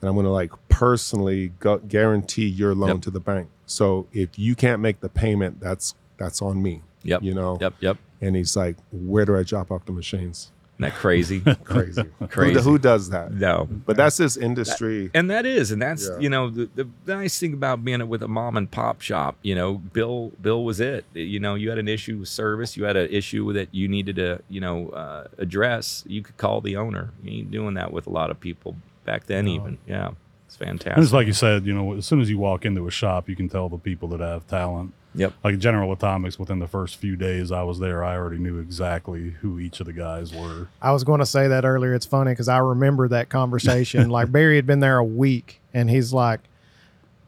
And 0.02 0.10
I'm 0.10 0.16
going 0.16 0.26
to 0.26 0.32
like 0.32 0.52
personally 0.70 1.52
gu- 1.60 1.82
guarantee 1.88 2.48
your 2.48 2.76
loan 2.76 2.90
Yep. 2.96 3.02
to 3.04 3.12
the 3.12 3.20
bank. 3.20 3.48
So 3.66 4.08
if 4.14 4.38
you 4.38 4.56
can't 4.56 4.82
make 4.82 5.00
the 5.00 5.10
payment, 5.10 5.60
that's 5.60 5.96
that's 6.18 6.42
on 6.42 6.62
me. 6.62 6.82
Yep. 7.04 7.24
You 7.24 7.34
know. 7.34 7.58
Yep. 7.62 7.74
Yep. 7.80 7.98
And 8.22 8.36
he's 8.36 8.56
like, 8.56 8.78
"Where 8.92 9.26
do 9.26 9.36
I 9.38 9.44
drop 9.44 9.72
off 9.72 9.86
the 9.86 9.92
machines?" 9.92 10.52
Isn't 10.78 10.92
that 10.92 11.00
crazy? 11.00 11.40
Crazy. 11.64 12.04
Crazy. 12.30 12.54
Who, 12.56 12.72
who 12.72 12.78
does 12.78 13.10
that? 13.12 13.32
no. 13.34 13.68
But 13.86 13.96
that's 13.96 14.18
this 14.18 14.36
industry. 14.36 15.10
And 15.14 15.30
that 15.30 15.46
is, 15.46 15.72
and 15.72 15.82
that's 15.82 16.08
Yeah. 16.10 16.20
you 16.20 16.30
know 16.30 16.50
the, 16.50 16.70
the 16.76 17.16
nice 17.16 17.40
thing 17.40 17.54
about 17.54 17.86
being 17.86 18.06
with 18.10 18.22
a 18.24 18.28
mom 18.28 18.58
and 18.58 18.70
pop 18.70 19.00
shop. 19.02 19.38
You 19.42 19.56
know, 19.56 19.76
Bill 19.76 20.32
Bill 20.42 20.64
was 20.66 20.80
it. 20.82 21.06
You 21.14 21.40
know, 21.40 21.56
you 21.56 21.70
had 21.70 21.78
an 21.80 21.88
issue 21.88 22.18
with 22.20 22.28
service, 22.30 22.76
you 22.76 22.84
had 22.84 22.98
an 22.98 23.10
issue 23.10 23.54
that 23.54 23.74
you 23.74 23.88
needed 23.88 24.18
to 24.18 24.42
you 24.50 24.60
know 24.60 24.90
uh, 24.90 25.28
address. 25.38 26.04
You 26.08 26.22
could 26.24 26.36
call 26.38 26.60
the 26.62 26.76
owner. 26.76 27.12
You 27.24 27.40
ain't 27.40 27.52
doing 27.52 27.76
that 27.76 27.92
with 27.94 28.06
a 28.06 28.12
lot 28.12 28.30
of 28.30 28.40
people 28.40 28.76
back 29.06 29.26
then. 29.26 29.48
Even 29.48 29.78
yeah, 29.88 30.12
it's 30.46 30.56
fantastic. 30.56 30.94
And 30.94 31.04
it's 31.04 31.14
like 31.14 31.28
you 31.28 31.34
said, 31.34 31.66
you 31.66 31.74
know, 31.74 31.94
as 31.94 32.06
soon 32.06 32.22
as 32.22 32.30
you 32.30 32.38
walk 32.38 32.66
into 32.66 32.88
a 32.88 32.92
shop, 32.92 33.30
you 33.30 33.36
can 33.36 33.50
tell 33.50 33.70
the 33.70 33.78
people 33.78 34.10
that 34.10 34.20
have 34.20 34.48
talent. 34.48 34.94
Yep. 35.16 35.34
Like 35.44 35.58
General 35.60 35.92
Atomics, 35.94 36.38
within 36.38 36.60
the 36.60 36.68
first 36.68 36.98
few 36.98 37.16
days 37.16 37.52
I 37.52 37.64
was 37.64 37.80
there, 37.80 38.04
I 38.04 38.16
already 38.16 38.38
knew 38.38 38.60
exactly 38.60 39.32
who 39.42 39.60
each 39.60 39.80
of 39.80 39.86
the 39.86 39.94
guys 39.94 40.34
were. 40.34 40.68
I 40.82 40.92
was 40.92 41.06
going 41.06 41.20
to 41.20 41.26
say 41.26 41.48
that 41.48 41.64
earlier. 41.64 41.94
It's 41.94 42.06
funny 42.06 42.32
because 42.32 42.50
I 42.50 42.58
remember 42.58 43.08
that 43.08 43.30
conversation. 43.30 44.10
like 44.16 44.32
Barry 44.32 44.58
had 44.58 44.68
been 44.68 44.82
there 44.82 44.98
a 44.98 45.04
week, 45.06 45.62
and 45.74 45.90
he's 45.90 46.12
like, 46.12 46.42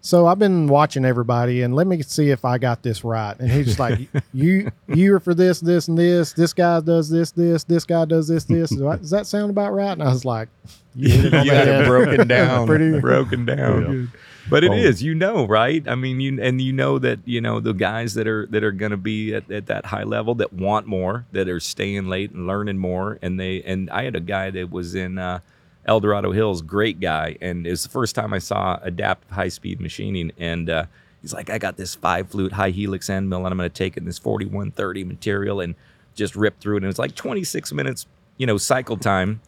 "So 0.02 0.28
I've 0.28 0.40
been 0.40 0.68
watching 0.68 1.04
everybody, 1.06 1.62
and 1.64 1.76
let 1.76 1.88
me 1.88 2.02
see 2.02 2.30
if 2.30 2.46
I 2.46 2.58
got 2.58 2.84
this 2.84 3.04
right." 3.04 3.36
And 3.40 3.52
he's 3.52 3.66
just 3.68 3.80
like, 3.80 4.00
"You, 4.34 4.72
you 4.88 5.16
are 5.16 5.20
for 5.20 5.34
this, 5.34 5.60
this, 5.60 5.88
and 5.88 5.98
this. 5.98 6.34
This 6.34 6.54
guy 6.54 6.80
does 6.82 7.10
this, 7.10 7.32
this. 7.32 7.64
This 7.64 7.84
guy 7.86 8.06
does 8.06 8.28
this, 8.28 8.44
this. 8.46 8.70
Does 8.70 9.10
that 9.10 9.28
sound 9.28 9.50
about 9.52 9.74
right?" 9.74 9.92
And 9.92 10.04
I 10.04 10.10
was 10.10 10.26
like, 10.26 10.50
"You 10.96 11.10
hit 11.10 11.34
it 11.34 11.46
you 11.46 11.52
had 11.52 11.68
it 11.68 11.86
broken 11.88 12.28
down, 12.28 12.68
Pretty- 12.68 13.00
broken 13.00 13.46
down. 13.46 14.12
But 14.50 14.64
it 14.64 14.72
Oh. 14.72 14.76
is, 14.76 15.04
you 15.04 15.14
know, 15.14 15.46
right? 15.46 15.86
I 15.90 15.96
mean, 15.96 16.22
you 16.22 16.42
and 16.42 16.62
you 16.62 16.72
know 16.72 17.00
that 17.00 17.20
you 17.26 17.42
know 17.42 17.60
the 17.60 17.74
guys 17.74 18.14
that 18.14 18.30
are 18.30 18.46
that 18.52 18.64
are 18.64 18.72
going 18.72 18.92
to 18.92 18.98
be 18.98 19.36
at, 19.36 19.52
at 19.52 19.66
that 19.66 19.88
high 19.88 20.04
level 20.06 20.36
that 20.36 20.54
want 20.54 20.88
more, 20.88 21.26
that 21.34 21.50
are 21.50 21.60
staying 21.60 22.08
late 22.08 22.32
and 22.32 22.48
learning 22.48 22.78
more, 22.78 23.20
and 23.22 23.38
they 23.38 23.62
and 23.64 23.90
I 23.90 24.04
had 24.06 24.16
a 24.16 24.22
guy 24.22 24.50
that 24.52 24.72
was 24.72 24.96
in 24.96 25.18
uh, 25.18 25.40
El 25.88 26.00
Dorado 26.00 26.32
Hills, 26.32 26.62
great 26.62 27.00
guy, 27.00 27.38
and 27.42 27.66
it 27.66 27.70
was 27.70 27.84
the 27.84 27.90
first 27.90 28.14
time 28.14 28.34
I 28.34 28.40
saw 28.40 28.80
adaptive 28.82 29.32
high 29.32 29.48
speed 29.48 29.80
machining, 29.80 30.32
and 30.38 30.70
uh, 30.70 30.86
he's 31.22 31.34
like, 31.34 31.50
I 31.50 31.58
got 31.58 31.78
this 31.78 31.96
five 31.96 32.30
flute 32.30 32.54
high 32.54 32.72
helix 32.72 33.10
end 33.10 33.30
mill, 33.30 33.46
and 33.46 33.54
I'm 33.54 33.58
going 33.58 33.70
to 33.70 33.74
take 33.74 33.96
in 33.96 34.06
this 34.06 34.20
4130 34.20 35.06
material 35.06 35.62
and 35.62 35.76
just 36.14 36.36
rip 36.36 36.60
through 36.60 36.78
it, 36.78 36.84
and 36.84 36.90
it's 36.90 37.00
like 37.00 37.16
26 37.16 37.72
minutes, 37.74 38.06
you 38.38 38.46
know, 38.46 38.58
cycle 38.58 38.98
time 38.98 39.42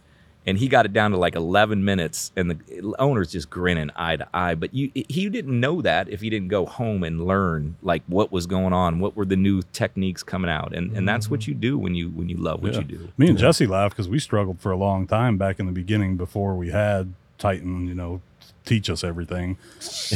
and 0.48 0.58
he 0.58 0.68
got 0.68 0.86
it 0.86 0.94
down 0.94 1.12
to 1.12 1.18
like 1.18 1.36
11 1.36 1.84
minutes 1.84 2.32
and 2.36 2.50
the 2.52 2.96
owner's 2.98 3.32
just 3.32 3.50
grinning 3.50 3.92
eye 3.96 4.16
to 4.16 4.28
eye 4.34 4.56
but 4.56 4.74
you 4.74 4.90
he 4.94 5.30
didn't 5.30 5.60
know 5.60 5.82
that 5.82 6.08
if 6.10 6.22
he 6.22 6.30
didn't 6.30 6.48
go 6.48 6.66
home 6.66 7.04
and 7.04 7.26
learn 7.26 7.76
like 7.82 8.02
what 8.08 8.32
was 8.32 8.48
going 8.48 8.74
on 8.74 9.00
what 9.00 9.16
were 9.16 9.26
the 9.26 9.36
new 9.36 9.62
techniques 9.74 10.24
coming 10.24 10.50
out 10.50 10.74
and 10.74 10.96
and 10.96 11.08
that's 11.08 11.30
what 11.30 11.46
you 11.48 11.54
do 11.54 11.78
when 11.78 11.94
you 11.94 12.10
when 12.10 12.30
you 12.30 12.38
love 12.38 12.62
what 12.64 12.74
Yeah. 12.74 12.80
you 12.80 12.86
do 12.86 13.10
Me 13.18 13.28
and 13.30 13.38
Jesse 13.38 13.68
laughed 13.68 13.96
because 13.96 14.10
we 14.10 14.18
struggled 14.20 14.60
for 14.60 14.72
a 14.72 14.78
long 14.78 15.08
time 15.08 15.38
back 15.38 15.60
in 15.60 15.66
the 15.66 15.72
beginning 15.74 16.16
before 16.18 16.56
we 16.56 16.70
had 16.72 17.14
Titan, 17.38 17.88
you 17.88 17.94
know, 17.96 18.20
teach 18.66 18.90
us 18.90 19.02
everything. 19.02 19.58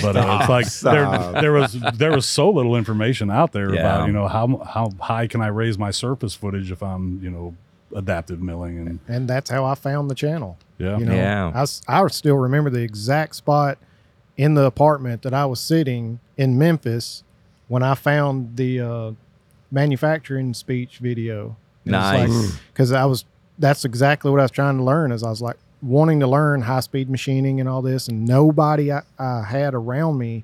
But 0.02 0.18
uh, 0.18 0.40
it's 0.42 0.50
like 0.50 0.94
there, 0.94 1.42
there 1.42 1.52
was 1.54 1.74
there 1.94 2.12
was 2.12 2.26
so 2.26 2.50
little 2.50 2.76
information 2.76 3.32
out 3.32 3.54
there 3.54 3.74
Yeah. 3.74 3.80
about 3.80 4.08
you 4.08 4.14
know 4.14 4.28
how 4.28 4.58
how 4.66 4.92
high 5.00 5.28
can 5.28 5.42
I 5.42 5.48
raise 5.48 5.78
my 5.78 5.92
surface 5.92 6.34
footage 6.36 6.70
if 6.72 6.82
I'm 6.84 7.22
you 7.24 7.30
know 7.30 7.56
adaptive 7.96 8.42
milling 8.42 8.78
and 8.80 9.00
and 9.08 9.28
that's 9.28 9.50
how 9.50 9.66
I 9.66 9.76
found 9.76 10.10
the 10.10 10.16
channel. 10.16 10.58
yeah 10.78 10.98
You 10.98 11.06
know, 11.06 11.14
Yeah. 11.16 11.52
I, 11.54 11.62
s- 11.62 11.82
I 11.88 12.06
still 12.08 12.36
remember 12.38 12.70
the 12.70 12.82
exact 12.82 13.36
spot 13.36 13.78
in 14.38 14.54
the 14.56 14.64
apartment 14.66 15.22
that 15.22 15.34
I 15.34 15.46
was 15.46 15.60
sitting 15.60 16.20
in 16.38 16.58
Memphis 16.58 17.24
when 17.68 17.84
I 17.84 17.94
found 17.96 18.58
the 18.58 18.80
uh, 18.82 19.12
manufacturing 19.72 20.54
speech 20.54 20.98
video. 21.00 21.56
Nice. 21.86 22.58
Because 22.72 22.92
I 22.92 23.06
was, 23.06 23.26
that's 23.60 23.86
exactly 23.86 24.32
what 24.32 24.40
I 24.40 24.44
was 24.44 24.52
trying 24.52 24.78
to 24.78 24.84
learn. 24.84 25.12
Is 25.12 25.24
I 25.24 25.30
was 25.30 25.42
like 25.42 25.58
wanting 25.82 26.20
to 26.22 26.28
learn 26.28 26.62
high 26.62 26.80
speed 26.80 27.10
machining 27.10 27.60
and 27.60 27.68
all 27.68 27.82
this, 27.82 28.08
and 28.08 28.26
nobody 28.26 28.92
I, 28.92 29.02
I 29.20 29.44
had 29.44 29.74
around 29.74 30.18
me 30.18 30.44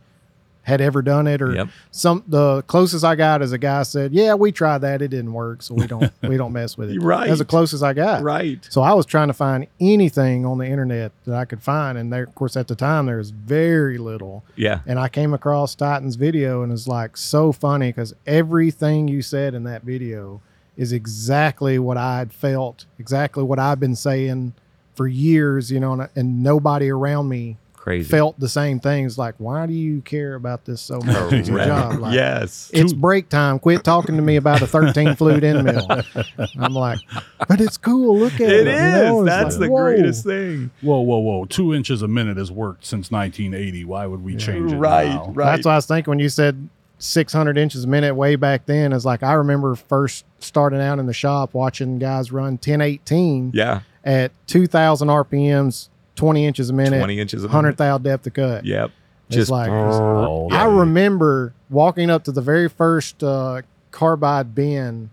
had 0.69 0.79
ever 0.82 1.01
done 1.01 1.27
it 1.27 1.41
or 1.41 1.53
Yep. 1.53 1.67
some 1.91 2.23
the 2.27 2.62
closest 2.63 3.03
I 3.03 3.15
got 3.15 3.41
is 3.41 3.51
a 3.51 3.58
guy 3.58 3.84
said, 3.84 4.13
"Yeah, 4.13 4.36
we 4.36 4.51
tried 4.51 4.77
that. 4.79 5.01
It 5.01 5.10
didn't 5.10 5.34
work, 5.34 5.62
so 5.62 5.73
we 5.75 5.88
don't 5.88 6.12
we 6.23 6.38
don't 6.38 6.53
mess 6.53 6.77
with 6.77 6.89
it." 6.91 6.99
Right. 7.01 7.27
That's 7.27 7.39
the 7.39 7.45
closest 7.45 7.84
I 7.84 7.93
got. 7.93 8.23
right 8.23 8.65
So 8.69 8.82
I 8.82 8.93
was 8.93 9.05
trying 9.05 9.27
to 9.27 9.34
find 9.34 9.67
anything 9.82 10.45
on 10.45 10.58
the 10.60 10.65
internet 10.67 11.12
that 11.25 11.36
I 11.36 11.45
could 11.45 11.62
find, 11.62 11.97
and 11.97 12.13
there, 12.13 12.23
of 12.23 12.34
course, 12.36 12.55
at 12.55 12.67
the 12.67 12.75
time 12.75 13.05
there 13.08 13.17
was 13.17 13.32
very 13.32 13.97
little. 13.97 14.43
yeah 14.55 14.79
And 14.86 14.99
I 14.99 15.10
came 15.10 15.34
across 15.34 15.75
Titan's 15.75 16.15
video, 16.15 16.62
and 16.63 16.71
it's 16.71 16.88
like 16.88 17.17
so 17.17 17.51
funny 17.51 17.89
because 17.89 18.13
everything 18.25 19.08
you 19.08 19.21
said 19.21 19.53
in 19.53 19.63
that 19.65 19.84
video 19.84 20.41
is 20.77 20.93
exactly 20.93 21.77
what 21.77 21.97
I 21.97 22.19
had 22.19 22.32
felt, 22.32 22.86
exactly 22.97 23.43
what 23.43 23.60
I've 23.60 23.79
been 23.82 23.95
saying 23.97 24.53
for 24.95 25.08
years, 25.08 25.71
you 25.71 25.79
know, 25.79 25.93
and, 25.93 26.10
and 26.15 26.43
nobody 26.43 26.89
around 26.89 27.27
me 27.29 27.58
crazy 27.89 28.10
felt 28.10 28.39
the 28.39 28.47
same 28.49 28.80
things. 28.80 29.17
Like, 29.17 29.36
why 29.38 29.65
do 29.65 29.73
you 29.73 30.02
care 30.02 30.36
about 30.36 30.65
this 30.65 30.80
so 30.82 30.99
much? 30.99 31.34
It's 31.34 31.47
your 31.49 31.58
Right. 31.58 31.67
job. 31.67 31.99
Like, 31.99 32.13
yes 32.13 32.69
it's 32.73 32.93
break 32.93 33.30
time. 33.30 33.60
Quit 33.60 33.84
talking 33.84 34.15
to 34.15 34.21
me 34.21 34.36
about 34.36 34.62
a 34.62 34.67
13 34.67 35.15
flute 35.15 35.43
end 35.43 35.63
mill. 35.63 35.88
I'm 36.60 36.73
like, 36.73 36.99
but 37.47 37.60
it's 37.62 37.78
cool. 37.78 38.17
Look 38.19 38.34
at 38.36 38.41
it. 38.41 38.52
it 38.52 38.67
is 38.67 38.73
you 38.82 38.91
know? 38.91 39.25
That's 39.25 39.56
like, 39.58 39.67
the 39.67 39.71
whoa. 39.73 39.84
greatest 39.84 40.23
thing 40.25 40.71
whoa 40.82 40.99
whoa 41.02 41.17
whoa 41.19 41.45
two 41.45 41.73
inches 41.73 42.02
a 42.02 42.08
minute 42.08 42.38
has 42.38 42.52
worked 42.52 42.86
since 42.86 43.10
1980 43.12 43.86
why 43.86 44.06
would 44.06 44.23
we 44.23 44.36
change 44.36 44.71
it 44.71 44.75
right 44.75 45.08
now? 45.10 45.32
right 45.34 45.56
That's 45.56 45.65
what 45.65 45.71
I 45.71 45.75
was 45.75 45.86
thinking 45.86 46.12
when 46.12 46.19
you 46.19 46.30
said 46.30 46.69
600 46.99 47.58
inches 47.58 47.86
a 47.86 47.88
minute 47.88 48.13
way 48.13 48.36
back 48.36 48.65
then 48.65 48.91
is 48.93 49.06
like 49.06 49.23
I 49.23 49.34
remember 49.34 49.75
first 49.75 50.25
starting 50.39 50.82
out 50.82 50.99
in 50.99 51.06
the 51.06 51.13
shop 51.13 51.54
watching 51.54 51.97
guys 51.97 52.32
run 52.32 52.54
1018 52.54 53.52
Yeah, 53.54 53.82
at 54.04 54.32
2,000 54.47 55.08
RPMs, 55.08 55.89
20 56.19 56.45
inches 56.45 56.69
a 56.69 56.73
minute, 56.73 56.97
20 56.99 57.19
inches. 57.19 57.43
a 57.43 57.47
100 57.47 57.67
minute. 57.67 57.77
thou 57.77 57.97
depth 57.97 58.27
of 58.27 58.34
cut. 58.34 58.65
Yep. 58.65 58.91
It's 59.27 59.36
Just 59.36 59.51
like- 59.51 59.69
Oh, 59.69 60.49
I 60.51 60.65
yeah. 60.67 60.77
remember 60.79 61.53
walking 61.69 62.10
up 62.10 62.23
to 62.25 62.32
the 62.32 62.41
very 62.41 62.67
first 62.67 63.23
uh, 63.23 63.62
carbide 63.91 64.53
bin, 64.55 65.10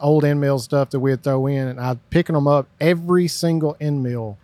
old 0.00 0.24
end 0.24 0.40
mill 0.40 0.58
stuff 0.58 0.90
that 0.90 1.00
we'd 1.00 1.22
throw 1.22 1.46
in, 1.46 1.68
and 1.68 1.80
I'd 1.80 1.98
picking 2.10 2.34
them 2.34 2.46
up 2.46 2.66
every 2.80 3.28
single 3.28 3.76
end 3.80 4.02
mill. 4.02 4.38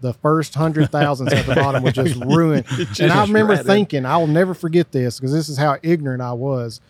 The 0.00 0.12
first 0.12 0.54
hundred 0.54 0.90
thousands 0.90 1.32
at 1.32 1.46
the 1.46 1.54
bottom 1.60 1.82
was 1.82 1.94
just 1.94 2.16
ruin. 2.26 2.64
and 3.00 3.10
I 3.12 3.22
remember 3.22 3.54
shredded. 3.54 3.66
thinking, 3.66 4.04
I 4.04 4.16
will 4.18 4.26
never 4.26 4.52
forget 4.52 4.92
this 4.92 5.18
because 5.18 5.32
this 5.32 5.48
is 5.48 5.56
how 5.56 5.78
ignorant 5.82 6.20
I 6.20 6.32
was. 6.34 6.80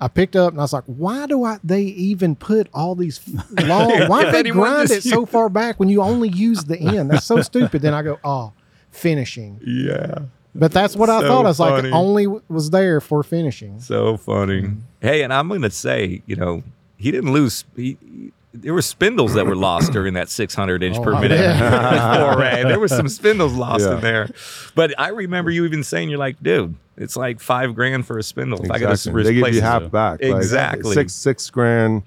I 0.00 0.08
picked 0.08 0.36
up 0.36 0.52
and 0.52 0.60
I 0.60 0.64
was 0.64 0.72
like, 0.72 0.84
why 0.86 1.26
do 1.26 1.44
I 1.44 1.58
they 1.64 1.82
even 1.82 2.36
put 2.36 2.68
all 2.74 2.94
these 2.94 3.20
long 3.62 4.08
why 4.08 4.26
If 4.26 4.34
do 4.34 4.42
they 4.42 4.50
grind 4.50 4.90
it 4.90 5.02
so 5.02 5.24
far 5.24 5.48
back 5.48 5.78
when 5.80 5.88
you 5.88 6.02
only 6.02 6.28
use 6.28 6.64
the 6.64 6.78
end? 6.78 7.10
That's 7.10 7.24
so 7.24 7.40
stupid. 7.42 7.82
Then 7.82 7.94
I 7.94 8.02
go, 8.02 8.18
oh, 8.24 8.52
finishing. 8.90 9.60
yeah. 9.64 10.20
But 10.56 10.70
that's 10.70 10.94
what 10.94 11.10
I 11.10 11.20
thought. 11.22 11.46
I 11.46 11.48
was 11.48 11.58
like, 11.58 11.74
funny. 11.76 11.88
it 11.88 11.92
only 11.92 12.26
was 12.26 12.70
there 12.70 13.00
for 13.00 13.22
finishing. 13.24 13.80
So 13.80 14.16
funny. 14.16 14.70
Hey, 15.00 15.22
and 15.22 15.32
I'm 15.32 15.48
gonna 15.48 15.68
say, 15.70 16.22
you 16.26 16.36
know, 16.36 16.62
he 16.96 17.10
didn't 17.10 17.32
lose. 17.32 17.64
He, 17.74 17.96
he- 18.00 18.32
there 18.56 18.72
were 18.72 18.82
spindles 18.82 19.34
that 19.34 19.44
were 19.46 19.56
lost 19.56 19.92
during 19.92 20.14
that 20.14 20.28
600 20.30 20.82
inch 20.82 20.96
Oh, 20.96 21.02
per 21.02 21.20
minute 21.20 21.38
foray. 22.34 22.62
There 22.66 22.78
were 22.78 22.88
some 22.88 23.08
spindles 23.08 23.54
lost 23.54 23.84
Yeah. 23.84 23.96
in 23.96 24.00
there. 24.00 24.30
But 24.76 24.94
I 24.98 25.08
remember 25.08 25.50
you 25.50 25.64
even 25.64 25.82
saying, 25.82 26.08
"You're 26.08 26.18
like, 26.20 26.40
dude, 26.42 26.74
it's 26.96 27.16
like 27.16 27.40
five 27.40 27.74
grand 27.74 28.06
for 28.06 28.16
a 28.18 28.22
spindle. 28.22 28.62
If 28.64 28.70
I 28.70 28.78
got 28.78 28.86
to 28.86 28.92
Exactly. 28.92 29.22
They 29.24 29.34
give 29.34 29.48
you 29.54 29.58
it." 29.58 29.62
half 29.62 29.90
back. 29.90 30.22
like, 30.22 30.36
Exactly. 30.36 30.94
six 30.94 31.12
six 31.12 31.50
grand. 31.50 32.02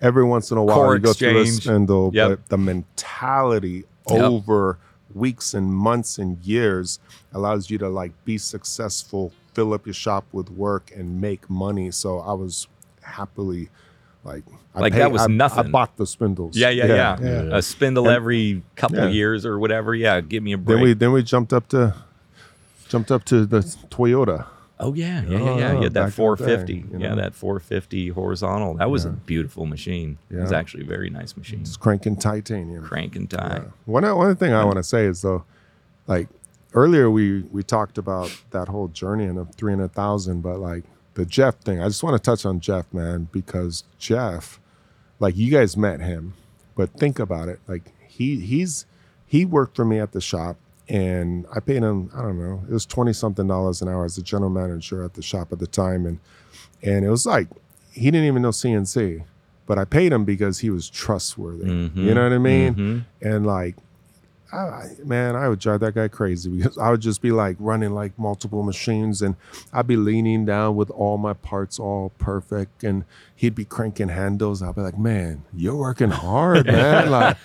Every 0.00 0.24
once 0.24 0.50
in 0.50 0.58
a 0.58 0.64
while, 0.64 0.74
Core 0.76 0.94
you 0.96 1.00
go 1.00 1.12
through 1.12 1.38
a 1.38 1.40
exchange. 1.42 1.62
spindle, 1.62 2.10
Yep. 2.12 2.28
but 2.28 2.48
the 2.48 2.58
mentality 2.58 3.84
Yep. 4.10 4.20
over 4.22 4.78
weeks 5.14 5.54
and 5.54 5.72
months 5.72 6.18
and 6.18 6.38
years 6.44 6.98
allows 7.32 7.70
you 7.70 7.78
to 7.78 7.88
like 7.88 8.12
be 8.24 8.36
successful, 8.38 9.30
fill 9.54 9.72
up 9.72 9.86
your 9.86 9.94
shop 9.94 10.24
with 10.32 10.50
work, 10.50 10.90
and 10.96 11.20
make 11.20 11.48
money. 11.48 11.92
So 11.92 12.18
I 12.18 12.32
was 12.32 12.66
happily 13.02 13.68
like, 14.24 14.44
I 14.74 14.80
Like, 14.80 14.94
that 14.94 15.10
was 15.12 15.22
I, 15.22 15.60
I 15.60 15.62
bought 15.64 15.96
the 15.96 16.06
spindles. 16.06 16.56
Yeah, 16.56 16.70
yeah, 16.70 16.86
yeah. 16.86 17.16
Yeah. 17.20 17.56
A 17.56 17.62
spindle 17.62 18.06
And- 18.08 18.16
every 18.16 18.62
couple 18.76 18.98
Yeah. 18.98 19.08
years 19.08 19.44
or 19.44 19.58
whatever. 19.58 19.94
Yeah, 19.94 20.20
give 20.20 20.42
me 20.42 20.52
a 20.52 20.58
break. 20.58 20.76
Then 20.76 20.82
we 20.84 20.92
then 20.94 21.12
we 21.12 21.22
jumped 21.22 21.52
up 21.52 21.68
to 21.68 21.94
jumped 22.88 23.10
up 23.10 23.24
to 23.24 23.44
the 23.46 23.60
Toyoda. 23.90 24.46
oh 24.80 24.94
yeah, 24.94 25.22
yeah, 25.22 25.30
yeah, 25.30 25.38
Oh, 25.50 25.58
yeah. 25.58 25.72
You 25.74 25.82
had 25.84 25.94
that 25.94 26.12
450. 26.12 26.72
day, 26.72 26.88
you 26.92 26.98
Yeah, 26.98 27.14
that 27.14 27.34
450 27.34 28.08
horizontal. 28.08 28.74
That 28.74 28.90
was 28.90 29.04
a 29.04 29.10
beautiful 29.10 29.66
machine. 29.66 30.18
It 30.30 30.36
was 30.36 30.52
actually 30.52 30.84
a 30.84 30.86
very 30.86 31.08
nice 31.10 31.36
machine. 31.36 31.60
It's 31.60 31.76
cranking 31.76 32.16
titanium. 32.16 32.82
Crank 32.84 33.14
and 33.16 33.28
tie. 33.30 33.60
Yeah. 33.64 33.70
One 33.86 34.04
one 34.16 34.36
thing 34.36 34.52
I 34.52 34.64
want 34.64 34.76
to 34.76 34.82
say 34.82 35.04
is 35.06 35.22
though, 35.22 35.44
like 36.06 36.28
earlier 36.74 37.10
we 37.10 37.42
we 37.52 37.62
talked 37.62 37.98
about 37.98 38.30
that 38.50 38.68
whole 38.68 38.88
journey 38.88 39.24
and 39.24 39.38
of 39.38 39.54
three 39.54 39.72
hundred 39.72 39.92
thousand, 39.92 40.40
but 40.42 40.58
like 40.58 40.84
the 41.14 41.26
Jeff 41.26 41.56
thing, 41.60 41.80
I 41.80 41.86
just 41.88 42.02
want 42.02 42.14
to 42.16 42.22
touch 42.30 42.44
on 42.46 42.60
Jeff, 42.60 42.92
man, 42.92 43.28
because 43.32 43.84
Jeff, 43.98 44.60
like 45.20 45.36
you 45.36 45.50
guys 45.50 45.76
met 45.76 46.00
him, 46.00 46.34
but 46.76 46.90
think 46.98 47.18
about 47.18 47.48
it, 47.48 47.60
like 47.68 47.92
he 48.06 48.40
he's 48.40 48.86
he 49.26 49.44
worked 49.44 49.76
for 49.76 49.84
me 49.84 49.98
at 49.98 50.12
the 50.12 50.20
shop. 50.20 50.56
And 50.88 51.46
I 51.54 51.60
paid 51.60 51.82
him, 51.82 52.10
I 52.14 52.22
don't 52.22 52.38
know, 52.38 52.62
it 52.68 52.72
was 52.72 52.84
twenty 52.86 53.12
something 53.12 53.46
dollars 53.46 53.80
an 53.82 53.88
hour 53.88 54.04
as 54.04 54.16
the 54.16 54.22
general 54.22 54.50
manager 54.50 55.02
at 55.04 55.14
the 55.14 55.22
shop 55.22 55.52
at 55.52 55.58
the 55.58 55.66
time. 55.66 56.06
And 56.06 56.18
and 56.82 57.04
it 57.04 57.10
was 57.10 57.24
like 57.24 57.48
he 57.92 58.10
didn't 58.10 58.26
even 58.26 58.42
know 58.42 58.50
CNC, 58.50 59.22
but 59.66 59.78
I 59.78 59.84
paid 59.84 60.12
him 60.12 60.24
because 60.24 60.58
he 60.58 60.70
was 60.70 60.90
trustworthy. 60.90 61.66
Mhm. 61.66 61.96
You 61.96 62.14
know 62.14 62.24
what 62.24 62.32
I 62.32 62.38
mean? 62.38 62.74
Mhm. 62.74 63.04
and 63.20 63.46
like 63.46 63.76
I, 64.52 64.90
man 65.04 65.34
i 65.34 65.48
would 65.48 65.58
drive 65.60 65.80
that 65.80 65.94
guy 65.94 66.08
crazy 66.08 66.50
because 66.50 66.76
i 66.76 66.90
would 66.90 67.00
just 67.00 67.22
be 67.22 67.32
like 67.32 67.56
running 67.58 67.94
like 67.94 68.18
multiple 68.18 68.62
machines 68.62 69.22
and 69.22 69.34
i'd 69.72 69.86
be 69.86 69.96
leaning 69.96 70.44
down 70.44 70.76
with 70.76 70.90
all 70.90 71.16
my 71.16 71.32
parts 71.32 71.78
all 71.78 72.10
perfect 72.18 72.84
and 72.84 73.04
he'd 73.34 73.54
be 73.54 73.64
cranking 73.64 74.08
handles. 74.08 74.62
I'd 74.62 74.74
be 74.74 74.82
like 74.82 74.98
man 74.98 75.44
you're 75.54 75.74
working 75.74 76.10
hard 76.10 76.66
man. 76.78 77.10
Like 77.10 77.38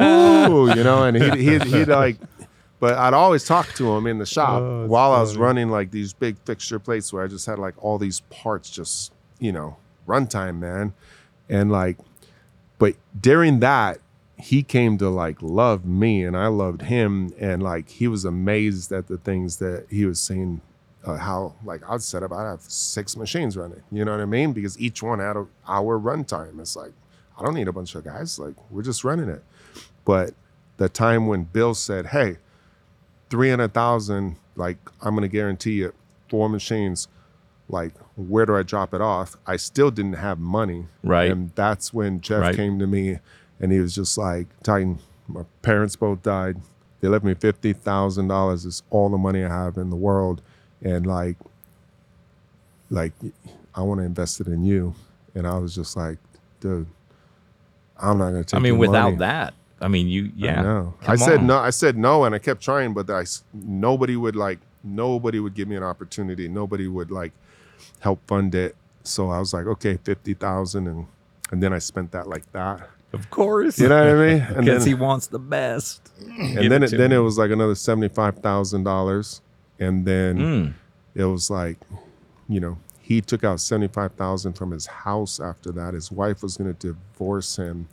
ooh, 0.00 0.68
you 0.74 0.84
know 0.84 1.04
and 1.04 1.16
he'd, 1.16 1.34
he'd, 1.34 1.64
he'd 1.64 1.88
like 1.88 2.16
but 2.80 2.94
i'd 2.94 3.14
always 3.14 3.44
talk 3.44 3.66
to 3.74 3.90
him 3.96 4.06
in 4.06 4.18
the 4.18 4.26
shop 4.26 4.62
Oh, 4.62 4.86
while 4.86 5.12
i 5.12 5.20
was 5.20 5.36
running 5.36 5.68
like 5.68 5.90
these 5.90 6.12
big 6.12 6.36
fixture 6.44 6.78
plates 6.78 7.12
where 7.12 7.24
i 7.24 7.26
just 7.26 7.46
had 7.46 7.58
like 7.58 7.74
all 7.82 7.98
these 7.98 8.20
parts 8.30 8.70
just 8.70 9.12
you 9.40 9.50
know 9.52 9.76
runtime 10.06 10.58
man. 10.58 10.94
And 11.48 11.70
like 11.72 11.98
but 12.78 12.94
during 13.20 13.60
that 13.60 13.98
he 14.38 14.62
came 14.62 14.96
to 14.98 15.08
like 15.08 15.42
love 15.42 15.84
me 15.84 16.22
and 16.24 16.36
i 16.36 16.46
loved 16.46 16.82
him 16.82 17.32
and 17.40 17.62
like 17.62 17.88
he 17.88 18.06
was 18.06 18.24
amazed 18.24 18.92
at 18.92 19.08
the 19.08 19.18
things 19.18 19.56
that 19.56 19.84
he 19.90 20.04
was 20.04 20.20
seeing 20.20 20.60
uh, 21.04 21.16
how 21.16 21.54
like 21.64 21.80
i'd 21.90 22.00
set 22.02 22.22
up 22.22 22.32
i 22.32 22.48
have 22.48 22.60
six 22.62 23.16
machines 23.16 23.56
running 23.56 23.82
you 23.90 24.04
know 24.04 24.12
what 24.12 24.20
i 24.20 24.24
mean? 24.24 24.52
Because 24.52 24.78
each 24.78 25.02
one 25.02 25.18
had 25.18 25.36
an 25.36 25.48
hour 25.66 25.98
runtime. 25.98 26.60
It's 26.60 26.76
like 26.76 26.92
i 27.38 27.42
don't 27.44 27.54
need 27.54 27.68
a 27.68 27.72
bunch 27.72 27.94
of 27.94 28.04
guys 28.04 28.38
like 28.38 28.54
we're 28.70 28.82
just 28.82 29.02
running 29.04 29.28
it. 29.28 29.42
But 30.04 30.34
the 30.76 30.88
time 30.88 31.26
when 31.26 31.44
bill 31.44 31.74
said 31.74 32.06
hey 32.06 32.36
300000 33.30 34.36
like 34.56 34.78
i'm 35.02 35.14
going 35.14 35.22
to 35.22 35.28
guarantee 35.28 35.72
you 35.72 35.92
four 36.30 36.48
machines 36.48 37.08
like 37.68 37.92
where 38.16 38.46
do 38.46 38.56
i 38.56 38.62
drop 38.62 38.94
it 38.94 39.00
off? 39.00 39.36
I 39.46 39.56
still 39.56 39.90
didn't 39.90 40.14
have 40.14 40.38
money. 40.38 40.86
Right. 41.04 41.30
and 41.30 41.52
that's 41.54 41.92
when 41.92 42.20
jeff 42.20 42.40
Right. 42.40 42.56
came 42.56 42.78
to 42.78 42.86
me 42.86 43.18
and 43.60 43.72
he 43.72 43.80
was 43.80 43.94
just 43.94 44.16
like 44.18 44.46
titan 44.62 44.98
my 45.26 45.42
parents 45.62 45.96
both 45.96 46.22
died 46.22 46.56
they 47.00 47.08
left 47.08 47.24
me 47.24 47.34
$50000 47.34 48.66
it's 48.66 48.82
all 48.90 49.08
the 49.08 49.18
money 49.18 49.44
i 49.44 49.48
have 49.48 49.76
in 49.76 49.90
the 49.90 49.96
world 49.96 50.42
and 50.82 51.06
like 51.06 51.36
like 52.90 53.12
i 53.74 53.82
want 53.82 54.00
to 54.00 54.04
invest 54.04 54.40
it 54.40 54.46
in 54.46 54.64
you 54.64 54.94
and 55.34 55.46
i 55.46 55.58
was 55.58 55.74
just 55.74 55.96
like 55.96 56.18
dude 56.60 56.86
i'm 57.98 58.18
not 58.18 58.30
going 58.30 58.42
to 58.42 58.44
take 58.44 58.54
it. 58.54 58.56
I 58.56 58.62
mean, 58.62 58.78
without 58.78 59.04
money. 59.04 59.16
that, 59.18 59.54
I 59.80 59.88
mean, 59.88 60.08
you, 60.08 60.32
yeah. 60.36 60.60
I 60.60 60.62
know. 60.62 60.94
I 61.06 61.16
said 61.16 61.38
on. 61.38 61.46
no. 61.46 61.58
I 61.58 61.70
said 61.70 61.96
no, 61.96 62.24
and 62.24 62.34
I 62.34 62.38
kept 62.38 62.62
trying, 62.62 62.94
but 62.94 63.08
I 63.10 63.24
nobody 63.52 64.16
would 64.16 64.36
like. 64.36 64.58
Nobody 64.82 65.40
would 65.40 65.54
give 65.54 65.68
me 65.68 65.76
an 65.76 65.82
opportunity. 65.82 66.48
Nobody 66.48 66.88
would 66.88 67.10
like 67.10 67.32
help 68.00 68.20
fund 68.26 68.54
it. 68.54 68.76
So 69.02 69.30
I 69.30 69.38
was 69.38 69.52
like, 69.52 69.66
okay, 69.66 69.98
fifty 70.02 70.34
thousand, 70.34 70.88
and 70.88 71.06
and 71.50 71.62
then 71.62 71.72
I 71.72 71.78
spent 71.78 72.12
that 72.12 72.28
like 72.28 72.50
that. 72.52 72.88
Of 73.12 73.30
course. 73.30 73.78
You 73.78 73.88
know 73.88 73.98
what 74.14 74.24
I 74.24 74.28
mean? 74.34 74.40
And 74.56 74.64
Because 74.64 74.84
then 74.84 74.88
he 74.88 74.94
wants 74.94 75.26
the 75.28 75.38
best. 75.38 76.10
and 76.38 76.70
then 76.70 76.82
it, 76.82 76.90
then 76.90 77.10
it 77.12 77.18
was 77.18 77.38
like 77.38 77.50
another 77.50 77.74
seventy 77.74 78.08
five 78.08 78.38
thousand 78.38 78.84
dollars, 78.84 79.40
and 79.78 80.04
then 80.04 80.38
Mm. 80.38 80.72
it 81.14 81.24
was 81.24 81.48
like, 81.50 81.78
you 82.48 82.60
know, 82.60 82.76
he 83.00 83.20
took 83.20 83.44
out 83.44 83.60
seventy 83.60 83.88
five 83.88 84.12
thousand 84.12 84.54
from 84.54 84.70
his 84.72 84.86
house 84.86 85.40
after 85.40 85.72
that. 85.72 85.94
His 85.94 86.12
wife 86.12 86.42
was 86.42 86.56
going 86.58 86.74
to 86.74 86.86
divorce 86.92 87.56
him, 87.56 87.88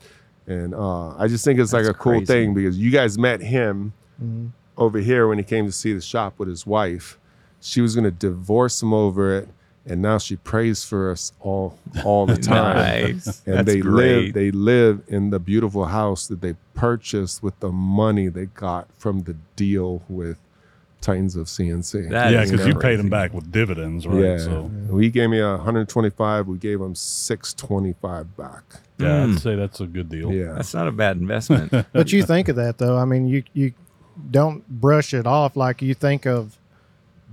and 0.48 0.76
uh, 0.76 1.16
I 1.18 1.28
just 1.28 1.46
think 1.46 1.60
it's 1.60 1.72
like 1.74 1.86
That's 1.86 1.96
a 1.96 2.00
cool 2.00 2.14
crazy. 2.14 2.26
thing 2.26 2.54
because 2.54 2.78
you 2.78 2.92
guys 2.92 3.18
met 3.18 3.40
him 3.42 3.94
Mhm. 4.22 4.50
over 4.78 5.00
here 5.00 5.28
when 5.30 5.38
he 5.38 5.44
came 5.46 5.66
to 5.66 5.72
see 5.72 5.94
the 5.94 6.02
shop 6.02 6.40
with 6.40 6.50
his 6.50 6.66
wife. 6.68 7.18
She 7.62 7.80
was 7.82 7.96
going 7.96 8.04
to 8.06 8.12
divorce 8.12 8.82
him 8.84 8.94
over 8.94 9.34
it, 9.38 9.48
and 9.88 10.02
now 10.02 10.18
she 10.18 10.36
prays 10.36 10.84
for 10.84 11.12
us 11.12 11.32
all 11.40 11.78
all 12.04 12.26
the 12.26 12.38
time. 12.54 12.76
Nice. 12.78 13.42
And 13.46 13.58
That's 13.58 13.66
they 13.68 13.80
great. 13.80 14.26
live 14.26 14.34
they 14.34 14.52
live 14.52 15.02
in 15.08 15.30
the 15.30 15.40
beautiful 15.40 15.86
house 15.86 16.28
that 16.28 16.42
they 16.42 16.56
purchased 16.74 17.42
with 17.44 17.60
the 17.60 17.72
money 17.72 18.28
they 18.28 18.46
got 18.48 18.88
from 18.98 19.24
the 19.24 19.36
deal 19.56 20.02
with 20.10 20.38
Titans 21.02 21.36
of 21.36 21.46
CNC. 21.46 22.10
That 22.10 22.32
yeah, 22.32 22.44
because 22.46 22.66
you 22.66 22.74
paid 22.74 22.96
them 22.98 23.10
back 23.10 23.32
with 23.32 23.52
dividends, 23.52 24.08
right? 24.08 24.24
yeah. 24.24 24.38
So 24.40 24.72
He 25.00 25.10
gave 25.12 25.30
me 25.30 25.40
a 25.40 25.52
125, 25.52 26.48
we 26.48 26.58
gave 26.58 26.82
him 26.82 26.96
625 26.96 28.36
back. 28.36 28.64
yeah, 28.98 29.08
Mm. 29.08 29.36
I'd 29.36 29.40
say 29.42 29.56
that's 29.56 29.80
a 29.82 29.86
good 29.86 30.10
deal. 30.10 30.32
Yeah. 30.34 30.54
That's 30.54 30.74
not 30.74 30.88
a 30.88 30.92
bad 30.92 31.18
investment. 31.18 31.72
But 31.94 32.12
you 32.12 32.24
think 32.24 32.48
of 32.48 32.56
that 32.56 32.78
though. 32.80 32.98
I 32.98 33.06
mean, 33.06 33.28
you 33.28 33.44
you 33.54 33.74
don't 34.32 34.68
brush 34.68 35.14
it 35.14 35.28
off 35.28 35.56
like 35.56 35.82
you 35.82 35.94
think 35.94 36.26
of. 36.26 36.58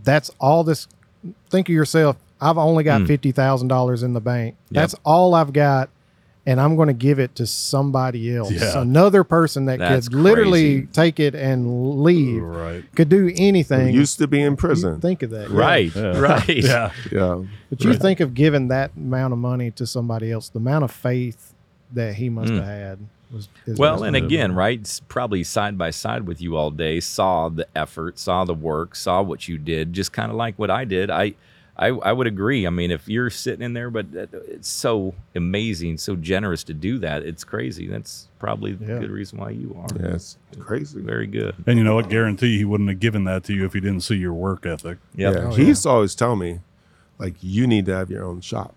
That's 0.04 0.30
all 0.40 0.64
this. 0.64 0.86
Think 1.48 1.68
of 1.68 1.74
yourself. 1.74 2.16
I've 2.42 2.58
only 2.58 2.84
got 2.84 3.02
Mm. 3.02 3.06
fifty 3.06 3.32
thousand 3.32 3.68
dollars 3.68 4.02
in 4.02 4.12
the 4.12 4.20
bank. 4.20 4.56
Yep. 4.70 4.82
That's 4.82 4.94
all 5.04 5.34
I've 5.34 5.52
got, 5.52 5.88
and 6.44 6.60
I'm 6.60 6.74
going 6.76 6.88
to 6.88 6.92
give 6.94 7.18
it 7.20 7.34
to 7.36 7.46
somebody 7.46 8.34
else, 8.36 8.50
Yeah. 8.50 8.80
another 8.80 9.22
person 9.24 9.66
that 9.66 9.78
That's 9.78 10.08
could 10.08 10.18
literally 10.18 10.74
crazy. 10.80 10.88
take 10.92 11.20
it 11.20 11.34
and 11.36 12.02
leave. 12.02 12.42
Right. 12.42 12.84
Could 12.96 13.08
do 13.08 13.28
Who 13.28 13.32
anything. 13.36 13.94
used 13.94 14.18
to 14.18 14.26
be 14.26 14.40
in 14.42 14.52
You 14.52 14.56
prison. 14.56 15.00
Think 15.00 15.22
of 15.22 15.30
that, 15.30 15.50
right. 15.50 15.94
Yeah. 15.94 16.18
Right. 16.18 16.48
Yeah. 16.48 16.90
Yeah. 17.12 17.42
But 17.70 17.84
you 17.84 17.90
Right. 17.90 18.00
think 18.00 18.20
of 18.20 18.34
giving 18.34 18.68
that 18.68 18.90
amount 18.96 19.32
of 19.32 19.38
money 19.38 19.70
to 19.72 19.86
somebody 19.86 20.32
else, 20.32 20.48
the 20.48 20.58
amount 20.58 20.84
of 20.84 20.90
faith 20.90 21.54
that 21.92 22.14
he 22.16 22.28
must 22.28 22.52
Mm. 22.52 22.56
have 22.56 22.66
had 22.66 22.98
was. 23.32 23.48
Well, 23.66 24.02
and 24.02 24.16
unbelievable. 24.16 24.26
again, 24.26 24.54
right, 24.54 25.00
probably 25.08 25.44
side 25.44 25.78
by 25.78 25.90
side 25.90 26.26
with 26.26 26.42
you 26.42 26.56
all 26.56 26.70
day, 26.70 26.98
saw 27.00 27.48
the 27.48 27.66
effort, 27.76 28.18
saw 28.18 28.44
the 28.44 28.52
work, 28.54 28.94
saw 28.96 29.22
what 29.22 29.46
you 29.48 29.58
did, 29.58 29.92
just 29.92 30.12
kind 30.12 30.30
of 30.30 30.36
like 30.36 30.58
what 30.58 30.70
I 30.70 30.84
did. 30.84 31.10
I 31.10 31.34
I, 31.76 31.86
I 31.88 32.12
would 32.12 32.26
agree. 32.26 32.66
I 32.66 32.70
mean, 32.70 32.90
if 32.90 33.08
you're 33.08 33.30
sitting 33.30 33.62
in 33.64 33.72
there, 33.72 33.90
but 33.90 34.06
it's 34.12 34.68
so 34.68 35.14
amazing, 35.34 35.96
so 35.98 36.16
generous 36.16 36.62
to 36.64 36.74
do 36.74 36.98
that. 36.98 37.22
It's 37.22 37.44
crazy. 37.44 37.86
That's 37.86 38.28
probably 38.38 38.72
the 38.72 38.84
Yeah. 38.86 38.98
good 38.98 39.10
reason 39.10 39.38
why 39.38 39.50
you 39.50 39.74
are. 39.78 39.86
Yeah, 39.98 40.14
it's 40.16 40.36
crazy. 40.58 41.00
Very 41.00 41.26
good. 41.26 41.54
And 41.66 41.78
you 41.78 41.84
know 41.84 41.94
what? 41.94 42.10
Guarantee 42.10 42.58
he 42.58 42.64
wouldn't 42.66 42.90
have 42.90 43.00
given 43.00 43.24
that 43.24 43.44
to 43.44 43.54
you 43.54 43.64
if 43.64 43.72
he 43.72 43.80
didn't 43.80 44.02
see 44.02 44.16
your 44.16 44.34
work 44.34 44.66
ethic. 44.66 44.98
Yep. 45.16 45.34
Yeah, 45.34 45.40
Oh, 45.44 45.50
he 45.54 45.62
yeah. 45.62 45.68
used 45.68 45.82
to 45.84 45.88
always 45.88 46.14
tell 46.14 46.36
me, 46.36 46.60
like, 47.18 47.34
you 47.40 47.66
need 47.66 47.86
to 47.86 47.94
have 47.94 48.10
your 48.10 48.24
own 48.24 48.42
shop, 48.42 48.74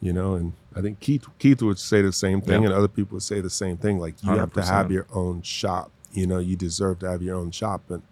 you 0.00 0.12
know. 0.12 0.34
And 0.34 0.52
I 0.76 0.82
think 0.82 1.00
Keith 1.00 1.24
Keith 1.40 1.60
would 1.62 1.80
say 1.80 2.00
the 2.00 2.12
same 2.12 2.40
thing, 2.40 2.62
Yeah. 2.62 2.68
and 2.68 2.76
other 2.76 2.88
people 2.88 3.16
would 3.16 3.22
say 3.24 3.40
the 3.40 3.50
same 3.50 3.76
thing. 3.76 3.98
Like, 3.98 4.22
you 4.22 4.30
have 4.30 4.52
to 4.52 4.60
100%. 4.60 4.68
have 4.68 4.92
your 4.92 5.06
own 5.12 5.42
shop. 5.42 5.90
You 6.12 6.28
know, 6.28 6.38
you 6.38 6.54
deserve 6.54 7.00
to 7.00 7.10
have 7.10 7.22
your 7.22 7.36
own 7.36 7.50
shop. 7.50 7.82
But 7.88 8.02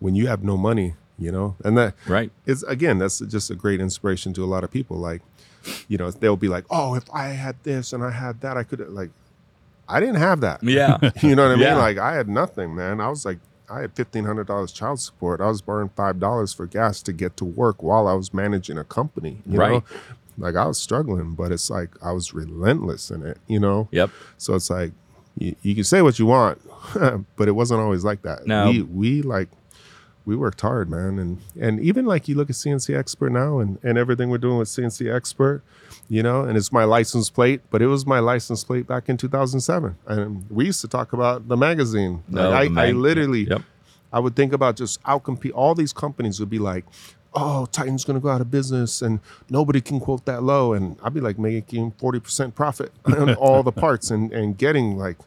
when 0.00 0.16
you 0.16 0.26
have 0.26 0.42
no 0.42 0.56
money, 0.56 0.94
you 1.18 1.32
know, 1.32 1.56
and 1.64 1.76
that 1.78 1.94
Right. 2.06 2.30
is 2.46 2.62
again, 2.64 2.98
that's 2.98 3.18
just 3.20 3.50
a 3.50 3.54
great 3.54 3.80
inspiration 3.80 4.32
to 4.34 4.44
a 4.44 4.46
lot 4.46 4.64
of 4.64 4.70
people. 4.70 4.96
Like, 4.98 5.22
you 5.88 5.98
know, 5.98 6.10
they'll 6.10 6.36
be 6.36 6.48
like, 6.48 6.64
oh, 6.70 6.94
if 6.94 7.04
I 7.12 7.28
had 7.28 7.56
this 7.64 7.92
and 7.92 8.02
I 8.04 8.10
had 8.10 8.40
that, 8.42 8.56
I 8.56 8.62
could 8.62 8.80
like. 8.90 9.10
I 9.90 10.00
didn't 10.00 10.16
have 10.16 10.40
that. 10.42 10.62
Yeah. 10.62 10.98
You 11.22 11.34
know 11.34 11.44
what 11.44 11.52
I 11.52 11.54
mean? 11.56 11.64
Yeah. 11.64 11.76
Like 11.76 11.96
I 11.98 12.14
had 12.14 12.28
nothing, 12.28 12.74
man. 12.74 13.00
I 13.00 13.08
was 13.08 13.24
like, 13.24 13.38
I 13.70 13.80
had 13.80 13.92
fifteen 13.94 14.24
hundred 14.24 14.46
dollars 14.46 14.70
child 14.72 15.00
support. 15.00 15.40
I 15.40 15.46
was 15.48 15.62
burning 15.62 15.90
five 15.96 16.20
dollars 16.20 16.52
for 16.52 16.66
gas 16.66 17.02
to 17.02 17.12
get 17.12 17.36
to 17.38 17.44
work 17.46 17.82
while 17.82 18.06
I 18.06 18.12
was 18.14 18.32
managing 18.34 18.76
a 18.78 18.84
company. 18.84 19.42
You 19.46 19.58
Right. 19.58 19.72
know, 19.72 19.84
like 20.36 20.56
I 20.56 20.66
was 20.66 20.78
struggling, 20.78 21.34
but 21.34 21.52
it's 21.52 21.68
like 21.70 21.90
I 22.02 22.12
was 22.12 22.32
relentless 22.34 23.10
in 23.10 23.22
it. 23.26 23.38
You 23.46 23.60
know. 23.60 23.88
yep. 23.90 24.10
So 24.36 24.54
it's 24.54 24.68
like 24.70 24.92
you, 25.38 25.54
you 25.62 25.74
can 25.74 25.84
say 25.84 26.02
what 26.02 26.18
you 26.18 26.26
want, 26.26 26.60
but 27.36 27.48
it 27.48 27.52
wasn't 27.52 27.80
always 27.80 28.04
like 28.04 28.22
that. 28.22 28.46
No. 28.46 28.70
we 28.70 28.82
we 28.82 29.22
like 29.22 29.48
we 30.28 30.36
worked 30.36 30.60
hard, 30.60 30.90
man, 30.90 31.18
and 31.18 31.38
and 31.58 31.80
even 31.80 32.04
like 32.04 32.28
you 32.28 32.34
look 32.36 32.50
at 32.50 32.56
CNC 32.56 32.96
Expert 32.96 33.30
now 33.30 33.58
and 33.58 33.78
and 33.82 33.96
everything 33.98 34.28
we're 34.30 34.38
doing 34.38 34.58
with 34.58 34.68
CNC 34.68 35.12
Expert, 35.12 35.62
you 36.08 36.22
know, 36.22 36.42
and 36.44 36.56
it's 36.56 36.70
my 36.70 36.84
license 36.84 37.30
plate, 37.30 37.62
but 37.70 37.80
it 37.82 37.86
was 37.86 38.06
my 38.06 38.18
license 38.18 38.62
plate 38.62 38.86
back 38.86 39.08
in 39.08 39.16
2007, 39.16 39.96
and 40.06 40.44
we 40.50 40.66
used 40.66 40.82
to 40.82 40.88
talk 40.88 41.12
about 41.12 41.48
the 41.48 41.56
magazine. 41.56 42.22
No, 42.28 42.50
Like, 42.50 42.54
I, 42.60 42.64
the 42.64 42.70
mag- 42.70 42.88
I 42.88 42.92
literally, 42.92 43.44
Yep. 43.48 43.62
I 44.12 44.20
would 44.20 44.36
think 44.36 44.52
about 44.52 44.76
just 44.76 45.02
outcompete. 45.02 45.52
All 45.54 45.74
these 45.74 45.92
companies 45.92 46.38
would 46.40 46.50
be 46.50 46.58
like, 46.58 46.84
"Oh, 47.34 47.66
Titan's 47.66 48.04
going 48.04 48.18
to 48.18 48.22
go 48.22 48.28
out 48.30 48.40
of 48.40 48.50
business, 48.50 49.02
and 49.02 49.20
nobody 49.50 49.80
can 49.80 49.98
quote 50.00 50.24
that 50.26 50.42
low." 50.42 50.72
And 50.74 50.96
I'd 51.02 51.14
be 51.14 51.20
like 51.20 51.38
making 51.38 51.92
forty 51.92 52.20
percent 52.20 52.54
profit 52.54 52.92
on 53.04 53.34
all 53.34 53.62
the 53.62 53.72
parts 53.84 54.10
and 54.10 54.32
and 54.32 54.56
getting 54.58 54.96
like 54.98 55.18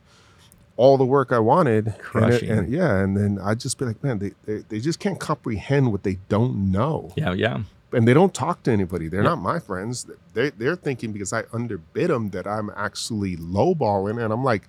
all 0.82 0.96
the 0.98 1.10
work 1.18 1.32
I 1.32 1.40
wanted. 1.54 1.84
And, 1.88 1.96
it- 1.96 2.02
Crushing. 2.02 2.50
and 2.50 2.64
yeah, 2.78 3.00
and 3.04 3.12
then 3.18 3.32
I'd 3.48 3.60
just 3.66 3.78
be 3.80 3.86
like, 3.86 4.00
man, 4.04 4.18
they, 4.24 4.32
they 4.46 4.58
they 4.70 4.80
just 4.80 5.00
can't 5.06 5.20
comprehend 5.20 5.92
what 5.94 6.02
they 6.08 6.16
don't 6.36 6.56
know, 6.78 6.98
Yeah. 7.24 7.34
Yeah. 7.46 7.58
and 7.98 8.04
they 8.08 8.16
don't 8.20 8.34
talk 8.44 8.58
to 8.64 8.72
anybody. 8.72 9.06
They're 9.12 9.28
not 9.34 9.40
my 9.54 9.60
friends. 9.60 9.94
They 10.36 10.48
they're 10.62 10.76
thinking 10.88 11.10
because 11.16 11.32
I 11.40 11.42
underbid 11.60 12.10
them 12.10 12.30
that 12.36 12.46
I'm 12.56 12.70
actually 12.88 13.34
lowballing, 13.38 14.18
and 14.24 14.32
I'm 14.34 14.44
like. 14.54 14.64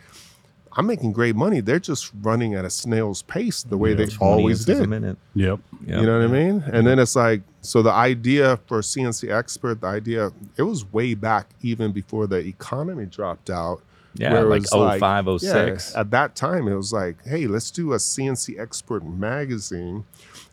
I'm 0.74 0.86
making 0.86 1.12
great 1.12 1.36
money. 1.36 1.60
They're 1.60 1.78
just 1.92 2.10
running 2.22 2.54
at 2.54 2.64
a 2.64 2.70
snail's 2.70 3.20
pace 3.20 3.62
the 3.62 3.76
way 3.76 3.92
they 3.92 4.08
always 4.22 4.60
inches 4.66 4.78
a 4.78 4.80
did. 4.84 4.88
minute. 4.88 5.18
Yep. 5.34 5.60
Yep. 5.86 6.00
You 6.00 6.06
know 6.06 6.16
what 6.18 6.24
I 6.24 6.32
mean? 6.40 6.64
And 6.72 6.86
then 6.86 6.98
it's 6.98 7.14
like, 7.14 7.42
so 7.60 7.82
the 7.82 7.92
idea 7.92 8.56
for 8.68 8.78
CNC 8.80 9.30
Expert, 9.30 9.82
the 9.82 9.88
idea, 10.00 10.30
it 10.56 10.62
was 10.62 10.80
way 10.90 11.12
back 11.12 11.44
even 11.60 11.92
before 11.92 12.26
the 12.26 12.38
economy 12.38 13.04
dropped 13.04 13.50
out. 13.50 13.82
Yeah, 14.14 14.32
where 14.32 14.42
it 14.42 14.48
like 14.48 14.70
was 14.70 14.98
05, 15.00 15.26
yeah, 15.42 15.52
06. 15.76 15.96
at 15.96 16.10
that 16.10 16.36
time, 16.36 16.68
it 16.68 16.74
was 16.74 16.92
like, 16.92 17.24
hey, 17.24 17.46
let's 17.46 17.70
do 17.70 17.92
a 17.92 17.96
CNC 17.96 18.60
Expert 18.60 19.04
magazine. 19.04 20.04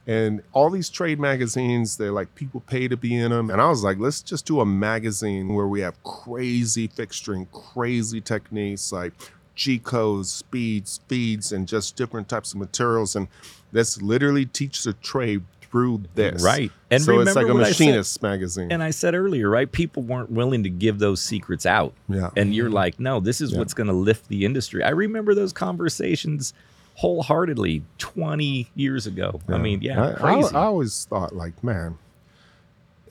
And 0.08 0.42
all 0.54 0.70
these 0.70 0.90
trade 0.90 1.20
magazines, 1.20 1.98
they're 1.98 2.12
like 2.12 2.34
people 2.36 2.62
pay 2.62 2.88
to 2.88 2.98
be 2.98 3.16
in 3.16 3.32
them. 3.32 3.50
And 3.52 3.62
I 3.62 3.70
was 3.70 3.84
like, 3.84 4.00
let's 4.00 4.22
just 4.22 4.46
do 4.46 4.60
a 4.60 4.66
magazine 4.66 5.54
where 5.54 5.68
we 5.68 5.82
have 5.82 6.02
crazy 6.04 6.88
fixturing, 6.88 7.52
crazy 7.52 8.22
techniques 8.22 8.92
like 8.92 9.14
G 9.56 9.78
codes, 9.78 10.32
speeds, 10.32 11.02
feeds, 11.08 11.52
and 11.52 11.68
just 11.68 11.96
different 11.96 12.30
types 12.30 12.54
of 12.54 12.60
materials. 12.60 13.16
And 13.16 13.28
let's 13.72 14.02
literally 14.02 14.46
teach 14.46 14.84
the 14.84 14.94
trade 14.94 15.44
through 15.72 16.04
this. 16.16 16.44
Right. 16.44 16.72
And 16.92 17.02
so 17.04 17.20
it's 17.20 17.36
like 17.36 17.46
a 17.48 17.50
I 17.52 17.64
said- 17.72 17.80
machinist 17.86 18.22
magazine. 18.24 18.72
And 18.72 18.82
I 18.82 18.90
said 18.92 19.14
earlier, 19.16 19.50
right? 19.50 19.72
People 19.72 20.04
weren't 20.04 20.32
willing 20.32 20.64
to 20.64 20.70
give 20.70 21.00
those 21.00 21.22
secrets 21.22 21.66
out. 21.66 21.94
Yeah. 22.08 22.30
And 22.36 22.56
you're 22.56 22.70
like, 22.72 23.00
no, 23.00 23.20
this 23.20 23.40
is 23.42 23.52
Yeah. 23.52 23.60
what's 23.60 23.74
going 23.74 23.88
to 23.88 23.94
lift 23.94 24.28
the 24.30 24.46
industry. 24.46 24.84
I 24.84 24.90
remember 24.90 25.36
those 25.36 25.54
conversations 25.54 26.54
wholeheartedly 26.96 27.84
20 27.98 28.70
years 28.76 29.08
ago. 29.08 29.40
I 29.48 29.58
mean, 29.58 29.82
yeah, 29.82 30.04
I, 30.04 30.10
I- 30.12 30.14
crazy. 30.16 30.56
I, 30.56 30.60
always 30.66 31.06
thought, 31.06 31.36
like, 31.36 31.64
man, 31.64 31.98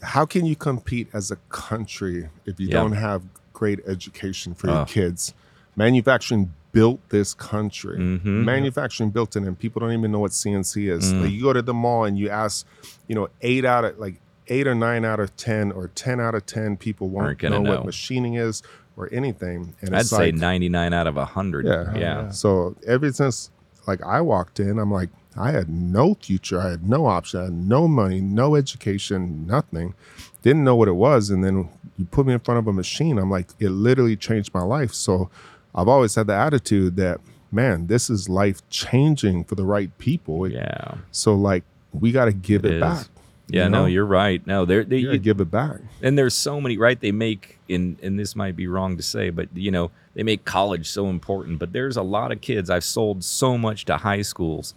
how 0.02 0.26
can 0.26 0.44
you 0.44 0.56
compete 0.56 1.08
as 1.12 1.30
a 1.30 1.36
country 1.48 2.28
if 2.44 2.60
you 2.60 2.66
Yeah. 2.68 2.74
don't 2.74 2.92
have 2.92 3.22
great 3.52 3.80
education 3.86 4.54
for 4.54 4.66
your 4.68 4.78
Oh. 4.80 4.84
kids? 4.84 5.32
Manufacturing 5.78 6.52
built 6.72 7.00
this 7.08 7.34
country. 7.34 7.98
Mhm. 7.98 8.44
Manufacturing 8.44 9.10
built 9.10 9.36
it, 9.36 9.42
and 9.44 9.58
people 9.58 9.80
don't 9.80 9.92
even 9.92 10.12
know 10.12 10.18
what 10.18 10.32
CNC 10.32 10.88
is. 10.88 11.12
Mm. 11.12 11.22
Like, 11.22 11.30
you 11.30 11.42
go 11.42 11.52
to 11.52 11.62
the 11.62 11.72
mall 11.72 12.04
and 12.04 12.18
you 12.18 12.28
ask, 12.28 12.66
you 13.06 13.14
know, 13.14 13.28
eight 13.40 13.64
out 13.64 13.84
of 13.84 13.98
like 13.98 14.20
eight 14.48 14.66
or 14.66 14.74
nine 14.74 15.04
out 15.04 15.20
of 15.20 15.34
ten 15.36 15.72
or 15.72 15.88
ten 15.88 16.20
out 16.20 16.34
of 16.34 16.44
ten 16.46 16.76
people 16.76 17.08
won't 17.08 17.42
know, 17.42 17.62
know. 17.62 17.70
what 17.70 17.86
machining 17.86 18.34
is 18.34 18.62
or 18.96 19.08
anything. 19.12 19.74
And 19.80 19.94
I'd 19.94 20.00
it's 20.00 20.10
say 20.10 20.32
like, 20.32 20.34
99 20.34 20.92
out 20.92 21.06
of 21.06 21.16
100. 21.16 21.64
Yeah. 21.66 21.92
Yeah. 21.94 21.98
yeah. 21.98 22.30
so 22.30 22.74
ever 22.86 23.12
since 23.12 23.50
like 23.86 24.02
I 24.02 24.20
walked 24.20 24.58
in, 24.60 24.78
I'm 24.78 24.92
like, 24.92 25.10
I 25.36 25.52
had 25.52 25.68
no 25.68 26.14
future, 26.14 26.60
I 26.60 26.70
had 26.70 26.88
no 26.88 27.06
option, 27.06 27.40
I 27.40 27.44
had 27.44 27.52
no 27.52 27.86
money, 27.86 28.20
no 28.20 28.56
education, 28.56 29.46
nothing. 29.46 29.94
Didn't 30.42 30.64
know 30.64 30.74
what 30.74 30.88
it 30.88 30.96
was. 30.96 31.30
And 31.30 31.44
then 31.44 31.68
you 31.96 32.06
put 32.06 32.26
me 32.26 32.32
in 32.32 32.40
front 32.40 32.58
of 32.58 32.66
a 32.66 32.72
machine, 32.72 33.18
I'm 33.18 33.30
like, 33.30 33.48
it 33.60 33.70
literally 33.70 34.16
changed 34.16 34.52
my 34.52 34.62
life. 34.62 34.92
So 34.92 35.30
I've 35.78 35.88
always 35.88 36.14
had 36.14 36.26
the 36.26 36.34
attitude 36.34 36.96
that, 36.96 37.20
man, 37.52 37.86
this 37.86 38.10
is 38.10 38.28
life 38.28 38.68
changing 38.68 39.44
for 39.44 39.54
the 39.54 39.64
right 39.64 39.96
people. 39.98 40.50
Yeah. 40.50 40.96
So 41.12 41.34
like 41.34 41.64
we 41.92 42.12
gotta 42.12 42.32
give 42.32 42.64
It 42.64 42.74
it, 42.74 42.80
back. 42.80 43.06
Yeah, 43.50 43.64
you 43.64 43.70
no, 43.70 43.86
you're 43.86 44.04
right. 44.04 44.46
No, 44.46 44.64
they're, 44.66 44.84
they, 44.84 44.98
You 44.98 45.16
give 45.18 45.40
it 45.40 45.50
back. 45.50 45.76
and 46.02 46.18
there's 46.18 46.34
so 46.34 46.60
many 46.60 46.76
right 46.76 47.00
they 47.00 47.12
make 47.12 47.58
in 47.68 47.96
and 48.02 48.18
this 48.18 48.36
might 48.36 48.56
be 48.56 48.66
wrong 48.66 48.96
to 48.96 49.02
say 49.02 49.30
but 49.30 49.48
you 49.54 49.70
know 49.70 49.90
they 50.14 50.22
make 50.22 50.44
college 50.44 50.88
so 50.88 51.08
important 51.08 51.58
but 51.58 51.72
there's 51.72 51.96
a 51.98 52.02
lot 52.02 52.32
of 52.32 52.40
kids 52.40 52.70
i've 52.70 52.82
sold 52.84 53.22
so 53.22 53.56
much 53.58 53.84
to 53.84 53.96
high 53.98 54.22
schools 54.22 54.74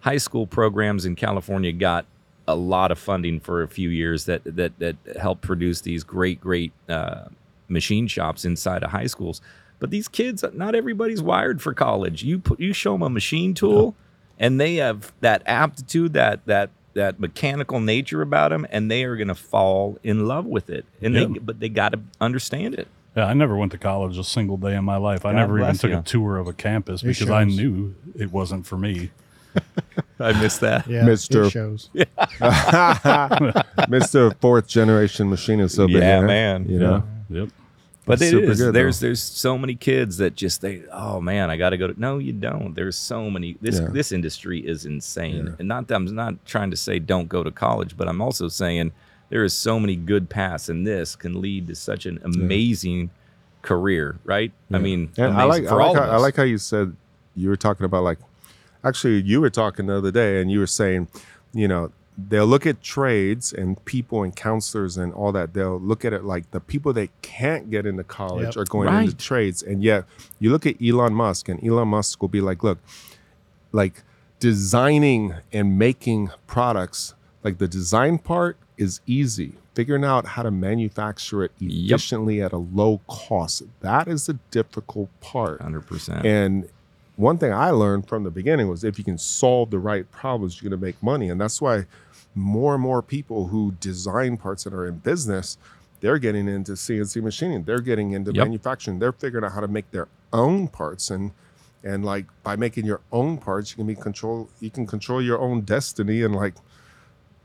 high 0.00 0.16
school 0.18 0.44
programs 0.46 1.04
in 1.06 1.14
california 1.14 1.70
got 1.72 2.04
a 2.48 2.54
lot 2.56 2.90
of 2.90 2.98
funding 2.98 3.38
for 3.38 3.62
a 3.62 3.68
few 3.68 3.88
years 3.90 4.24
that 4.24 4.42
that 4.44 4.76
that 4.80 4.96
helped 5.20 5.42
produce 5.42 5.80
these 5.82 6.02
great 6.02 6.40
great 6.40 6.72
uh, 6.88 7.24
machine 7.68 8.06
shops 8.08 8.44
inside 8.44 8.82
of 8.82 8.90
high 8.90 9.06
schools 9.06 9.40
but 9.82 9.90
these 9.90 10.06
kids 10.06 10.44
not 10.54 10.74
everybody's 10.76 11.20
wired 11.22 11.60
for 11.60 11.74
college 11.74 12.22
you 12.22 12.38
put 12.38 12.60
you 12.60 12.72
show 12.72 12.92
them 12.92 13.02
a 13.02 13.10
machine 13.10 13.52
tool 13.52 13.94
and 14.38 14.60
they 14.60 14.76
have 14.76 15.12
that 15.20 15.42
aptitude 15.44 16.12
that 16.12 16.40
that 16.46 16.70
that 16.94 17.18
mechanical 17.18 17.80
nature 17.80 18.22
about 18.22 18.50
them 18.50 18.64
and 18.70 18.88
they 18.90 19.02
are 19.02 19.16
going 19.16 19.26
to 19.28 19.34
fall 19.34 19.98
in 20.04 20.26
love 20.28 20.46
with 20.46 20.70
it 20.70 20.84
and 21.02 21.16
they 21.16 21.26
but 21.26 21.58
they 21.58 21.68
got 21.68 21.90
to 21.92 21.98
understand 22.20 22.74
it 22.74 22.86
Yeah, 23.16 23.26
I 23.26 23.34
never 23.34 23.56
went 23.56 23.72
to 23.72 23.78
college 23.78 24.16
a 24.18 24.24
single 24.24 24.56
day 24.56 24.74
in 24.76 24.84
my 24.84 24.96
life. 24.98 25.24
I 25.26 25.32
never 25.32 25.58
even 25.58 25.74
took 25.76 25.90
you. 25.90 25.98
a 25.98 26.02
tour 26.02 26.36
of 26.38 26.46
a 26.46 26.52
campus 26.52 27.02
It 27.02 27.06
because 27.08 27.28
I 27.30 27.44
knew 27.44 27.94
it 28.14 28.30
wasn't 28.32 28.64
for 28.66 28.78
me. 28.78 29.10
i 30.20 30.32
missed 30.40 30.60
that 30.60 30.86
Yeah, 30.86 31.02
Mr. 31.02 31.46
it 31.46 31.50
shows. 31.50 31.90
Mr. 33.90 34.34
Fourth 34.40 34.66
Generation 34.66 35.28
Machinist 35.30 35.78
over 35.78 35.92
Yeah, 35.92 36.18
here. 36.18 36.26
man. 36.26 36.66
You 36.68 36.78
know? 36.78 37.02
Yep. 37.30 37.48
But 38.04 38.20
it 38.20 38.30
Super 38.30 38.50
is. 38.50 38.58
good, 38.60 38.74
there's 38.74 38.98
though. 39.00 39.06
there's 39.08 39.22
so 39.22 39.56
many 39.56 39.74
kids 39.74 40.16
that 40.18 40.34
just 40.34 40.60
they 40.60 40.82
oh 40.92 41.20
man 41.20 41.50
i 41.50 41.56
gotta 41.56 41.76
go 41.76 41.86
to 41.86 42.00
no 42.00 42.18
you 42.18 42.32
don't. 42.32 42.74
There's 42.74 42.96
so 42.96 43.30
many 43.30 43.56
this 43.60 43.78
Yeah. 43.80 43.88
this 43.90 44.12
industry 44.12 44.60
is 44.60 44.84
insane. 44.86 45.46
Yeah. 45.46 45.52
and 45.60 45.68
not 45.68 45.86
that 45.88 45.94
i'm 45.94 46.06
not 46.14 46.44
trying 46.46 46.70
to 46.70 46.76
say 46.76 46.98
don't 46.98 47.28
go 47.28 47.42
to 47.44 47.50
college 47.50 47.96
but 47.96 48.08
i'm 48.08 48.20
also 48.20 48.48
saying 48.48 48.92
there 49.28 49.44
is 49.44 49.54
so 49.54 49.78
many 49.80 49.96
good 49.96 50.28
paths 50.28 50.68
and 50.68 50.86
this 50.86 51.16
can 51.16 51.40
lead 51.40 51.66
to 51.68 51.74
such 51.74 52.04
an 52.06 52.18
amazing 52.24 53.10
career 53.62 54.18
right? 54.24 54.52
I 54.72 54.78
mean 54.78 55.10
And 55.16 55.34
I 55.34 55.44
amazing 55.44 55.64
like, 55.64 55.72
I 55.72 55.74
like, 55.76 55.86
all 55.86 55.94
how, 55.94 56.10
I 56.10 56.16
like 56.16 56.36
how 56.36 56.42
you 56.42 56.58
said 56.58 56.96
you 57.36 57.48
were 57.48 57.56
talking 57.56 57.86
about 57.86 58.02
like, 58.02 58.18
actually, 58.84 59.22
you 59.22 59.40
were 59.40 59.48
talking 59.50 59.86
the 59.86 59.96
other 59.96 60.10
day, 60.10 60.40
and 60.42 60.50
you 60.50 60.58
were 60.58 60.66
saying, 60.66 61.08
you 61.54 61.66
know, 61.68 61.90
they'll 62.28 62.46
look 62.46 62.66
at 62.66 62.82
trades 62.82 63.52
and 63.52 63.82
people 63.84 64.22
and 64.22 64.34
counselors 64.34 64.96
and 64.96 65.12
all 65.14 65.32
that. 65.32 65.54
They'll 65.54 65.80
look 65.80 66.04
at 66.04 66.12
it 66.12 66.24
like 66.24 66.50
the 66.50 66.60
people 66.60 66.92
that 66.94 67.08
can't 67.22 67.70
get 67.70 67.86
into 67.86 68.04
college 68.04 68.54
Yep. 68.54 68.56
are 68.56 68.64
going 68.66 68.88
into 69.06 69.16
trades, 69.16 69.62
and 69.62 69.82
yet 69.82 70.04
you 70.38 70.50
look 70.50 70.66
at 70.66 70.76
Elon 70.82 71.14
Musk, 71.14 71.48
and 71.48 71.62
Elon 71.66 71.88
Musk 71.88 72.20
will 72.20 72.28
be 72.28 72.40
like, 72.40 72.62
look, 72.62 72.78
like 73.72 74.02
designing 74.40 75.34
and 75.52 75.78
making 75.78 76.30
products, 76.46 77.14
like 77.42 77.58
the 77.58 77.68
design 77.68 78.18
part 78.18 78.56
is 78.76 79.00
easy. 79.06 79.54
Figuring 79.74 80.04
out 80.04 80.26
how 80.26 80.42
to 80.42 80.50
manufacture 80.50 81.42
it 81.42 81.52
Yep. 81.58 81.96
efficiently 81.96 82.42
at 82.42 82.52
a 82.52 82.58
low 82.58 83.00
cost. 83.08 83.62
That 83.80 84.06
is 84.06 84.26
the 84.26 84.38
difficult 84.50 85.08
part. 85.22 85.60
100% 85.60 86.26
And 86.26 86.68
one 87.16 87.38
thing 87.38 87.52
I 87.54 87.70
learned 87.70 88.06
from 88.06 88.24
the 88.24 88.30
beginning 88.30 88.68
was 88.68 88.84
if 88.84 88.98
you 88.98 89.04
can 89.04 89.16
solve 89.16 89.70
the 89.70 89.78
right 89.78 90.10
problems, 90.10 90.60
you're 90.60 90.68
going 90.68 90.78
to 90.78 90.84
make 90.86 91.02
money. 91.02 91.30
And 91.30 91.40
that's 91.40 91.62
why 91.62 91.86
more 92.34 92.74
and 92.74 92.82
more 92.82 93.02
people 93.02 93.48
who 93.48 93.72
design 93.80 94.36
parts 94.36 94.64
that 94.64 94.72
are 94.72 94.86
in 94.86 94.98
business, 94.98 95.58
they're 96.00 96.18
getting 96.18 96.48
into 96.48 96.72
CNC 96.72 97.22
machining. 97.22 97.62
They're 97.64 97.80
getting 97.80 98.12
into 98.12 98.32
Yep. 98.32 98.44
manufacturing. 98.46 98.98
They're 98.98 99.12
figuring 99.12 99.44
out 99.44 99.52
how 99.52 99.60
to 99.60 99.68
make 99.68 99.90
their 99.90 100.08
own 100.32 100.68
parts 100.68 101.10
and 101.10 101.32
and 101.84 102.04
like 102.04 102.26
by 102.44 102.54
making 102.54 102.86
your 102.86 103.00
own 103.10 103.38
parts, 103.38 103.70
you 103.72 103.76
can 103.76 103.86
be 103.88 103.96
control. 103.96 104.48
You 104.60 104.70
can 104.70 104.86
control 104.86 105.20
your 105.20 105.40
own 105.40 105.62
destiny 105.62 106.22
and 106.22 106.32
like 106.34 106.54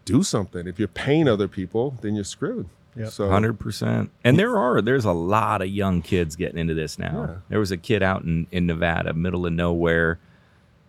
do 0.05 0.21
something. 0.23 0.67
If 0.67 0.77
you're 0.79 0.87
paying 0.87 1.27
other 1.27 1.47
people, 1.47 1.95
then 2.01 2.13
you're 2.15 2.23
screwed. 2.23 2.67
Yep. 2.95 3.09
So 3.09 3.29
Hundred 3.29 3.59
percent. 3.59 4.11
And 4.23 4.37
there 4.39 4.55
are 4.57 4.79
there's 4.81 5.05
a 5.05 5.11
lot 5.11 5.61
of 5.63 5.69
young 5.69 6.01
kids 6.03 6.35
getting 6.35 6.59
into 6.59 6.73
this 6.75 6.97
now. 6.99 7.25
Yeah. 7.27 7.35
There 7.49 7.59
was 7.59 7.71
a 7.71 7.77
kid 7.77 8.03
out 8.03 8.23
in 8.23 8.45
in 8.51 8.65
Nevada, 8.67 9.13
middle 9.13 9.45
of 9.47 9.53
nowhere, 9.53 10.19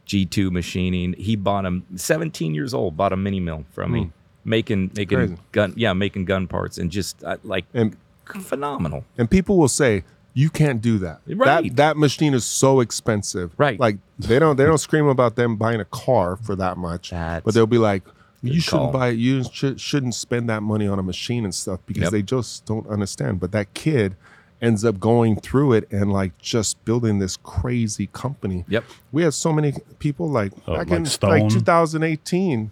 G 0.08 0.26
two 0.26 0.50
machining. 0.50 1.12
He 1.12 1.36
bought 1.36 1.64
him 1.64 1.84
17 1.94 2.52
years 2.54 2.74
old, 2.74 2.96
bought 2.96 3.12
a 3.12 3.16
mini 3.16 3.38
mill 3.38 3.64
from 3.70 3.92
me, 3.92 4.10
making 4.44 4.90
making 4.96 5.18
Hmm. 5.18 5.24
Crazy. 5.26 5.42
gun 5.52 5.72
yeah 5.76 5.92
making 5.92 6.24
gun 6.24 6.48
parts 6.48 6.78
and 6.78 6.90
just 6.90 7.22
uh, 7.22 7.36
like 7.44 7.66
and 7.72 7.96
phenomenal. 8.40 9.04
and 9.16 9.30
people 9.30 9.56
will 9.58 9.68
say 9.68 10.02
you 10.34 10.50
can't 10.50 10.80
do 10.80 10.98
that. 10.98 11.20
Right. 11.26 11.64
That 11.64 11.76
that 11.76 11.96
machine 11.96 12.34
is 12.34 12.44
so 12.44 12.80
expensive. 12.80 13.52
Right. 13.58 13.78
Like 13.78 13.98
they 14.18 14.38
don't 14.38 14.56
they 14.56 14.64
don't 14.64 14.78
scream 14.78 15.06
about 15.06 15.36
them 15.36 15.56
buying 15.56 15.80
a 15.80 15.84
car 15.84 16.36
for 16.36 16.56
that 16.56 16.76
much. 16.76 17.10
That's 17.10 17.44
but 17.44 17.54
they'll 17.54 17.66
be 17.66 17.78
like, 17.78 18.02
you 18.42 18.60
shouldn't 18.60 18.92
call. 18.92 19.00
buy 19.00 19.08
you 19.08 19.44
should, 19.52 19.80
shouldn't 19.80 20.14
spend 20.14 20.48
that 20.48 20.62
money 20.62 20.86
on 20.86 20.98
a 20.98 21.02
machine 21.02 21.44
and 21.44 21.54
stuff 21.54 21.80
because 21.86 22.04
Yep. 22.04 22.12
they 22.12 22.22
just 22.22 22.64
don't 22.66 22.86
understand. 22.86 23.40
But 23.40 23.52
that 23.52 23.74
kid 23.74 24.16
ends 24.60 24.84
up 24.84 24.98
going 24.98 25.36
through 25.40 25.72
it 25.72 25.90
and 25.92 26.12
like 26.12 26.36
just 26.38 26.84
building 26.84 27.18
this 27.18 27.36
crazy 27.36 28.08
company. 28.12 28.64
Yep. 28.68 28.84
We 29.12 29.22
had 29.22 29.34
so 29.34 29.52
many 29.52 29.72
people 29.98 30.28
like 30.28 30.52
Oh, 30.66 30.76
back 30.76 30.88
like 30.88 30.98
in 30.98 31.06
Stone? 31.06 31.30
like 31.30 31.48
2018. 31.48 32.70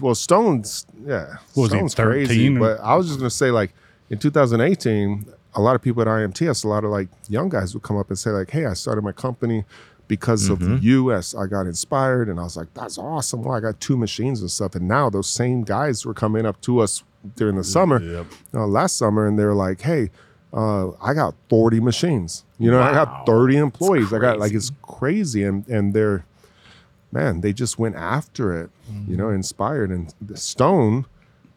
Well, 0.00 0.14
Stone's 0.14 0.86
yeah, 1.04 1.36
What 1.54 1.64
was 1.64 1.72
he, 1.72 1.78
Stone's 1.78 1.94
crazy. 1.94 2.48
But 2.56 2.80
I 2.80 2.94
was 2.94 3.06
just 3.08 3.18
gonna 3.18 3.30
say 3.30 3.50
like 3.50 3.72
in 4.10 4.18
2018, 4.18 5.26
a 5.54 5.60
lot 5.60 5.74
of 5.74 5.82
people 5.82 6.02
at 6.02 6.08
IMTS, 6.08 6.64
a 6.64 6.68
lot 6.68 6.84
of 6.84 6.90
like 6.90 7.08
young 7.28 7.48
guys 7.48 7.74
would 7.74 7.82
come 7.82 7.96
up 7.96 8.08
and 8.08 8.18
say 8.18 8.30
like, 8.30 8.50
"Hey, 8.50 8.66
I 8.66 8.74
started 8.74 9.02
my 9.02 9.12
company 9.12 9.64
because 10.06 10.48
of 10.48 10.82
you. 10.82 11.12
As 11.12 11.34
I 11.34 11.46
got 11.46 11.66
inspired, 11.66 12.28
and 12.28 12.38
I 12.40 12.44
was 12.44 12.56
like, 12.56 12.72
that's 12.72 12.96
awesome. 12.96 13.42
Well, 13.42 13.54
I 13.54 13.60
got 13.60 13.78
two 13.80 13.96
machines 13.96 14.40
and 14.40 14.50
stuff. 14.50 14.74
And 14.74 14.88
now 14.88 15.10
those 15.10 15.28
same 15.28 15.64
guys 15.64 16.06
were 16.06 16.14
coming 16.14 16.46
up 16.46 16.60
to 16.62 16.78
us 16.80 17.02
during 17.36 17.56
the 17.56 17.64
summer, 17.64 18.00
Yep. 18.02 18.26
uh, 18.54 18.66
last 18.66 18.96
summer, 18.96 19.26
and 19.26 19.38
they 19.38 19.44
were 19.44 19.54
like, 19.54 19.80
"Hey, 19.82 20.10
uh, 20.52 20.90
I 21.02 21.14
got 21.14 21.34
40 21.48 21.80
machines. 21.80 22.44
You 22.58 22.70
know, 22.70 22.80
I 22.80 22.92
got 22.92 23.26
30 23.26 23.56
employees. 23.58 24.12
I 24.12 24.18
got 24.18 24.38
like 24.38 24.52
it's 24.52 24.72
crazy, 24.82 25.44
and 25.44 25.66
and 25.68 25.92
they're 25.94 26.24
man, 27.12 27.40
they 27.40 27.52
just 27.52 27.78
went 27.78 27.96
after 27.96 28.58
it. 28.62 28.70
You 29.06 29.16
know, 29.16 29.28
inspired 29.30 29.90
and 29.90 30.12
the 30.20 30.36
Stone. 30.36 31.04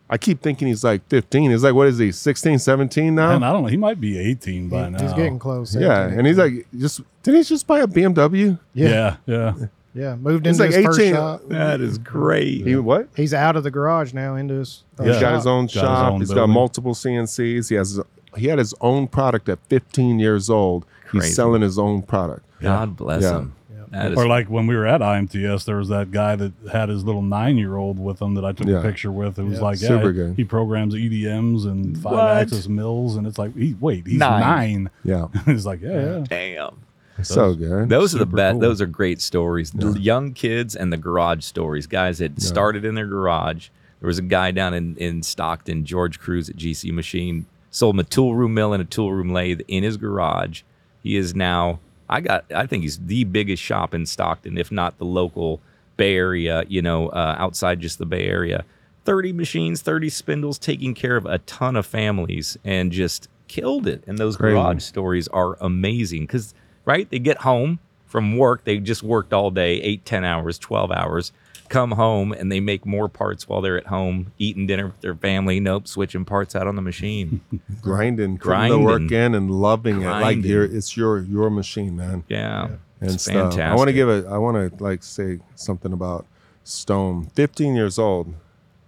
I 0.10 0.18
keep 0.18 0.42
thinking 0.42 0.68
he's 0.68 0.84
like 0.84 1.08
15. 1.08 1.52
He's 1.52 1.64
like, 1.64 1.74
what 1.74 1.88
is 1.88 1.98
he, 1.98 2.12
16, 2.12 2.60
17 2.60 3.16
now? 3.16 3.32
And 3.34 3.46
I 3.46 3.54
don't 3.54 3.62
know. 3.64 3.70
He 3.70 3.78
might 3.78 4.02
be 4.02 4.18
18 4.20 4.68
by 4.68 4.84
He- 4.84 4.89
now. 4.89 5.02
He's 5.02 5.14
getting 5.14 5.39
close. 5.39 5.74
yeah, 5.74 6.10
17. 6.10 6.18
and 6.20 6.28
he's 6.28 6.38
like, 6.38 6.68
just 6.78 7.00
did 7.24 7.36
he 7.36 7.44
just 7.44 7.66
buy 7.66 7.80
a 7.80 7.88
BMW? 7.88 8.60
Yeah, 8.74 9.16
yeah. 9.26 9.54
yeah, 9.94 10.16
moved 10.18 10.46
He's 10.46 10.60
into 10.60 10.70
like 10.70 10.76
his 10.86 10.98
first 10.98 11.10
shop. 11.10 11.42
That 11.48 11.80
is 11.80 11.98
great. 11.98 12.66
He 12.68 12.76
what? 12.76 13.08
He's 13.16 13.34
out 13.34 13.56
of 13.56 13.64
the 13.64 13.72
garage 13.72 14.14
now 14.14 14.36
into 14.36 14.56
his. 14.56 14.84
uh, 15.00 15.04
Yeah. 15.06 15.14
He's 15.14 15.22
got 15.22 15.36
his 15.36 15.48
own 15.48 15.66
Got 15.68 15.72
his 15.72 15.82
shop. 15.82 16.12
own 16.12 16.20
He's 16.20 16.34
got 16.34 16.48
multiple 16.48 16.94
CNCs. 16.94 17.70
He 17.70 17.76
has 17.76 17.98
he 18.38 18.48
had 18.48 18.60
his 18.60 18.74
own 18.82 19.08
product 19.08 19.50
at 19.50 19.60
15 19.68 20.20
years 20.20 20.50
old. 20.50 20.86
Crazy. 21.08 21.28
He's 21.28 21.36
selling 21.36 21.62
his 21.62 21.78
own 21.80 22.02
product. 22.04 22.46
God 22.62 22.96
bless 22.96 23.24
Yeah. 23.24 23.40
him. 23.40 23.54
That 23.92 24.14
is 24.14 24.18
Or 24.18 24.26
like 24.26 24.50
when 24.50 24.68
we 24.68 24.76
were 24.78 24.88
at 24.88 25.02
IMTS, 25.02 25.66
there 25.66 25.76
was 25.76 25.90
that 25.90 26.12
guy 26.12 26.38
that 26.38 26.54
had 26.72 26.88
his 26.88 27.04
little 27.04 27.22
nine 27.22 27.58
year 27.58 27.76
old 27.76 28.00
with 28.00 28.22
him 28.22 28.36
that 28.36 28.46
I 28.46 28.54
took 28.54 28.68
Yeah. 28.68 28.80
a 28.80 28.82
picture 28.82 29.12
with. 29.12 29.38
It 29.38 29.44
was 29.44 29.58
Yeah. 29.58 29.64
like, 29.66 29.82
yeah, 29.82 29.88
Super 29.90 30.14
good. 30.14 30.36
he 30.38 30.46
programs 30.46 30.96
EDMs 30.96 31.66
and 31.66 31.98
five 31.98 32.14
What? 32.14 32.38
axis 32.38 32.70
mills. 32.70 33.18
And 33.18 33.28
it's 33.28 33.38
like, 33.38 33.54
he, 33.54 33.76
wait, 33.82 34.08
he's 34.08 34.18
Nine. 34.18 34.40
nine. 34.40 34.90
Yeah, 35.04 35.28
he's 35.46 35.66
like, 35.66 35.82
yeah, 35.82 36.20
yeah. 36.20 36.24
damn. 36.30 36.76
so 37.22 37.54
good. 37.54 37.90
Those 37.90 38.16
are 38.16 38.20
the 38.20 38.26
best. 38.26 38.54
cool. 38.54 38.62
Those 38.62 38.82
are 38.82 38.86
great 38.88 39.20
stories. 39.20 39.72
The 39.72 40.00
young 40.00 40.32
kids 40.32 40.74
and 40.76 40.92
the 40.94 40.98
garage 40.98 41.44
stories. 41.44 41.86
Guys 41.86 42.20
that 42.20 42.42
started 42.42 42.86
in 42.86 42.96
their 42.96 43.08
garage. 43.08 43.68
There 44.00 44.08
was 44.08 44.18
a 44.18 44.24
guy 44.24 44.52
down 44.52 44.74
in, 44.74 44.96
in 44.96 45.22
Stockton, 45.22 45.84
George 45.86 46.18
Cruz 46.18 46.50
at 46.50 46.56
GC 46.56 46.92
Machine, 46.94 47.46
sold 47.72 47.96
him 47.96 48.00
a 48.00 48.04
tool 48.04 48.36
room 48.36 48.54
mill 48.54 48.74
and 48.74 48.82
a 48.82 48.86
tool 48.86 49.12
room 49.12 49.32
lathe 49.34 49.62
in 49.68 49.84
his 49.84 49.98
garage. 49.98 50.62
He 51.02 51.16
is 51.16 51.34
now, 51.34 51.80
I 52.08 52.22
got, 52.22 52.46
I 52.54 52.68
think 52.68 52.84
he's 52.84 53.00
the 53.00 53.24
biggest 53.24 53.64
shop 53.64 53.94
in 53.96 54.06
Stockton, 54.06 54.58
if 54.58 54.72
not 54.72 54.98
the 55.00 55.06
local 55.06 55.60
Bay 55.98 56.16
Area, 56.16 56.64
you 56.68 56.82
know, 56.82 57.10
uh, 57.10 57.36
outside 57.40 57.80
just 57.80 57.98
the 57.98 58.06
Bay 58.06 58.28
Area. 58.28 58.66
30 59.06 59.34
machines, 59.34 59.82
30 59.82 60.10
spindles, 60.10 60.60
taking 60.60 60.94
care 60.94 61.16
of 61.16 61.26
a 61.26 61.40
ton 61.40 61.76
of 61.76 61.86
families 61.86 62.58
and 62.64 62.92
just 62.92 63.28
killed 63.48 63.88
it. 63.88 64.04
And 64.06 64.18
those 64.18 64.38
Crazy. 64.38 64.54
garage 64.54 64.84
stories 64.84 65.28
are 65.30 65.58
amazing 65.60 66.22
because, 66.24 66.54
right? 66.86 67.10
They 67.10 67.20
get 67.20 67.38
home 67.40 67.80
from 68.06 68.38
work. 68.38 68.64
They 68.64 68.78
just 68.78 69.02
worked 69.02 69.34
all 69.34 69.50
day, 69.50 69.82
eight, 69.82 70.06
10 70.06 70.24
hours, 70.24 70.60
12 70.60 70.92
hours, 70.92 71.32
come 71.72 71.92
home 71.92 72.32
and 72.32 72.52
they 72.52 72.60
make 72.60 72.86
more 72.86 73.10
parts 73.10 73.48
while 73.48 73.62
they're 73.62 73.78
at 73.78 73.88
home, 73.88 74.32
eating 74.38 74.68
dinner 74.68 74.86
with 74.88 75.02
their 75.02 75.16
family. 75.16 75.60
Nope, 75.60 75.88
switching 75.88 76.26
parts 76.26 76.56
out 76.56 76.68
on 76.68 76.76
the 76.76 76.82
machine. 76.84 77.42
grinding, 77.82 78.38
putting 78.38 78.70
the 78.72 78.78
work 78.80 79.00
Grinding. 79.08 79.18
in 79.18 79.36
and 79.36 79.50
loving 79.52 80.02
it. 80.04 80.06
Like 80.06 80.22
Grinding. 80.22 80.52
you're, 80.52 80.64
it's 80.66 80.96
your 80.96 81.20
your 81.20 81.50
machine, 81.50 81.96
man. 81.96 82.24
Yeah. 82.28 82.66
and 83.00 83.12
It's 83.12 83.24
stuff. 83.24 83.34
fantastic. 83.54 83.64
I 83.64 83.76
want 83.76 83.88
to 83.88 83.94
give 83.94 84.10
a. 84.10 84.28
I 84.30 84.38
want 84.38 84.78
to 84.78 84.84
like 84.84 85.02
say 85.04 85.40
something 85.56 85.92
about 85.94 86.28
Stone. 86.64 87.26
Fifteen 87.34 87.74
years 87.76 87.98
old, 87.98 88.34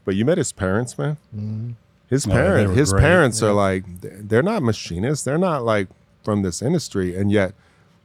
but 0.06 0.16
you 0.16 0.26
met 0.26 0.38
his 0.38 0.52
parents, 0.52 0.98
man. 0.98 1.18
Mm-hmm. 1.36 1.72
His 2.10 2.28
Oh, 2.28 2.30
they 2.30 2.36
parents. 2.36 2.70
were 2.70 2.76
His 2.76 2.92
great. 2.92 3.02
parents 3.02 3.42
are 3.42 3.54
like 3.54 3.86
they're 4.02 4.44
not 4.44 4.62
machinists. 4.62 5.24
They're 5.26 5.38
not 5.40 5.64
like 5.64 5.88
from 6.24 6.42
this 6.44 6.62
industry, 6.62 7.16
and 7.16 7.32
yet 7.32 7.54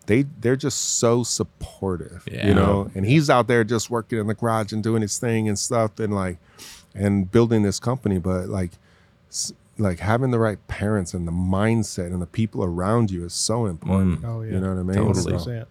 they 0.09 0.23
they're 0.41 0.57
just 0.57 0.99
so 0.99 1.23
supportive. 1.23 2.25
Yeah. 2.31 2.49
You 2.49 2.55
know, 2.55 2.91
and 2.97 3.07
he's 3.07 3.31
out 3.31 3.47
there 3.47 3.63
just 3.63 3.89
working 3.91 4.19
in 4.19 4.27
the 4.27 4.35
garage 4.35 4.73
and 4.73 4.83
doing 4.83 5.03
his 5.03 5.17
thing 5.19 5.49
and 5.49 5.57
stuff, 5.59 6.01
and 6.01 6.13
like 6.13 6.39
and 6.95 7.31
building 7.31 7.63
this 7.63 7.79
company, 7.79 8.19
but 8.19 8.49
like. 8.49 8.73
Like 9.81 10.01
having 10.01 10.33
the 10.33 10.41
right 10.41 10.59
parents 10.67 11.15
and 11.15 11.25
the 11.29 11.31
mindset 11.31 12.07
and 12.07 12.21
the 12.21 12.27
people 12.27 12.65
around 12.65 13.13
you 13.13 13.25
is 13.25 13.33
so 13.33 13.67
important. 13.67 14.25
Oh 14.25 14.43
yeah. 14.43 14.55
You 14.55 14.61
know 14.61 14.75
what 14.75 14.81
I 14.81 14.83
mean? 14.83 14.97
Totally. 15.15 15.39
So- 15.39 15.47
100%. 15.51 15.67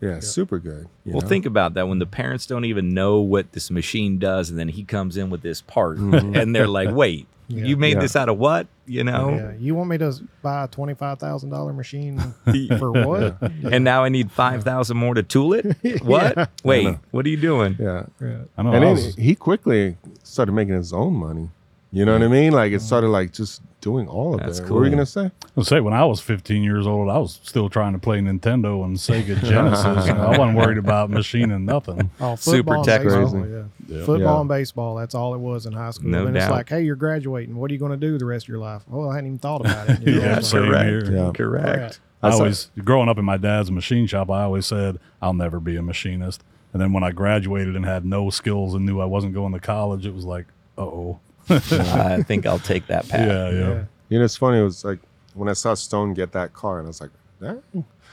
yeah, 0.00 0.18
super 0.18 0.58
good. 0.58 0.88
Well, 1.06 1.20
know? 1.20 1.28
think 1.28 1.46
about 1.46 1.74
that 1.74 1.86
when 1.86 2.00
the 2.00 2.06
parents 2.06 2.44
don't 2.46 2.64
even 2.64 2.92
know 2.92 3.20
what 3.20 3.52
this 3.52 3.70
machine 3.70 4.18
does, 4.18 4.50
and 4.50 4.58
then 4.58 4.66
he 4.66 4.82
comes 4.82 5.16
in 5.16 5.30
with 5.30 5.42
this 5.42 5.60
part, 5.60 5.98
Mm-hmm. 5.98 6.34
and 6.34 6.56
they're 6.56 6.66
like, 6.66 6.90
"Wait, 6.90 7.28
Yeah. 7.52 7.64
you 7.64 7.76
made 7.76 7.94
Yeah. 7.94 8.00
this 8.00 8.16
out 8.16 8.28
of 8.28 8.38
what? 8.38 8.66
You 8.86 9.04
know?" 9.04 9.30
Yeah. 9.30 9.52
You 9.58 9.74
want 9.74 9.90
me 9.90 9.98
to 9.98 10.14
buy 10.42 10.64
a 10.64 10.68
twenty 10.68 10.94
five 10.94 11.18
thousand 11.18 11.50
dollar 11.50 11.72
machine 11.72 12.18
for 12.78 12.92
what? 12.92 13.36
And 13.40 13.84
now 13.84 14.04
I 14.04 14.08
need 14.08 14.30
five 14.30 14.64
thousand 14.64 14.96
more 14.96 15.14
to 15.14 15.22
tool 15.22 15.54
it. 15.54 15.76
What? 16.02 16.36
Yeah. 16.36 16.46
Wait, 16.64 16.96
what 17.10 17.26
are 17.26 17.28
you 17.28 17.36
doing? 17.36 17.76
Yeah. 17.78 18.06
Yeah. 18.20 18.38
I 18.56 18.62
know. 18.62 18.72
and 18.72 18.84
I 18.84 18.94
then 18.94 19.12
he 19.16 19.34
quickly 19.34 19.96
started 20.22 20.52
making 20.52 20.74
his 20.74 20.92
own 20.92 21.14
money. 21.14 21.50
You 21.92 22.04
know 22.06 22.12
what 22.14 22.22
I 22.22 22.28
mean? 22.28 22.52
Like 22.52 22.72
it 22.72 22.76
mm-hmm. 22.76 22.86
started 22.86 23.08
like 23.08 23.32
just 23.32 23.60
doing 23.82 24.08
all 24.08 24.34
of 24.34 24.40
That's 24.40 24.60
it. 24.60 24.62
What 24.62 24.72
were 24.72 24.84
you 24.84 24.90
gonna 24.90 25.04
say? 25.04 25.30
I'll 25.56 25.64
say 25.64 25.80
when 25.80 25.92
I 25.92 26.04
was 26.06 26.20
15 26.20 26.62
years 26.62 26.86
old, 26.86 27.10
I 27.10 27.18
was 27.18 27.38
still 27.42 27.68
trying 27.68 27.92
to 27.92 27.98
play 27.98 28.20
Nintendo 28.20 28.82
and 28.84 28.96
Sega 28.96 29.38
Genesis. 29.44 30.08
and 30.08 30.18
I 30.18 30.38
wasn't 30.38 30.56
worried 30.56 30.78
about 30.78 31.10
machining 31.18 31.66
nothing. 31.66 32.10
Oh, 32.20 32.36
Super 32.36 32.56
football 32.58 32.74
and 32.76 32.84
tech 32.84 33.02
baseball. 33.02 33.46
Yeah. 33.46 33.62
Yeah. 33.88 34.04
Football 34.06 34.18
Yeah. 34.36 34.40
and 34.40 34.48
baseball. 34.48 34.94
That's 34.94 35.14
all 35.14 35.34
it 35.34 35.38
was 35.40 35.66
in 35.66 35.74
high 35.74 35.90
school. 35.90 36.08
No 36.08 36.24
and 36.26 36.34
doubt. 36.34 36.42
it's 36.44 36.50
like, 36.50 36.68
hey, 36.70 36.82
you're 36.82 36.96
graduating. 36.96 37.54
What 37.56 37.70
are 37.70 37.74
you 37.74 37.80
going 37.80 37.90
to 37.92 37.98
do 37.98 38.16
the 38.16 38.24
rest 38.24 38.46
of 38.46 38.48
your 38.48 38.58
life? 38.58 38.82
Well, 38.88 39.10
I 39.10 39.16
hadn't 39.16 39.26
even 39.28 39.38
thought 39.38 39.60
about 39.60 39.90
it. 39.90 40.00
You 40.06 40.14
know, 40.14 40.20
Yeah, 40.22 40.38
it's 40.38 40.52
like, 40.54 40.62
same 40.62 40.70
Correct. 40.72 41.08
Yeah. 41.10 41.30
Correct. 41.34 42.00
I 42.22 42.28
I 42.28 42.30
always, 42.30 42.70
growing 42.84 43.08
up 43.08 43.18
in 43.18 43.24
my 43.24 43.36
dad's 43.36 43.70
machine 43.70 44.06
shop, 44.06 44.30
I 44.30 44.44
always 44.44 44.64
said, 44.64 44.98
I'll 45.20 45.34
never 45.34 45.58
be 45.60 45.76
a 45.76 45.82
machinist. 45.82 46.42
And 46.72 46.80
then 46.80 46.92
when 46.92 47.02
I 47.02 47.10
graduated 47.10 47.74
and 47.76 47.84
had 47.84 48.04
no 48.04 48.30
skills 48.30 48.74
and 48.74 48.86
knew 48.86 49.00
I 49.00 49.04
wasn't 49.04 49.34
going 49.34 49.52
to 49.52 49.60
college, 49.60 50.06
it 50.06 50.14
was 50.14 50.24
like, 50.24 50.46
uh 50.78 50.82
oh. 50.82 51.18
I 51.72 52.22
think 52.22 52.46
I'll 52.46 52.58
take 52.58 52.86
that 52.88 53.08
path. 53.08 53.26
Yeah, 53.28 53.50
yeah. 53.50 53.58
yeah. 53.68 53.84
You 54.08 54.18
know, 54.18 54.24
it's 54.24 54.36
funny. 54.36 54.58
It 54.58 54.62
was 54.62 54.84
like 54.84 54.98
when 55.34 55.48
I 55.48 55.52
saw 55.54 55.74
Stone 55.74 56.14
get 56.14 56.32
that 56.32 56.52
car, 56.52 56.78
and 56.78 56.86
I 56.86 56.88
was 56.88 57.00
like, 57.00 57.10
that 57.40 57.62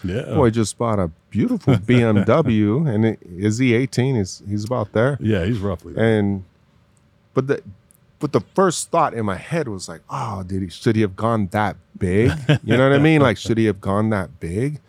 Yeah. 0.03 0.33
boy 0.35 0.49
just 0.49 0.77
bought 0.77 0.99
a 0.99 1.11
beautiful 1.29 1.75
BMW. 1.75 2.87
And 2.93 3.05
it, 3.05 3.19
is 3.23 3.57
he 3.57 3.73
18? 3.73 4.15
He's 4.15 4.41
he's 4.47 4.63
about 4.65 4.91
there. 4.93 5.17
Yeah, 5.21 5.45
he's 5.45 5.59
roughly 5.59 5.93
there. 5.93 6.19
And 6.19 6.43
but 7.33 7.47
the 7.47 7.61
but 8.19 8.33
the 8.33 8.41
first 8.53 8.91
thought 8.91 9.13
in 9.13 9.25
my 9.25 9.35
head 9.37 9.67
was 9.67 9.87
like, 9.87 10.01
oh, 10.09 10.43
did 10.43 10.61
he 10.61 10.69
should 10.69 10.95
he 10.95 11.01
have 11.01 11.15
gone 11.15 11.47
that 11.51 11.77
big? 11.97 12.31
You 12.63 12.77
know 12.77 12.89
what 12.89 12.95
I 12.97 13.01
mean? 13.01 13.21
Like, 13.21 13.37
should 13.37 13.57
he 13.57 13.65
have 13.65 13.81
gone 13.81 14.09
that 14.09 14.39
big? 14.39 14.79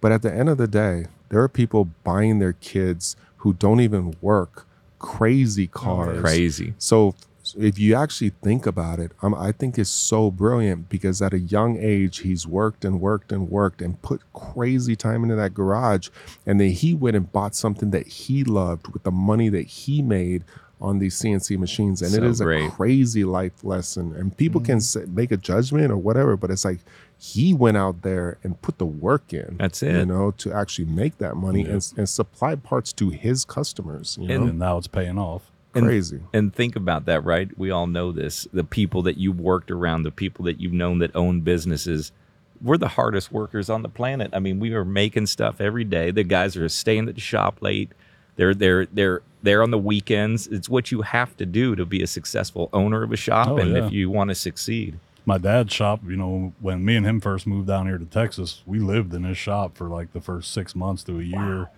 But 0.00 0.12
at 0.12 0.22
the 0.22 0.32
end 0.32 0.48
of 0.48 0.58
the 0.58 0.66
day, 0.68 1.06
there 1.28 1.40
are 1.42 1.48
people 1.48 1.88
buying 2.04 2.38
their 2.38 2.54
kids 2.54 3.16
who 3.38 3.52
don't 3.54 3.80
even 3.80 4.14
work 4.20 4.66
crazy 4.98 5.66
cars. 5.66 6.20
Crazy. 6.20 6.74
So 6.78 7.14
if 7.58 7.78
you 7.78 7.94
actually 7.94 8.30
think 8.42 8.66
about 8.66 8.98
it, 8.98 9.12
um, 9.22 9.34
I 9.34 9.52
think 9.52 9.78
it's 9.78 9.90
so 9.90 10.30
brilliant 10.30 10.88
because 10.88 11.20
at 11.22 11.32
a 11.32 11.38
young 11.38 11.76
age, 11.78 12.18
he's 12.18 12.46
worked 12.46 12.84
and 12.84 13.00
worked 13.00 13.32
and 13.32 13.48
worked 13.50 13.80
and 13.82 14.00
put 14.02 14.20
crazy 14.32 14.96
time 14.96 15.22
into 15.24 15.36
that 15.36 15.54
garage. 15.54 16.08
And 16.46 16.60
then 16.60 16.70
he 16.70 16.94
went 16.94 17.16
and 17.16 17.30
bought 17.30 17.54
something 17.54 17.90
that 17.90 18.06
he 18.06 18.44
loved 18.44 18.88
with 18.92 19.02
the 19.02 19.10
money 19.10 19.48
that 19.50 19.66
he 19.66 20.02
made 20.02 20.44
on 20.80 20.98
these 20.98 21.14
CNC 21.20 21.56
machines, 21.60 22.02
and 22.02 22.12
it 22.12 22.16
So 22.18 22.24
is 22.24 22.40
great. 22.40 22.66
a 22.66 22.70
crazy 22.72 23.22
life 23.22 23.62
lesson. 23.62 24.16
And 24.16 24.36
people 24.36 24.60
can 24.60 24.80
say, 24.80 25.04
make 25.06 25.30
a 25.30 25.36
judgment 25.36 25.92
or 25.92 25.96
whatever, 25.96 26.36
but 26.36 26.50
it's 26.50 26.64
like 26.64 26.80
he 27.16 27.54
went 27.54 27.76
out 27.76 28.02
there 28.02 28.36
and 28.42 28.60
put 28.62 28.78
the 28.78 28.86
work 28.86 29.32
in. 29.32 29.58
That's 29.60 29.80
it, 29.84 29.94
You 29.94 30.06
know, 30.06 30.32
to 30.32 30.52
actually 30.52 30.86
make 30.86 31.18
that 31.18 31.36
money 31.36 31.62
Yeah. 31.62 31.74
and, 31.74 31.92
and 31.98 32.08
supply 32.08 32.56
parts 32.56 32.92
to 32.94 33.10
his 33.10 33.44
customers. 33.44 34.18
You 34.20 34.26
know, 34.26 34.46
and 34.48 34.58
now 34.58 34.76
it's 34.78 34.88
paying 34.88 35.18
off. 35.18 35.51
And- 35.74 35.86
crazy. 35.86 36.20
And 36.32 36.54
think 36.54 36.76
about 36.76 37.06
that, 37.06 37.24
right? 37.24 37.48
We 37.58 37.70
all 37.70 37.86
know 37.86 38.12
this. 38.12 38.46
The 38.52 38.64
people 38.64 39.02
that 39.02 39.16
you 39.16 39.32
worked 39.32 39.70
around, 39.70 40.02
the 40.02 40.10
people 40.10 40.44
that 40.46 40.60
you've 40.60 40.72
known 40.72 40.98
that 40.98 41.14
own 41.16 41.40
businesses, 41.40 42.12
we're 42.60 42.76
the 42.76 42.88
hardest 42.88 43.32
workers 43.32 43.68
on 43.70 43.82
the 43.82 43.88
planet. 43.88 44.30
I 44.32 44.38
mean, 44.38 44.60
we 44.60 44.72
are 44.74 44.84
making 44.84 45.26
stuff 45.26 45.60
every 45.60 45.84
day. 45.84 46.10
The 46.10 46.24
guys 46.24 46.56
are 46.56 46.68
staying 46.68 47.08
at 47.08 47.14
the 47.14 47.20
shop 47.20 47.58
late. 47.60 47.90
They're 48.36 48.54
they're 48.54 48.86
they're 48.86 49.22
there 49.42 49.62
on 49.62 49.70
the 49.70 49.78
weekends. 49.78 50.46
It's 50.46 50.68
what 50.68 50.90
you 50.92 51.02
have 51.02 51.36
to 51.38 51.44
do 51.46 51.74
to 51.76 51.84
be 51.84 52.02
a 52.02 52.06
successful 52.06 52.68
owner 52.72 53.02
of 53.02 53.12
a 53.12 53.16
shop 53.16 53.48
Oh, 53.48 53.56
and 53.58 53.72
yeah. 53.72 53.86
if 53.86 53.92
you 53.92 54.08
want 54.10 54.28
to 54.30 54.34
succeed. 54.34 54.98
My 55.26 55.38
dad's 55.38 55.72
shop, 55.72 56.00
you 56.06 56.16
know, 56.16 56.52
when 56.60 56.84
me 56.84 56.96
and 56.96 57.06
him 57.06 57.20
first 57.20 57.46
moved 57.46 57.68
down 57.68 57.86
here 57.86 57.98
to 57.98 58.04
Texas, 58.06 58.62
we 58.66 58.78
lived 58.78 59.12
in 59.14 59.24
his 59.24 59.38
shop 59.38 59.76
for 59.76 59.88
like 59.88 60.12
the 60.12 60.20
first 60.20 60.52
six 60.52 60.74
months 60.74 61.02
to 61.04 61.18
a 61.20 61.22
year. 61.22 61.68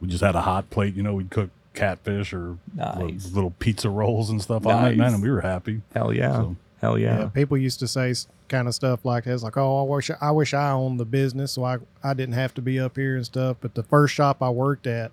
We 0.00 0.08
just 0.08 0.22
had 0.22 0.34
a 0.34 0.42
hot 0.42 0.70
plate, 0.70 0.94
you 0.94 1.02
know, 1.02 1.14
we'd 1.14 1.30
cook 1.30 1.50
catfish 1.76 2.32
or 2.32 2.58
Nice. 2.74 3.32
little 3.32 3.50
pizza 3.58 3.88
rolls 3.88 4.30
and 4.30 4.42
stuff 4.42 4.66
on 4.66 4.84
it, 4.86 4.96
man, 4.96 5.14
and 5.14 5.22
we 5.22 5.30
were 5.30 5.42
happy. 5.42 5.82
Hell 5.94 6.12
yeah. 6.12 6.32
So- 6.34 6.56
Hell 6.80 6.98
yeah. 6.98 7.20
Yeah, 7.20 7.28
people 7.28 7.56
used 7.56 7.78
to 7.80 7.88
say 7.88 8.12
kind 8.48 8.68
of 8.68 8.74
stuff 8.74 9.04
like 9.04 9.24
this, 9.24 9.42
like, 9.42 9.56
"Oh, 9.56 9.80
I 9.80 9.88
wish 9.88 10.10
I 10.20 10.30
wish 10.30 10.52
I 10.52 10.70
owned 10.72 11.00
the 11.00 11.06
business, 11.06 11.52
so 11.52 11.64
I 11.64 11.78
I 12.04 12.12
didn't 12.12 12.34
have 12.34 12.52
to 12.54 12.62
be 12.62 12.78
up 12.78 12.96
here 12.96 13.16
and 13.16 13.24
stuff." 13.24 13.56
But 13.62 13.74
the 13.74 13.82
first 13.82 14.12
shop 14.14 14.42
I 14.42 14.50
worked 14.50 14.86
at, 14.86 15.10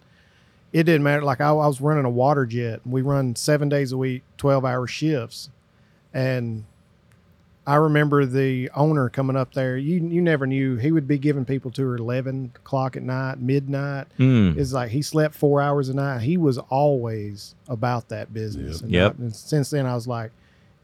it 0.73 0.83
didn't 0.83 1.03
matter. 1.03 1.21
Like 1.23 1.39
I, 1.39 1.47
I 1.49 1.67
was 1.67 1.79
running 1.79 2.03
a 2.03 2.09
water 2.09 2.45
jet. 2.45 2.81
We 2.85 3.01
run 3.01 3.35
seven 3.37 3.69
days 3.69 3.93
a 3.93 3.97
week, 3.97 4.23
twelve 4.37 4.65
hour 4.65 4.85
shifts, 4.87 5.49
and 6.13 6.65
I 7.65 7.75
remember 7.75 8.25
the 8.25 8.69
owner 8.75 9.07
coming 9.09 9.35
up 9.37 9.53
there. 9.53 9.77
You 9.77 9.95
you 10.07 10.21
never 10.21 10.45
knew 10.45 10.75
he 10.75 10.91
would 10.91 11.07
be 11.07 11.17
giving 11.17 11.45
people 11.45 11.71
to 11.71 11.81
her 11.83 11.95
eleven 11.95 12.51
o'clock 12.55 12.97
at 12.97 13.03
night, 13.03 13.39
midnight. 13.39 14.07
Mm. 14.19 14.57
It's 14.57 14.73
like 14.73 14.89
he 14.91 15.01
slept 15.01 15.33
four 15.33 15.61
hours 15.61 15.87
a 15.87 15.93
night. 15.93 16.21
He 16.23 16.35
was 16.35 16.57
always 16.57 17.55
about 17.69 18.09
that 18.09 18.33
business. 18.33 18.81
And, 18.81 18.91
Yep. 18.91 19.15
I- 19.17 19.21
and 19.23 19.35
since 19.35 19.69
then, 19.69 19.85
I 19.85 19.95
was 19.95 20.07
like, 20.07 20.31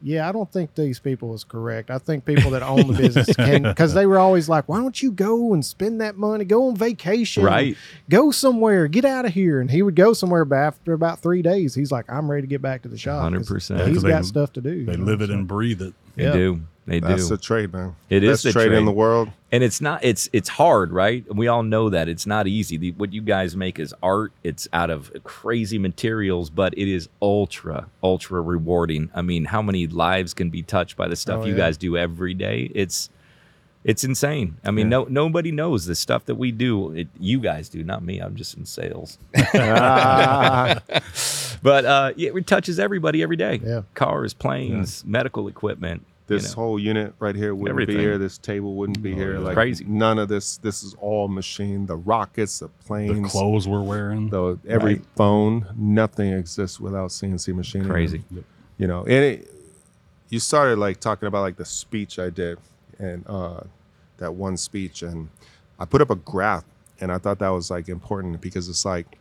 yeah, 0.01 0.29
I 0.29 0.31
don't 0.31 0.49
think 0.49 0.75
these 0.75 0.97
people 0.97 1.33
is 1.33 1.43
correct. 1.43 1.91
I 1.91 1.97
think 1.97 2.23
people 2.23 2.51
that 2.51 2.63
own 2.63 2.87
the 2.87 2.93
business 2.93 3.35
can, 3.35 3.63
because 3.63 3.93
they 3.93 4.05
were 4.05 4.17
always 4.17 4.47
like, 4.47 4.69
why 4.69 4.77
don't 4.79 5.03
you 5.03 5.11
go 5.11 5.53
and 5.53 5.65
spend 5.65 5.99
that 5.99 6.15
money? 6.15 6.45
Go 6.45 6.69
on 6.69 6.77
vacation. 6.77 7.43
Right. 7.43 7.75
Go 8.09 8.31
somewhere. 8.31 8.87
Get 8.87 9.03
out 9.03 9.25
of 9.25 9.33
here. 9.33 9.59
And 9.59 9.69
he 9.69 9.81
would 9.81 9.95
go 9.97 10.13
somewhere, 10.13 10.45
but 10.45 10.55
after 10.55 10.93
about 10.93 11.19
three 11.19 11.41
days, 11.41 11.75
he's 11.75 11.91
like, 11.91 12.09
I'm 12.09 12.31
ready 12.31 12.43
to 12.43 12.47
get 12.47 12.61
back 12.61 12.83
to 12.83 12.87
the 12.87 12.97
shop. 12.97 13.29
100%. 13.29 13.77
Yeah, 13.77 13.85
He's 13.87 13.95
'cause 13.97 14.03
they- 14.03 14.09
got 14.09 14.23
stuff 14.23 14.53
to 14.53 14.61
do. 14.61 14.85
They 14.85 14.93
you 14.93 14.97
know, 14.99 15.03
live 15.03 15.21
it 15.21 15.27
so- 15.27 15.33
and 15.33 15.45
breathe 15.45 15.81
it. 15.81 15.93
They 16.19 16.25
Yeah. 16.25 16.33
do. 16.33 16.61
They 16.85 16.99
That's 16.99 17.27
do. 17.29 17.35
the 17.35 17.41
trade, 17.41 17.71
man. 17.71 17.95
It 18.09 18.23
is 18.23 18.31
Best 18.31 18.43
the 18.45 18.51
trade, 18.53 18.71
in 18.71 18.85
the 18.85 18.91
world. 18.91 19.29
and 19.51 19.63
it's 19.63 19.79
not 19.79 20.03
it's 20.03 20.27
it's 20.33 20.49
hard 20.49 20.91
right 20.91 21.23
we 21.35 21.47
all 21.47 21.61
know 21.61 21.89
that 21.91 22.07
it's 22.09 22.25
not 22.25 22.47
easy 22.47 22.77
the, 22.77 22.91
what 22.93 23.13
you 23.13 23.21
guys 23.21 23.55
make 23.55 23.77
is 23.79 23.93
art 24.01 24.31
it's 24.43 24.67
out 24.73 24.89
of 24.89 25.11
crazy 25.23 25.77
materials 25.77 26.49
but 26.49 26.73
it 26.77 26.87
is 26.87 27.07
ultra 27.21 27.85
ultra 28.03 28.41
rewarding 28.41 29.09
i 29.15 29.21
mean 29.21 29.45
how 29.45 29.61
many 29.61 29.85
lives 29.87 30.33
can 30.33 30.49
be 30.49 30.61
touched 30.63 30.95
by 30.97 31.07
the 31.07 31.15
stuff 31.15 31.41
Oh, 31.41 31.45
you 31.45 31.51
yeah. 31.53 31.57
guys 31.65 31.77
do 31.77 31.95
every 31.97 32.33
day 32.35 32.71
it's 32.75 33.09
it's 33.83 34.03
insane 34.03 34.57
i 34.63 34.69
mean 34.71 34.85
Yeah. 34.87 34.97
no 34.97 35.03
nobody 35.09 35.51
knows 35.51 35.85
the 35.85 35.95
stuff 35.95 36.25
that 36.25 36.35
we 36.35 36.51
do 36.51 36.91
it, 36.93 37.07
you 37.19 37.39
guys 37.39 37.69
do 37.69 37.83
not 37.83 38.03
me 38.03 38.19
i'm 38.19 38.35
just 38.35 38.55
in 38.57 38.65
sales 38.65 39.17
Ah. 39.55 40.79
but 41.63 41.85
uh 41.85 42.13
yeah, 42.15 42.31
it 42.35 42.47
touches 42.47 42.79
everybody 42.79 43.21
every 43.23 43.35
day 43.37 43.59
Yeah. 43.63 43.81
cars 43.93 44.33
planes 44.33 45.03
medical 45.05 45.47
equipment 45.47 46.05
you 46.29 46.35
this 46.37 46.55
know. 46.55 46.61
whole 46.63 46.79
unit 46.79 47.13
right 47.19 47.35
here 47.35 47.53
wouldn't 47.55 47.69
Everything. 47.69 47.95
be 47.97 48.01
here. 48.01 48.17
This 48.17 48.37
table 48.37 48.75
wouldn't 48.75 49.01
be 49.01 49.13
Oh, 49.13 49.15
here. 49.15 49.39
Like 49.39 49.55
Crazy. 49.55 49.85
None 49.85 50.19
of 50.19 50.27
this. 50.29 50.57
This 50.57 50.83
is 50.83 50.95
all 50.99 51.27
machine. 51.27 51.85
The 51.85 51.95
rockets, 51.97 52.59
the 52.59 52.67
planes, 52.85 53.09
The 53.09 53.13
planes, 53.15 53.31
clothes 53.31 53.67
we're 53.67 53.81
wearing. 53.81 54.29
the 54.29 54.57
every 54.67 54.95
Right. 54.95 55.05
phone. 55.15 55.65
Nothing 55.75 56.33
exists 56.33 56.79
without 56.79 57.11
CNC 57.11 57.53
machining. 57.53 57.89
crazy 57.89 58.23
You 58.77 58.87
know, 58.87 59.01
and 59.01 59.11
it, 59.11 59.53
you 60.29 60.39
started 60.39 60.77
like 60.79 60.99
talking 60.99 61.27
about 61.27 61.41
like 61.41 61.57
the 61.57 61.65
speech 61.65 62.19
I 62.19 62.29
did, 62.29 62.57
and 62.99 63.25
uh, 63.27 63.61
that 64.17 64.35
one 64.35 64.57
speech, 64.57 65.01
and 65.01 65.29
I 65.79 65.85
put 65.85 66.01
up 66.01 66.09
a 66.11 66.15
graph, 66.15 66.63
and 67.01 67.11
I 67.11 67.17
thought 67.17 67.39
that 67.39 67.49
was 67.49 67.71
like 67.71 67.89
important 67.89 68.39
because 68.41 68.69
it's 68.69 68.85
like 68.85 69.17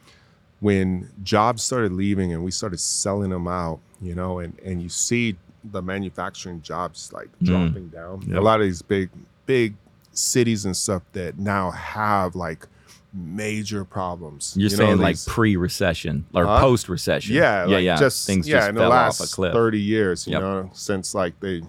when 0.61 1.09
jobs 1.23 1.63
started 1.63 1.93
leaving 1.93 2.33
and 2.33 2.45
we 2.45 2.51
started 2.51 2.81
selling 2.81 3.31
them 3.31 3.47
out, 3.49 3.81
you 4.01 4.15
know, 4.15 4.39
and 4.41 4.59
and 4.65 4.83
you 4.83 4.89
see 4.89 5.37
the 5.65 5.83
manufacturing 5.83 6.63
jobs 6.63 7.11
like 7.13 7.29
Mm. 7.43 7.47
dropping 7.47 7.89
down. 7.89 8.23
Yep. 8.27 8.37
A 8.37 8.41
lot 8.41 8.61
of 8.61 8.67
these 8.67 8.83
big 8.83 9.11
big 9.47 9.75
cities 10.13 10.65
and 10.65 10.77
stuff 10.77 11.03
that 11.13 11.39
now 11.39 11.71
have 11.71 12.35
like 12.35 12.67
major 13.15 13.85
problems. 13.85 14.55
You're 14.57 14.71
You 14.71 14.77
know, 14.77 14.85
saying 14.85 14.99
like 14.99 15.15
these- 15.17 15.25
pre-recession 15.27 16.27
or 16.35 16.45
Huh? 16.45 16.61
post-recession? 16.61 17.35
yeah, 17.35 17.65
yeah, 17.67 17.75
like 17.77 17.85
yeah. 17.85 17.97
Just 17.99 18.27
Things 18.27 18.47
yeah, 18.47 18.59
just 18.59 18.69
in 18.71 18.75
the 18.77 18.89
last 18.89 19.21
off 19.21 19.29
a 19.29 19.31
cliff. 19.33 19.53
thirty 19.53 19.81
years, 19.81 20.27
you 20.27 20.33
Yep. 20.35 20.43
know, 20.43 20.71
since 20.75 21.15
like 21.15 21.39
they, 21.41 21.63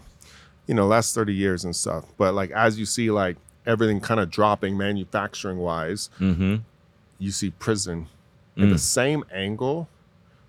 you 0.68 0.74
know, 0.76 0.86
last 0.88 1.16
thirty 1.16 1.34
years 1.34 1.64
and 1.64 1.76
stuff. 1.76 2.06
But 2.18 2.34
like 2.34 2.52
as 2.52 2.78
you 2.78 2.86
see, 2.86 3.10
like 3.10 3.38
everything 3.66 4.00
kind 4.02 4.20
of 4.20 4.30
dropping 4.30 4.78
manufacturing 4.78 5.58
wise, 5.58 6.10
Mm-hmm. 6.20 6.58
you 7.20 7.32
see 7.32 7.52
prison 7.52 8.08
in 8.58 8.70
the 8.70 8.76
Mm. 8.76 8.80
same 8.80 9.24
angle. 9.34 9.88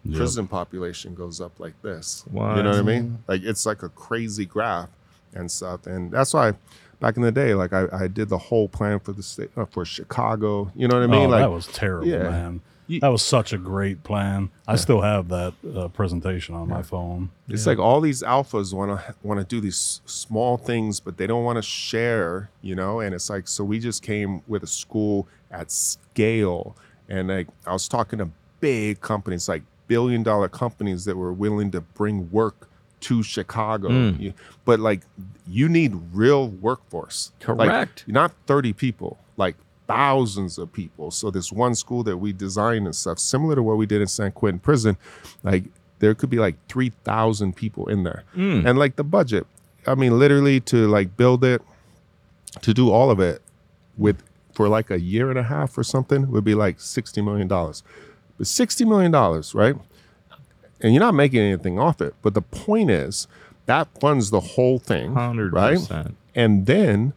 Yep. 0.04 0.16
Prison 0.16 0.48
population 0.48 1.14
goes 1.14 1.40
up 1.40 1.60
like 1.60 1.80
this. 1.82 2.24
What? 2.30 2.56
You 2.56 2.62
know 2.62 2.70
what 2.70 2.78
I 2.78 2.82
mean? 2.82 3.22
Like 3.28 3.42
it's 3.42 3.66
like 3.66 3.82
a 3.82 3.88
crazy 3.90 4.46
graph 4.46 4.88
and 5.34 5.50
stuff, 5.50 5.86
and 5.86 6.10
that's 6.10 6.34
why. 6.34 6.54
Back 7.00 7.16
in 7.16 7.22
the 7.22 7.32
day, 7.32 7.54
like 7.54 7.72
I, 7.72 7.86
I 7.90 8.08
did 8.08 8.28
the 8.28 8.36
whole 8.36 8.68
plan 8.68 9.00
for 9.00 9.12
the 9.12 9.22
state 9.22 9.50
uh, 9.56 9.64
for 9.64 9.86
Chicago. 9.86 10.70
You 10.76 10.86
know 10.86 10.96
what 10.96 11.04
I 11.04 11.06
mean? 11.06 11.28
oh, 11.28 11.28
like 11.30 11.40
that 11.40 11.50
was 11.50 11.66
terrible, 11.68 12.06
yeah. 12.06 12.24
man. 12.24 12.60
That 12.98 13.08
was 13.08 13.22
such 13.22 13.52
a 13.52 13.58
great 13.58 14.02
plan. 14.02 14.50
I 14.66 14.76
still 14.76 15.00
have 15.00 15.28
that 15.28 15.54
uh, 15.76 15.88
presentation 15.88 16.54
on 16.56 16.68
my 16.68 16.82
phone. 16.82 17.30
It's 17.48 17.66
like 17.66 17.78
all 17.78 18.00
these 18.00 18.22
alphas 18.22 18.74
want 18.74 19.00
to 19.00 19.14
want 19.22 19.38
to 19.38 19.46
do 19.46 19.60
these 19.60 20.00
small 20.06 20.56
things, 20.56 20.98
but 20.98 21.16
they 21.16 21.26
don't 21.26 21.44
want 21.44 21.56
to 21.56 21.62
share, 21.62 22.50
you 22.62 22.74
know. 22.74 23.00
And 23.00 23.14
it's 23.14 23.30
like 23.30 23.46
so 23.46 23.62
we 23.62 23.78
just 23.78 24.02
came 24.02 24.42
with 24.48 24.62
a 24.62 24.66
school 24.66 25.28
at 25.50 25.70
scale, 25.70 26.76
and 27.08 27.28
like 27.28 27.48
I 27.66 27.72
was 27.72 27.86
talking 27.86 28.18
to 28.18 28.30
big 28.58 29.00
companies, 29.00 29.48
like 29.48 29.62
billion 29.90 30.22
dollar 30.22 30.48
companies 30.48 31.04
that 31.06 31.16
were 31.16 31.32
willing 31.32 31.70
to 31.72 31.80
bring 31.80 32.30
work 32.30 32.68
to 33.00 33.22
Chicago. 33.22 33.88
Mm. 33.88 34.20
You- 34.20 34.34
but 34.64 34.78
like 34.78 35.00
you 35.48 35.68
need 35.68 35.92
real 36.12 36.48
workforce, 36.48 37.32
Like, 37.46 37.68
Correct. 37.68 38.04
not 38.06 38.30
thirty 38.46 38.72
people, 38.72 39.18
like 39.36 39.56
thousands 39.88 40.58
of 40.58 40.72
people. 40.72 41.10
So 41.10 41.30
this 41.32 41.50
one 41.50 41.74
school 41.74 42.02
that 42.04 42.18
we 42.18 42.32
designed 42.32 42.86
and 42.86 42.94
stuff, 42.94 43.18
similar 43.18 43.56
to 43.56 43.62
what 43.64 43.76
we 43.76 43.86
did 43.86 44.00
in 44.00 44.06
San 44.06 44.30
Quentin 44.32 44.60
prison, 44.60 44.96
like 45.42 45.64
there 45.98 46.14
could 46.14 46.30
be 46.30 46.38
like 46.38 46.54
three 46.68 46.90
thousand 47.04 47.56
people 47.56 47.88
in 47.88 48.04
there, 48.04 48.22
Mm. 48.36 48.64
and 48.66 48.78
like 48.78 48.94
the 48.96 49.04
budget. 49.18 49.44
I 49.86 49.94
mean, 49.96 50.18
literally 50.18 50.60
to 50.72 50.86
like 50.86 51.16
build 51.16 51.42
it, 51.42 51.62
to 52.62 52.72
do 52.72 52.90
all 52.92 53.10
of 53.10 53.18
it 53.18 53.42
with 53.98 54.22
for 54.54 54.68
like 54.68 54.90
a 54.90 55.00
year 55.00 55.30
and 55.30 55.38
a 55.38 55.42
half 55.54 55.76
or 55.78 55.82
something 55.82 56.30
would 56.30 56.44
be 56.44 56.54
like 56.54 56.80
sixty 56.80 57.20
million 57.22 57.48
dollars. 57.48 57.82
But 58.40 58.46
sixty 58.46 58.86
million 58.86 59.10
dollars, 59.10 59.54
right? 59.54 59.76
And 60.80 60.94
you're 60.94 61.02
not 61.02 61.12
making 61.12 61.40
anything 61.40 61.78
off 61.78 62.00
it. 62.00 62.14
But 62.22 62.32
the 62.32 62.40
point 62.40 62.90
is 62.90 63.28
that 63.66 63.86
funds 64.00 64.30
the 64.30 64.40
whole 64.40 64.78
thing, 64.78 65.12
Hundred 65.12 65.52
right? 65.52 65.78
And 66.34 66.64
then, 66.64 67.12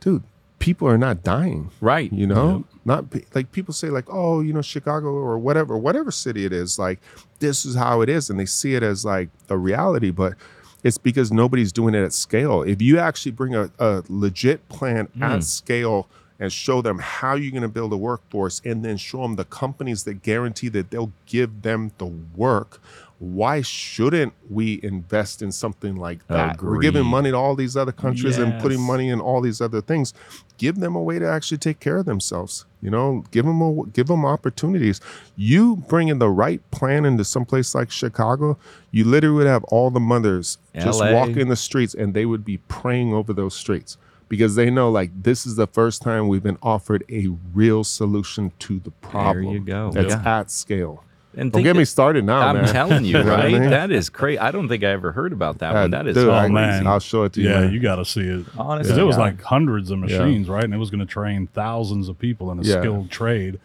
dude, 0.00 0.24
people 0.58 0.88
are 0.88 0.98
not 0.98 1.22
dying. 1.22 1.70
Right. 1.80 2.12
You 2.12 2.26
know, 2.26 2.64
not 2.84 3.04
like 3.32 3.52
people 3.52 3.72
say 3.72 3.90
like, 3.90 4.06
oh, 4.10 4.40
you 4.40 4.52
know, 4.52 4.60
Chicago 4.60 5.06
or 5.06 5.38
whatever, 5.38 5.78
whatever 5.78 6.10
city 6.10 6.44
it 6.44 6.52
is, 6.52 6.80
like 6.80 6.98
this 7.38 7.64
is 7.64 7.76
how 7.76 8.00
it 8.00 8.08
is, 8.08 8.28
and 8.28 8.40
they 8.40 8.44
see 8.44 8.74
it 8.74 8.82
as 8.82 9.04
like 9.04 9.28
a 9.48 9.56
reality, 9.56 10.10
but 10.10 10.34
it's 10.82 10.98
because 10.98 11.30
nobody's 11.30 11.70
doing 11.70 11.94
it 11.94 12.02
at 12.02 12.12
scale. 12.12 12.62
If 12.64 12.82
you 12.82 12.98
actually 12.98 13.30
bring 13.30 13.54
a, 13.54 13.70
a 13.78 14.02
legit 14.08 14.68
plan 14.68 15.06
at 15.20 15.34
hmm. 15.34 15.40
scale 15.42 16.08
and 16.38 16.52
show 16.52 16.82
them 16.82 16.98
how 16.98 17.34
you're 17.34 17.50
going 17.50 17.62
to 17.62 17.68
build 17.68 17.92
a 17.92 17.96
workforce, 17.96 18.60
and 18.64 18.84
then 18.84 18.96
show 18.96 19.22
them 19.22 19.36
the 19.36 19.44
companies 19.44 20.04
that 20.04 20.22
guarantee 20.22 20.68
that 20.68 20.90
they'll 20.90 21.12
give 21.26 21.62
them 21.62 21.92
the 21.98 22.06
work. 22.06 22.80
Why 23.18 23.62
shouldn't 23.62 24.34
we 24.50 24.78
invest 24.82 25.40
in 25.40 25.50
something 25.50 25.96
like 25.96 26.26
that? 26.26 26.60
We're 26.60 26.80
giving 26.80 27.06
money 27.06 27.30
to 27.30 27.36
all 27.36 27.54
these 27.54 27.74
other 27.74 27.92
countries 27.92 28.36
and 28.36 28.60
putting 28.60 28.80
money 28.80 29.08
in 29.08 29.20
all 29.20 29.40
these 29.40 29.62
other 29.62 29.80
things. 29.80 30.12
Give 30.58 30.76
them 30.76 30.94
a 30.94 31.02
way 31.02 31.18
to 31.18 31.26
actually 31.26 31.56
take 31.56 31.80
care 31.80 31.96
of 31.96 32.04
themselves. 32.04 32.66
You 32.82 32.90
know, 32.90 33.24
give 33.30 33.46
them 33.46 33.62
a, 33.62 33.86
give 33.86 34.08
them 34.08 34.26
opportunities. 34.26 35.00
You 35.34 35.76
bring 35.76 36.08
in 36.08 36.18
the 36.18 36.28
right 36.28 36.60
plan 36.70 37.06
into 37.06 37.24
some 37.24 37.46
place 37.46 37.74
like 37.74 37.90
Chicago, 37.90 38.58
you 38.90 39.04
literally 39.04 39.36
would 39.36 39.46
have 39.46 39.64
all 39.64 39.90
the 39.90 40.00
mothers 40.00 40.58
just 40.74 41.00
LA. 41.00 41.12
walk 41.12 41.30
in 41.30 41.48
the 41.48 41.56
streets 41.56 41.94
and 41.94 42.12
they 42.12 42.26
would 42.26 42.44
be 42.44 42.58
praying 42.58 43.14
over 43.14 43.32
those 43.32 43.54
streets 43.54 43.96
because 44.28 44.54
they 44.56 44.70
know 44.70 44.90
like 44.90 45.10
this 45.22 45.46
is 45.46 45.56
the 45.56 45.66
first 45.66 46.02
time 46.02 46.28
we've 46.28 46.42
been 46.42 46.58
offered 46.62 47.04
a 47.10 47.28
real 47.54 47.84
solution 47.84 48.52
to 48.60 48.78
the 48.80 48.90
problem. 48.90 49.52
you 49.54 49.60
go. 49.60 49.90
That's 49.92 50.14
Yeah. 50.14 50.38
at 50.40 50.50
scale. 50.50 51.02
And 51.38 51.52
Don't 51.52 51.58
think 51.58 51.64
get 51.74 51.76
me 51.76 51.84
started 51.84 52.24
now, 52.24 52.40
man. 52.40 52.48
I'm 52.56 52.62
man. 52.62 52.72
telling 52.72 53.04
you, 53.04 53.12
know 53.22 53.34
I 53.34 53.36
right? 53.42 53.52
mean? 53.52 53.68
That 53.68 53.90
is 53.90 54.08
crazy. 54.08 54.38
I 54.38 54.50
don't 54.50 54.68
think 54.68 54.82
I 54.82 54.86
ever 54.86 55.12
heard 55.12 55.34
about 55.34 55.58
that 55.58 55.74
Yeah, 55.74 55.82
one. 55.82 55.92
Uh, 55.94 55.98
that 55.98 56.06
is 56.08 56.14
dude, 56.14 56.30
I- 56.30 56.40
crazy. 56.48 56.52
man. 56.54 56.86
I'll 56.86 56.98
show 56.98 57.24
it 57.24 57.34
to 57.34 57.42
you. 57.42 57.50
Yeah, 57.50 57.60
man. 57.60 57.72
you 57.74 57.78
got 57.80 57.96
to 57.96 58.06
see 58.06 58.22
it. 58.22 58.46
Honestly, 58.56 58.92
'Cause 58.92 58.98
it 58.98 59.02
was 59.04 59.18
like 59.18 59.42
hundreds 59.42 59.90
of 59.90 59.98
Yeah. 59.98 60.18
machines, 60.18 60.48
right? 60.48 60.64
And 60.64 60.72
it 60.72 60.78
was 60.78 60.88
going 60.88 61.00
to 61.00 61.06
train 61.06 61.46
thousands 61.52 62.08
of 62.08 62.18
people 62.18 62.50
in 62.52 62.58
a 62.58 62.62
Yeah. 62.62 62.80
skilled 62.80 63.10
trade 63.10 63.58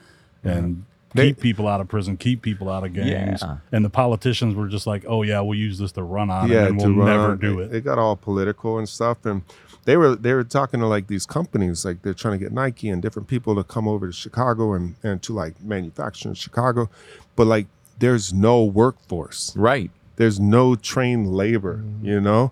and 0.43 0.83
They- 1.15 1.27
keep 1.29 1.39
people 1.39 1.65
out 1.67 1.79
of 1.79 1.87
prison, 1.87 2.17
keep 2.17 2.41
people 2.41 2.69
out 2.69 2.83
of 2.83 2.93
gangs. 2.93 3.41
Yeah. 3.41 3.57
And 3.71 3.85
the 3.85 3.89
politicians 3.89 4.53
were 4.55 4.67
just 4.67 4.85
like, 4.85 5.05
"Oh 5.07 5.23
yeah, 5.23 5.39
we'll 5.39 5.57
use 5.57 5.77
this 5.77 5.93
to 5.93 6.03
run 6.03 6.29
on, 6.29 6.49
yeah, 6.49 6.67
and 6.67 6.77
we'll 6.77 6.89
never 6.89 7.31
on- 7.31 7.37
do 7.37 7.59
it." 7.61 7.73
It 7.73 7.85
got 7.85 7.97
all 7.97 8.17
political 8.17 8.79
and 8.79 8.87
stuff, 8.89 9.25
and 9.25 9.43
they 9.85 9.97
were 9.97 10.15
they 10.15 10.33
were 10.33 10.43
talking 10.43 10.79
to 10.79 10.87
like 10.87 11.07
these 11.07 11.25
companies, 11.25 11.85
like 11.85 12.01
they're 12.01 12.13
trying 12.13 12.37
to 12.37 12.43
get 12.43 12.51
Nike 12.51 12.89
and 12.89 13.01
different 13.01 13.27
people 13.27 13.55
to 13.55 13.63
come 13.63 13.87
over 13.87 14.07
to 14.07 14.13
Chicago 14.13 14.73
and 14.73 14.95
and 15.03 15.21
to 15.23 15.33
like 15.33 15.61
manufacture 15.61 16.29
in 16.29 16.35
Chicago, 16.35 16.89
but 17.35 17.47
like 17.47 17.67
there's 17.99 18.33
no 18.33 18.63
workforce, 18.63 19.55
right. 19.55 19.91
there's 20.15 20.39
no 20.39 20.75
trained 20.75 21.33
labor, 21.33 21.77
mm-hmm. 21.77 22.05
you 22.05 22.21
know, 22.21 22.51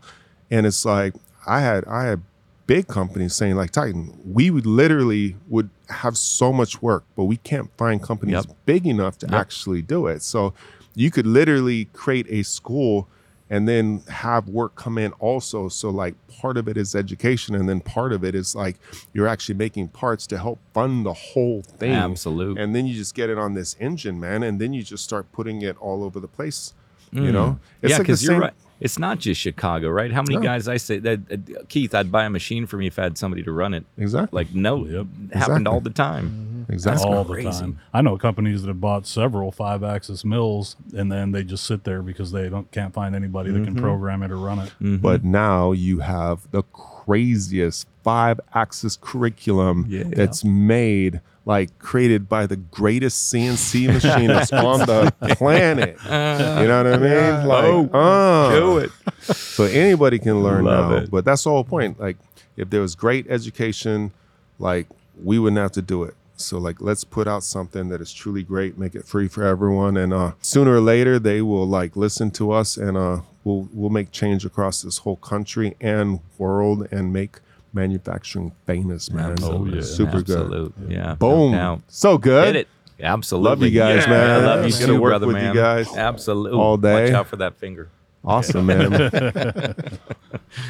and 0.52 0.66
it's 0.66 0.86
like 0.86 1.14
I 1.46 1.62
had 1.62 1.86
I 1.86 2.06
had 2.06 2.22
big 2.68 2.88
companies 2.88 3.34
saying 3.36 3.56
like 3.56 3.72
Titan, 3.72 4.16
we 4.24 4.52
would 4.52 4.66
literally 4.66 5.36
would 5.48 5.70
have 5.90 6.16
so 6.18 6.54
much 6.54 6.82
work, 6.84 7.04
but 7.16 7.24
we 7.24 7.38
can't 7.38 7.70
find 7.78 8.02
companies 8.02 8.46
Yep. 8.46 8.56
big 8.66 8.86
enough 8.86 9.18
to 9.20 9.26
Yep. 9.26 9.36
actually 9.36 9.82
do 9.82 10.06
it. 10.06 10.22
So 10.22 10.54
you 10.94 11.10
could 11.10 11.26
literally 11.26 11.86
create 11.94 12.28
a 12.30 12.44
school 12.44 13.08
and 13.50 13.68
then 13.68 14.02
have 14.10 14.48
work 14.48 14.76
come 14.76 14.98
in 14.98 15.12
also. 15.14 15.70
So 15.70 15.90
like 15.90 16.16
part 16.28 16.56
of 16.58 16.68
it 16.68 16.78
is 16.78 16.96
education 16.96 17.56
and 17.56 17.68
then 17.68 17.80
part 17.82 18.14
of 18.14 18.24
it 18.24 18.36
is 18.36 18.56
like 18.56 18.78
you're 19.14 19.28
actually 19.28 19.56
making 19.56 19.88
parts 19.90 20.28
to 20.28 20.38
help 20.38 20.60
fund 20.74 21.06
the 21.06 21.14
whole 21.14 21.62
thing. 21.64 21.94
Absolute. 21.94 22.58
And 22.60 22.76
then 22.76 22.86
you 22.86 22.94
just 22.96 23.16
get 23.16 23.30
it 23.30 23.38
on 23.38 23.54
this 23.56 23.76
engine, 23.80 24.20
man, 24.20 24.44
and 24.44 24.60
then 24.62 24.74
you 24.74 24.84
just 24.84 25.04
start 25.04 25.32
putting 25.32 25.62
it 25.62 25.78
all 25.80 26.04
over 26.04 26.20
the 26.20 26.28
place. 26.28 26.74
You 27.12 27.22
Mm. 27.24 27.34
know? 27.34 27.60
yeah, 27.82 27.98
like 27.98 28.02
the 28.06 28.08
you're 28.10 28.18
same- 28.18 28.40
right. 28.42 28.54
It's 28.80 28.98
not 28.98 29.20
just 29.20 29.42
Chicago, 29.42 29.90
right? 29.90 30.12
How 30.12 30.22
many 30.22 30.36
No. 30.36 30.42
guys 30.42 30.68
I 30.68 30.78
say 30.78 31.00
that 31.00 31.20
uh, 31.32 31.64
Keith, 31.68 31.94
I'd 31.94 32.12
buy 32.12 32.24
a 32.26 32.30
machine 32.30 32.66
from 32.66 32.82
you 32.82 32.88
if 32.88 32.98
I 32.98 33.04
had 33.04 33.18
somebody 33.18 33.44
to 33.44 33.52
run 33.52 33.74
it. 33.74 33.84
Exactly. 33.98 34.36
Like 34.38 34.54
no, 34.56 34.86
Yep. 34.86 35.08
happened 35.34 35.34
Exactly. 35.34 35.66
all 35.68 35.80
the 35.82 35.90
time. 35.90 36.66
exactly. 36.70 37.06
all 37.14 37.26
crazy. 37.26 37.50
the 37.50 37.52
time. 37.60 37.80
I 37.94 38.02
know 38.02 38.18
companies 38.18 38.62
that 38.62 38.68
have 38.70 38.80
bought 38.80 39.06
several 39.06 39.52
five 39.52 39.84
axis 39.84 40.24
mills 40.24 40.76
and 40.96 41.12
then 41.12 41.32
they 41.34 41.44
just 41.44 41.66
sit 41.66 41.84
there 41.84 42.02
because 42.02 42.32
they 42.32 42.48
don't 42.48 42.72
can't 42.72 42.94
find 42.94 43.16
anybody 43.16 43.52
that 43.52 43.64
can 43.66 43.74
Mm-hmm. 43.76 43.84
program 43.84 44.24
it 44.24 44.32
or 44.32 44.38
run 44.38 44.60
it. 44.60 44.70
Mm-hmm. 44.82 44.98
But 44.98 45.24
now 45.26 45.72
you 45.74 46.00
have 46.00 46.50
the 46.52 46.64
craziest 46.64 47.88
five 48.04 48.40
axis 48.54 48.98
curriculum 49.00 49.86
Yeah. 49.90 50.04
that's 50.06 50.44
made, 50.46 51.22
like 51.50 51.80
created 51.80 52.30
by 52.30 52.46
the 52.46 52.58
greatest 52.58 53.34
CNC 53.34 53.88
machinist 53.94 54.54
on 54.54 54.82
the 54.82 55.12
planet. 55.36 55.98
You 56.04 56.68
know 56.68 56.84
what 56.84 56.94
I 56.94 56.98
mean? 56.98 57.48
Like, 57.48 57.90
uh, 57.92 58.52
Do 58.60 58.78
it. 58.78 58.92
So 59.24 59.64
anybody 59.64 60.20
can 60.20 60.44
learn 60.44 60.66
Love 60.66 60.92
now. 60.92 60.98
it. 60.98 61.10
But 61.10 61.26
that's 61.26 61.44
the 61.46 61.50
whole 61.50 61.64
point. 61.64 62.00
Like, 62.00 62.18
if 62.56 62.70
there 62.70 62.82
was 62.82 62.94
great 62.94 63.26
education, 63.30 64.12
like 64.60 64.86
we 65.24 65.40
wouldn't 65.40 65.58
have 65.60 65.72
to 65.72 65.82
do 65.82 66.04
it. 66.04 66.14
So 66.38 66.60
like, 66.60 66.82
let's 66.82 67.04
put 67.04 67.28
out 67.28 67.44
something 67.44 67.90
that 67.90 68.00
is 68.00 68.14
truly 68.14 68.44
great, 68.44 68.78
make 68.78 68.94
it 68.94 69.06
free 69.06 69.28
for 69.28 69.44
everyone, 69.44 69.98
and 69.98 70.14
uh, 70.14 70.34
sooner 70.42 70.74
or 70.76 70.82
later 70.82 71.18
they 71.18 71.42
will 71.42 71.68
like 71.68 71.96
listen 71.96 72.30
to 72.32 72.52
us, 72.52 72.78
and 72.78 72.96
uh, 72.96 73.22
we'll 73.44 73.68
we'll 73.74 73.90
make 73.90 74.12
change 74.12 74.46
across 74.46 74.84
this 74.84 75.00
whole 75.00 75.16
country 75.18 75.76
and 75.82 76.20
world, 76.38 76.88
and 76.92 77.12
make 77.12 77.40
manufacturing 77.74 78.52
famous, 78.66 79.12
man. 79.12 79.36
Oh, 79.42 79.66
yeah. 79.66 79.82
Super 79.82 80.22
good. 80.22 80.74
Yeah. 80.88 81.16
Boom. 81.16 81.52
No. 81.52 81.82
So 81.88 82.18
good. 82.18 82.48
Hit 82.48 82.56
it. 82.56 82.68
Absolutely. 83.02 83.50
Love 83.50 83.62
you 83.64 83.70
guys, 83.80 84.04
Yeah, 84.04 84.10
man. 84.10 84.30
I 84.30 84.38
love 84.46 84.66
you 84.66 84.72
Get 84.78 84.86
too, 84.88 85.00
work 85.00 85.12
brother, 85.12 85.28
with 85.28 85.42
you 85.42 85.54
guys 85.54 85.88
Absolutely. 85.96 86.60
all 86.60 86.76
day. 86.76 87.06
Watch 87.06 87.14
out 87.14 87.28
for 87.28 87.38
that 87.38 87.56
finger. 87.58 87.90
Awesome, 88.26 88.66
man. 88.66 88.90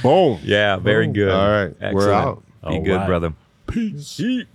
Boom. 0.04 0.40
Yeah, 0.44 0.78
very 0.78 1.08
good. 1.08 1.32
All 1.32 1.50
right. 1.50 1.94
We're 1.94 2.12
out. 2.14 2.44
Be 2.62 2.76
All 2.76 2.82
good, 2.82 2.96
right. 2.98 3.08
brother. 3.08 3.34
Peace. 3.68 4.20
Eat. 4.20 4.48